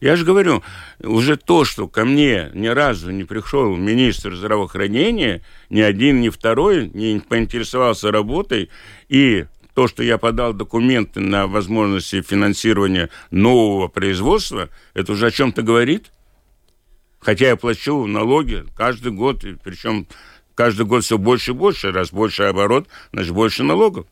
Я 0.00 0.16
же 0.16 0.24
говорю, 0.24 0.62
уже 1.00 1.36
то, 1.36 1.64
что 1.64 1.88
ко 1.88 2.04
мне 2.04 2.50
ни 2.52 2.66
разу 2.66 3.10
не 3.10 3.24
пришел 3.24 3.74
министр 3.74 4.34
здравоохранения, 4.34 5.42
ни 5.70 5.80
один, 5.80 6.20
ни 6.20 6.28
второй 6.28 6.90
не 6.90 7.20
поинтересовался 7.20 8.10
работой, 8.10 8.70
и 9.08 9.46
то, 9.74 9.88
что 9.88 10.02
я 10.02 10.18
подал 10.18 10.52
документы 10.52 11.20
на 11.20 11.46
возможности 11.46 12.22
финансирования 12.22 13.10
нового 13.30 13.88
производства, 13.88 14.70
это 14.94 15.12
уже 15.12 15.26
о 15.26 15.30
чем-то 15.30 15.62
говорит. 15.62 16.12
Хотя 17.18 17.48
я 17.48 17.56
плачу 17.56 18.06
налоги 18.06 18.64
каждый 18.76 19.12
год, 19.12 19.44
причем 19.62 20.06
каждый 20.54 20.86
год 20.86 21.04
все 21.04 21.18
больше 21.18 21.50
и 21.50 21.54
больше, 21.54 21.90
раз 21.90 22.12
больше 22.12 22.44
оборот, 22.44 22.86
значит 23.12 23.32
больше 23.32 23.64
налогов. 23.64 24.06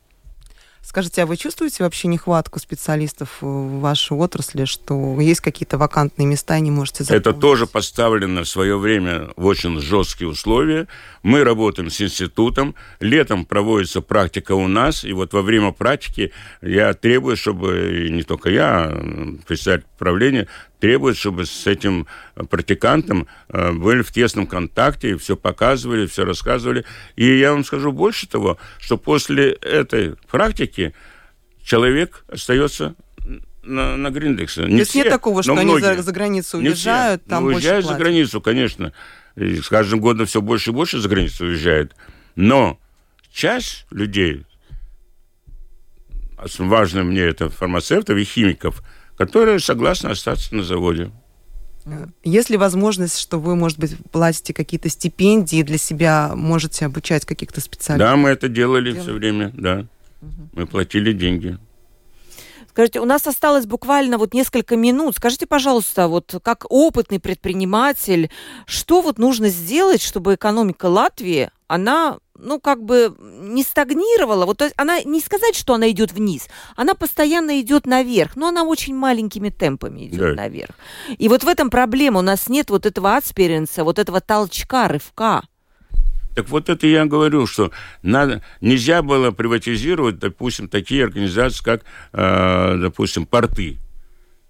Скажите, 0.85 1.23
а 1.23 1.25
вы 1.25 1.37
чувствуете 1.37 1.81
вообще 1.83 2.09
нехватку 2.09 2.59
специалистов 2.59 3.37
в 3.39 3.79
вашей 3.79 4.17
отрасли, 4.17 4.65
что 4.65 5.19
есть 5.21 5.39
какие-то 5.39 5.77
вакантные 5.77 6.25
места 6.25 6.57
и 6.57 6.61
не 6.61 6.71
можете 6.71 7.05
заполнить? 7.05 7.25
Это 7.25 7.33
тоже 7.33 7.67
поставлено 7.67 8.43
в 8.43 8.49
свое 8.49 8.77
время 8.77 9.29
в 9.37 9.45
очень 9.45 9.79
жесткие 9.79 10.27
условия. 10.27 10.87
Мы 11.23 11.45
работаем 11.45 11.89
с 11.89 12.01
институтом, 12.01 12.75
летом 12.99 13.45
проводится 13.45 14.01
практика 14.01 14.51
у 14.51 14.67
нас, 14.67 15.05
и 15.05 15.13
вот 15.13 15.31
во 15.31 15.41
время 15.41 15.71
практики 15.71 16.33
я 16.61 16.93
требую, 16.93 17.37
чтобы, 17.37 18.05
и 18.05 18.11
не 18.11 18.23
только 18.23 18.49
я, 18.49 18.83
а 18.83 19.37
председатель 19.47 19.85
правления, 19.97 20.49
требует, 20.83 21.15
чтобы 21.15 21.45
с 21.45 21.65
этим 21.65 22.07
практикантом 22.49 23.25
э, 23.47 23.71
были 23.71 24.01
в 24.01 24.11
тесном 24.11 24.45
контакте, 24.45 25.15
все 25.15 25.37
показывали, 25.37 26.07
все 26.07 26.25
рассказывали. 26.25 26.83
И 27.15 27.37
я 27.37 27.53
вам 27.53 27.63
скажу 27.63 27.93
больше 27.93 28.27
того, 28.27 28.57
что 28.79 28.97
после 28.97 29.53
этой 29.53 30.17
практики 30.29 30.93
человек 31.63 32.25
остается 32.27 32.95
на, 33.63 33.95
на 33.95 34.09
Гриндексе. 34.09 34.63
Не 34.63 34.67
То 34.67 34.73
есть 34.73 34.89
все, 34.89 35.03
нет 35.03 35.09
такого, 35.09 35.41
что 35.41 35.55
они 35.55 35.79
за, 35.79 36.01
за 36.01 36.11
границу 36.11 36.57
уезжают, 36.57 37.25
не 37.25 37.29
там 37.29 37.45
ну, 37.45 37.51
уезжают 37.51 37.85
за 37.85 37.93
границу, 37.93 38.41
конечно. 38.41 38.91
И 39.37 39.61
с 39.61 39.69
каждым 39.69 40.01
годом 40.01 40.25
все 40.25 40.41
больше 40.41 40.71
и 40.71 40.73
больше 40.73 40.99
за 40.99 41.07
границу 41.07 41.45
уезжают. 41.45 41.95
Но 42.35 42.77
часть 43.31 43.85
людей, 43.89 44.45
важно 46.57 47.05
мне 47.05 47.21
это 47.21 47.47
фармацевтов 47.49 48.17
и 48.17 48.25
химиков– 48.25 48.83
которые 49.17 49.59
согласны 49.59 50.09
остаться 50.09 50.55
на 50.55 50.63
заводе. 50.63 51.11
Есть 52.23 52.49
ли 52.49 52.57
возможность, 52.57 53.19
что 53.19 53.39
вы, 53.39 53.55
может 53.55 53.77
быть, 53.77 53.95
платите 54.11 54.53
какие-то 54.53 54.89
стипендии 54.89 55.63
для 55.63 55.77
себя, 55.77 56.31
можете 56.33 56.85
обучать 56.85 57.25
каких-то 57.25 57.59
специалистов? 57.59 58.09
Да, 58.09 58.15
мы 58.15 58.29
это 58.29 58.47
делали 58.47 58.91
Делали? 58.91 59.01
все 59.01 59.13
время, 59.13 59.51
да. 59.53 59.85
Угу. 60.21 60.49
Мы 60.53 60.65
платили 60.65 61.11
деньги. 61.11 61.57
Скажите, 62.69 63.01
у 63.01 63.05
нас 63.05 63.27
осталось 63.27 63.67
буквально 63.67 64.17
вот 64.17 64.33
несколько 64.33 64.75
минут. 64.75 65.15
Скажите, 65.17 65.45
пожалуйста, 65.45 66.07
вот 66.07 66.33
как 66.41 66.65
опытный 66.69 67.19
предприниматель, 67.19 68.31
что 68.65 69.01
вот 69.01 69.19
нужно 69.19 69.49
сделать, 69.49 70.01
чтобы 70.01 70.33
экономика 70.33 70.87
Латвии, 70.87 71.51
она, 71.67 72.17
ну, 72.37 72.59
как 72.59 72.83
бы 72.83 73.15
не 73.19 73.63
стагнировала. 73.63 74.45
Вот, 74.45 74.57
то 74.57 74.65
есть 74.65 74.75
она, 74.77 75.01
не 75.03 75.21
сказать, 75.21 75.55
что 75.55 75.73
она 75.73 75.89
идет 75.91 76.11
вниз, 76.11 76.47
она 76.75 76.93
постоянно 76.95 77.59
идет 77.61 77.85
наверх, 77.85 78.35
но 78.35 78.47
она 78.47 78.63
очень 78.63 78.95
маленькими 78.95 79.49
темпами 79.49 80.07
идет 80.07 80.35
да. 80.35 80.43
наверх. 80.43 80.75
И 81.17 81.29
вот 81.29 81.43
в 81.43 81.47
этом 81.47 81.69
проблема. 81.69 82.19
У 82.19 82.23
нас 82.23 82.49
нет 82.49 82.69
вот 82.69 82.85
этого 82.85 83.15
отсперенса, 83.15 83.83
вот 83.83 83.99
этого 83.99 84.21
толчка, 84.21 84.87
рывка. 84.87 85.43
Так 86.35 86.49
вот 86.49 86.69
это 86.69 86.87
я 86.87 87.05
говорю, 87.05 87.45
что 87.45 87.71
надо, 88.01 88.41
нельзя 88.59 89.03
было 89.03 89.31
приватизировать, 89.31 90.17
допустим, 90.17 90.67
такие 90.67 91.03
организации, 91.03 91.63
как, 91.63 91.83
э, 92.11 92.77
допустим, 92.79 93.27
порты. 93.27 93.77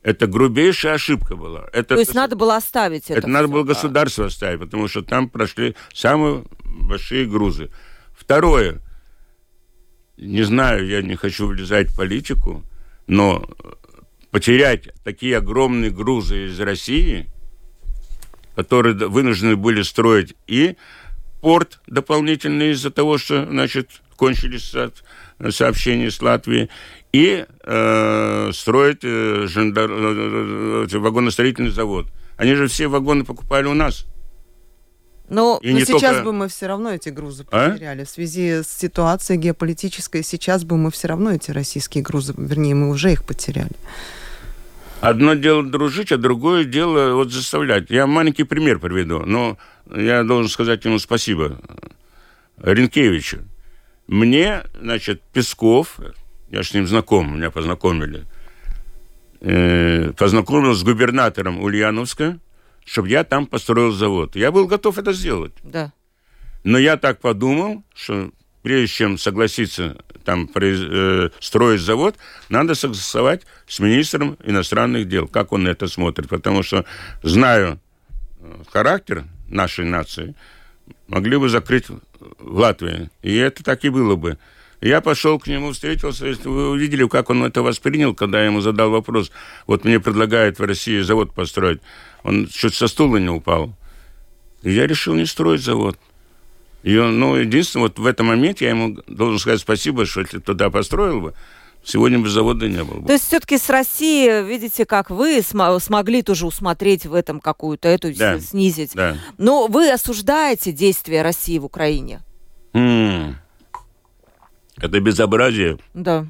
Это 0.02 0.28
грубейшая 0.28 0.96
ошибка 0.96 1.36
была. 1.36 1.66
Это, 1.72 1.96
То 1.96 2.00
есть 2.00 2.14
надо 2.14 2.36
было 2.36 2.58
оставить 2.58 3.10
это. 3.10 3.20
Это 3.20 3.28
надо 3.28 3.48
было 3.48 3.64
государство 3.64 4.26
оставить, 4.26 4.60
потому 4.60 4.88
что 4.90 5.02
там 5.02 5.30
прошли 5.30 5.76
самые 5.94 6.44
большие 6.74 7.26
грузы. 7.26 7.70
Второе. 8.16 8.82
Не 10.18 10.44
знаю, 10.44 10.88
я 10.88 11.02
не 11.02 11.16
хочу 11.16 11.48
влезать 11.48 11.90
в 11.90 11.96
политику, 11.96 12.64
но 13.08 13.48
потерять 14.32 14.90
такие 15.04 15.38
огромные 15.38 15.92
грузы 15.92 16.48
из 16.48 16.60
России, 16.60 17.28
которые 18.56 18.96
вынуждены 18.96 19.56
были 19.56 19.82
строить 19.82 20.36
и 20.48 20.76
порт 21.42 21.82
дополнительный 21.88 22.72
из-за 22.72 22.92
того, 22.92 23.18
что, 23.18 23.46
значит, 23.46 23.90
кончились 24.16 24.74
сообщения 25.50 26.10
с 26.10 26.22
Латвией, 26.22 26.70
и 27.12 27.46
э, 27.64 28.52
строить 28.54 29.04
э, 29.04 29.46
жандар... 29.48 29.90
э, 29.90 30.88
э 30.92 30.98
вагоностроительный 30.98 31.70
завод. 31.70 32.08
Они 32.38 32.56
же 32.56 32.68
все 32.68 32.88
вагоны 32.88 33.24
покупали 33.24 33.68
у 33.68 33.74
нас. 33.74 34.08
Но, 35.30 35.60
и 35.62 35.74
но 35.74 35.80
сейчас 35.80 36.16
только... 36.16 36.24
бы 36.24 36.34
мы 36.34 36.48
все 36.48 36.68
равно 36.68 36.92
эти 36.92 37.10
грузы 37.10 37.46
а? 37.52 37.70
потеряли. 37.70 38.02
А? 38.02 38.06
В 38.06 38.10
связи 38.10 38.62
с 38.62 38.68
ситуацией 38.68 39.40
геополитической, 39.40 40.24
сейчас 40.24 40.64
бы 40.64 40.78
мы 40.78 40.92
все 40.92 41.08
равно 41.08 41.32
эти 41.32 41.52
российские 41.52 42.04
грузы, 42.04 42.34
вернее, 42.38 42.76
мы 42.76 42.90
уже 42.90 43.12
их 43.12 43.24
потеряли. 43.24 43.72
Одно 45.02 45.34
дело 45.34 45.64
дружить, 45.64 46.12
а 46.12 46.18
другое 46.18 46.64
дело 46.64 47.16
вот 47.16 47.32
заставлять. 47.32 47.90
Я 47.90 48.08
маленький 48.08 48.44
пример 48.44 48.80
приведу, 48.80 49.20
но 49.26 49.58
я 49.94 50.24
должен 50.24 50.50
сказать 50.50 50.86
ему 50.86 51.00
спасибо. 51.00 51.60
Ренкевичу. 52.62 53.40
Мне, 54.08 54.64
значит, 54.80 55.22
Песков, 55.34 56.00
я 56.52 56.64
с 56.64 56.74
ним 56.74 56.88
знаком, 56.88 57.36
меня 57.36 57.52
познакомили, 57.52 58.26
э, 59.42 60.12
познакомил 60.18 60.74
с 60.74 60.84
губернатором 60.84 61.60
Ульяновска, 61.62 62.40
чтобы 62.86 63.10
я 63.10 63.24
там 63.24 63.46
построил 63.46 63.92
завод. 63.92 64.36
Я 64.36 64.52
был 64.52 64.68
готов 64.68 64.98
это 64.98 65.14
сделать. 65.14 65.54
Да. 65.64 65.94
Но 66.64 66.78
я 66.78 66.98
так 66.98 67.20
подумал, 67.20 67.84
что 67.94 68.32
прежде 68.62 68.88
чем 68.88 69.18
согласиться 69.18 69.98
там 70.24 70.50
э, 70.56 71.30
строить 71.40 71.82
завод, 71.82 72.16
надо 72.50 72.76
согласовать 72.76 73.44
с 73.68 73.80
министром 73.80 74.38
иностранных 74.44 75.08
дел, 75.08 75.28
как 75.28 75.52
он 75.52 75.64
на 75.64 75.70
это 75.70 75.88
смотрит. 75.88 76.30
Потому 76.30 76.64
что, 76.64 76.86
знаю 77.22 77.80
э, 78.40 78.64
характер 78.72 79.26
нашей 79.48 79.86
нации, 79.86 80.36
могли 81.08 81.38
бы 81.38 81.50
закрыть 81.50 81.88
в 81.90 82.58
Латвии. 82.58 83.10
И 83.22 83.36
это 83.36 83.64
так 83.64 83.84
и 83.84 83.90
было 83.90 84.16
бы. 84.16 84.38
Я 84.84 85.00
пошел 85.00 85.40
к 85.40 85.48
нему, 85.48 85.72
встретился. 85.72 86.26
Вы 86.44 86.70
увидели, 86.72 87.08
как 87.08 87.30
он 87.30 87.46
это 87.46 87.62
воспринял, 87.62 88.14
когда 88.14 88.40
я 88.40 88.48
ему 88.48 88.60
задал 88.60 88.90
вопрос. 88.90 89.32
Вот 89.66 89.86
мне 89.86 90.02
предлагают 90.02 90.60
в 90.60 90.64
России 90.64 91.00
завод 91.00 91.34
построить. 91.34 91.80
Он 92.24 92.48
чуть 92.48 92.76
со 92.76 92.90
стула 92.90 93.16
не 93.16 93.30
упал. 93.30 93.74
И 94.62 94.74
я 94.74 94.86
решил 94.86 95.14
не 95.14 95.26
строить 95.26 95.62
завод. 95.62 95.98
И 96.84 96.98
он, 96.98 97.18
ну, 97.18 97.36
единственное, 97.38 97.84
вот 97.84 97.98
в 97.98 98.06
этом 98.06 98.28
моменте 98.28 98.66
я 98.66 98.72
ему 98.72 98.98
должен 99.08 99.40
сказать 99.40 99.62
спасибо, 99.62 100.06
что 100.06 100.20
если 100.20 100.40
туда 100.40 100.70
построил 100.70 101.22
бы, 101.22 101.34
сегодня 101.86 102.20
бы 102.20 102.28
завода 102.28 102.68
не 102.68 102.84
было 102.84 103.00
бы. 103.00 103.08
То 103.08 103.14
есть 103.14 103.28
все-таки 103.28 103.58
с 103.58 103.70
Россией, 103.70 104.44
видите, 104.46 104.86
как 104.86 105.10
вы 105.10 105.42
см- 105.42 105.80
смогли 105.80 106.24
тоже 106.24 106.46
усмотреть 106.46 107.06
в 107.06 107.14
этом 107.14 107.40
какую-то 107.40 107.88
эту, 107.88 108.14
да, 108.14 108.38
снизить. 108.38 108.92
Да. 108.96 109.16
Но 109.38 109.68
вы 109.68 109.90
осуждаете 109.90 110.74
действия 110.74 111.22
России 111.22 111.58
в 111.58 111.64
Украине? 111.64 112.20
М-м. 112.74 113.38
Это 114.84 115.00
безобразие. 115.00 115.78
Да. 115.94 116.28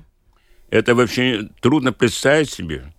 Это 0.69 0.95
вообще 0.95 1.49
трудно 1.59 1.91
представить 1.91 2.49
себе. 2.49 2.93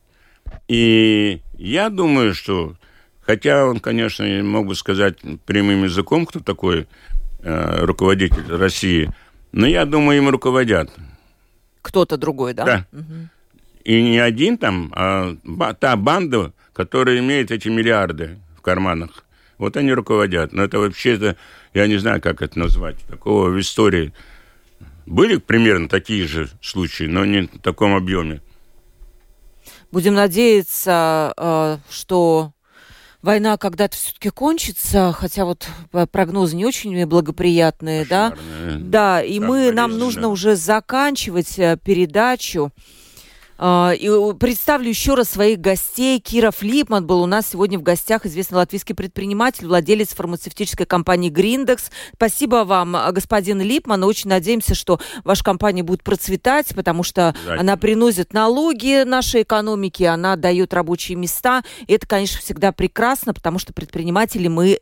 И 0.68 1.40
я 1.56 1.90
думаю, 1.90 2.34
что, 2.34 2.76
хотя 3.20 3.66
он, 3.66 3.80
конечно, 3.80 4.26
мог 4.42 4.66
бы 4.66 4.74
сказать 4.74 5.16
прямым 5.46 5.84
языком, 5.84 6.26
кто 6.26 6.40
такой 6.40 6.86
Э, 7.44 7.84
руководитель 7.84 8.46
России. 8.48 9.12
Но 9.52 9.66
я 9.66 9.84
думаю, 9.84 10.16
им 10.16 10.30
руководят. 10.30 10.90
Кто-то 11.82 12.16
другой, 12.16 12.54
да? 12.54 12.64
Да. 12.64 12.86
Угу. 12.90 13.28
И 13.84 14.02
не 14.02 14.18
один 14.18 14.56
там, 14.56 14.90
а 14.96 15.36
та 15.78 15.94
банда, 15.96 16.54
которая 16.72 17.18
имеет 17.18 17.50
эти 17.50 17.68
миллиарды 17.68 18.38
в 18.56 18.62
карманах. 18.62 19.24
Вот 19.58 19.76
они 19.76 19.92
руководят. 19.92 20.54
Но 20.54 20.62
это 20.62 20.78
вообще-то, 20.78 21.36
я 21.74 21.86
не 21.86 21.98
знаю, 21.98 22.22
как 22.22 22.40
это 22.40 22.58
назвать, 22.58 22.96
такого 23.10 23.50
в 23.50 23.60
истории. 23.60 24.14
Были 25.06 25.36
примерно 25.36 25.88
такие 25.88 26.26
же 26.26 26.48
случаи, 26.62 27.04
но 27.04 27.24
не 27.24 27.42
в 27.42 27.58
таком 27.60 27.94
объеме. 27.94 28.40
Будем 29.92 30.14
надеяться, 30.14 31.32
э, 31.36 31.78
что 31.90 32.52
война 33.22 33.56
когда-то 33.56 33.96
все-таки 33.96 34.30
кончится, 34.30 35.12
хотя 35.12 35.44
вот 35.44 35.68
прогнозы 36.10 36.56
не 36.56 36.66
очень 36.66 37.06
благоприятные, 37.06 38.04
Кошмарные. 38.04 38.78
да? 38.78 39.18
Да, 39.18 39.22
и 39.22 39.38
мы, 39.40 39.72
нам 39.72 39.98
нужно 39.98 40.28
уже 40.28 40.56
заканчивать 40.56 41.58
э, 41.58 41.78
передачу. 41.82 42.72
А, 43.56 43.92
и 43.92 44.08
представлю 44.38 44.88
еще 44.88 45.14
раз 45.14 45.30
своих 45.30 45.60
гостей. 45.60 46.18
Кира 46.18 46.50
Флипман 46.50 47.06
был 47.06 47.22
у 47.22 47.26
нас 47.26 47.48
сегодня 47.50 47.78
в 47.78 47.82
гостях, 47.82 48.26
известный 48.26 48.56
латвийский 48.56 48.94
предприниматель, 48.94 49.66
владелец 49.66 50.08
фармацевтической 50.08 50.86
компании 50.86 51.30
Гриндекс. 51.30 51.90
Спасибо 52.14 52.64
вам, 52.64 52.96
господин 53.12 53.60
Липман. 53.60 54.02
Очень 54.04 54.30
надеемся, 54.30 54.74
что 54.74 55.00
ваша 55.22 55.44
компания 55.44 55.82
будет 55.82 56.02
процветать, 56.02 56.74
потому 56.74 57.02
что 57.02 57.34
она 57.48 57.76
приносит 57.76 58.32
налоги 58.32 59.04
нашей 59.04 59.42
экономике, 59.42 60.08
она 60.08 60.36
дает 60.36 60.74
рабочие 60.74 61.16
места. 61.16 61.62
И 61.86 61.92
это, 61.92 62.06
конечно, 62.06 62.40
всегда 62.40 62.72
прекрасно, 62.72 63.34
потому 63.34 63.58
что 63.58 63.72
предприниматели 63.72 64.48
мы 64.48 64.78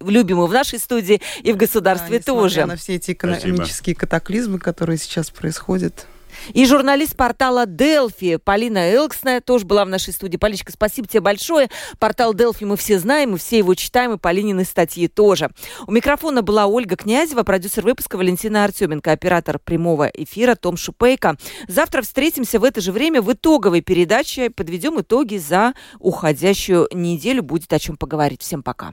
любим 0.00 0.42
и 0.42 0.46
в 0.46 0.52
нашей 0.52 0.78
студии, 0.78 1.20
и 1.42 1.52
в 1.52 1.56
государстве 1.56 2.18
да, 2.18 2.24
тоже. 2.24 2.66
на 2.66 2.76
все 2.76 2.96
эти 2.96 3.12
экономические 3.12 3.94
Спасибо. 3.94 4.00
катаклизмы, 4.00 4.58
которые 4.58 4.98
сейчас 4.98 5.30
происходят. 5.30 6.06
И 6.52 6.66
журналист 6.66 7.16
портала 7.16 7.66
Делфи 7.66 8.36
Полина 8.36 8.92
Элксная 8.92 9.40
тоже 9.40 9.64
была 9.64 9.84
в 9.84 9.88
нашей 9.88 10.12
студии. 10.12 10.36
Поличка, 10.36 10.72
спасибо 10.72 11.08
тебе 11.08 11.20
большое. 11.20 11.70
Портал 11.98 12.34
Делфи 12.34 12.64
мы 12.64 12.76
все 12.76 12.98
знаем, 12.98 13.32
мы 13.32 13.38
все 13.38 13.58
его 13.58 13.74
читаем, 13.74 14.12
и 14.12 14.18
Полинины 14.18 14.64
статьи 14.64 15.08
тоже. 15.08 15.50
У 15.86 15.92
микрофона 15.92 16.42
была 16.42 16.66
Ольга 16.66 16.96
Князева, 16.96 17.42
продюсер 17.42 17.84
выпуска 17.84 18.16
Валентина 18.16 18.64
Артеменко, 18.64 19.12
оператор 19.12 19.58
прямого 19.58 20.06
эфира 20.06 20.54
Том 20.54 20.76
Шупейко. 20.76 21.36
Завтра 21.68 22.02
встретимся 22.02 22.58
в 22.58 22.64
это 22.64 22.80
же 22.80 22.92
время 22.92 23.22
в 23.22 23.32
итоговой 23.32 23.80
передаче. 23.80 24.50
Подведем 24.50 25.00
итоги 25.00 25.36
за 25.36 25.74
уходящую 25.98 26.88
неделю. 26.92 27.42
Будет 27.42 27.72
о 27.72 27.78
чем 27.78 27.96
поговорить. 27.96 28.42
Всем 28.42 28.62
пока. 28.62 28.92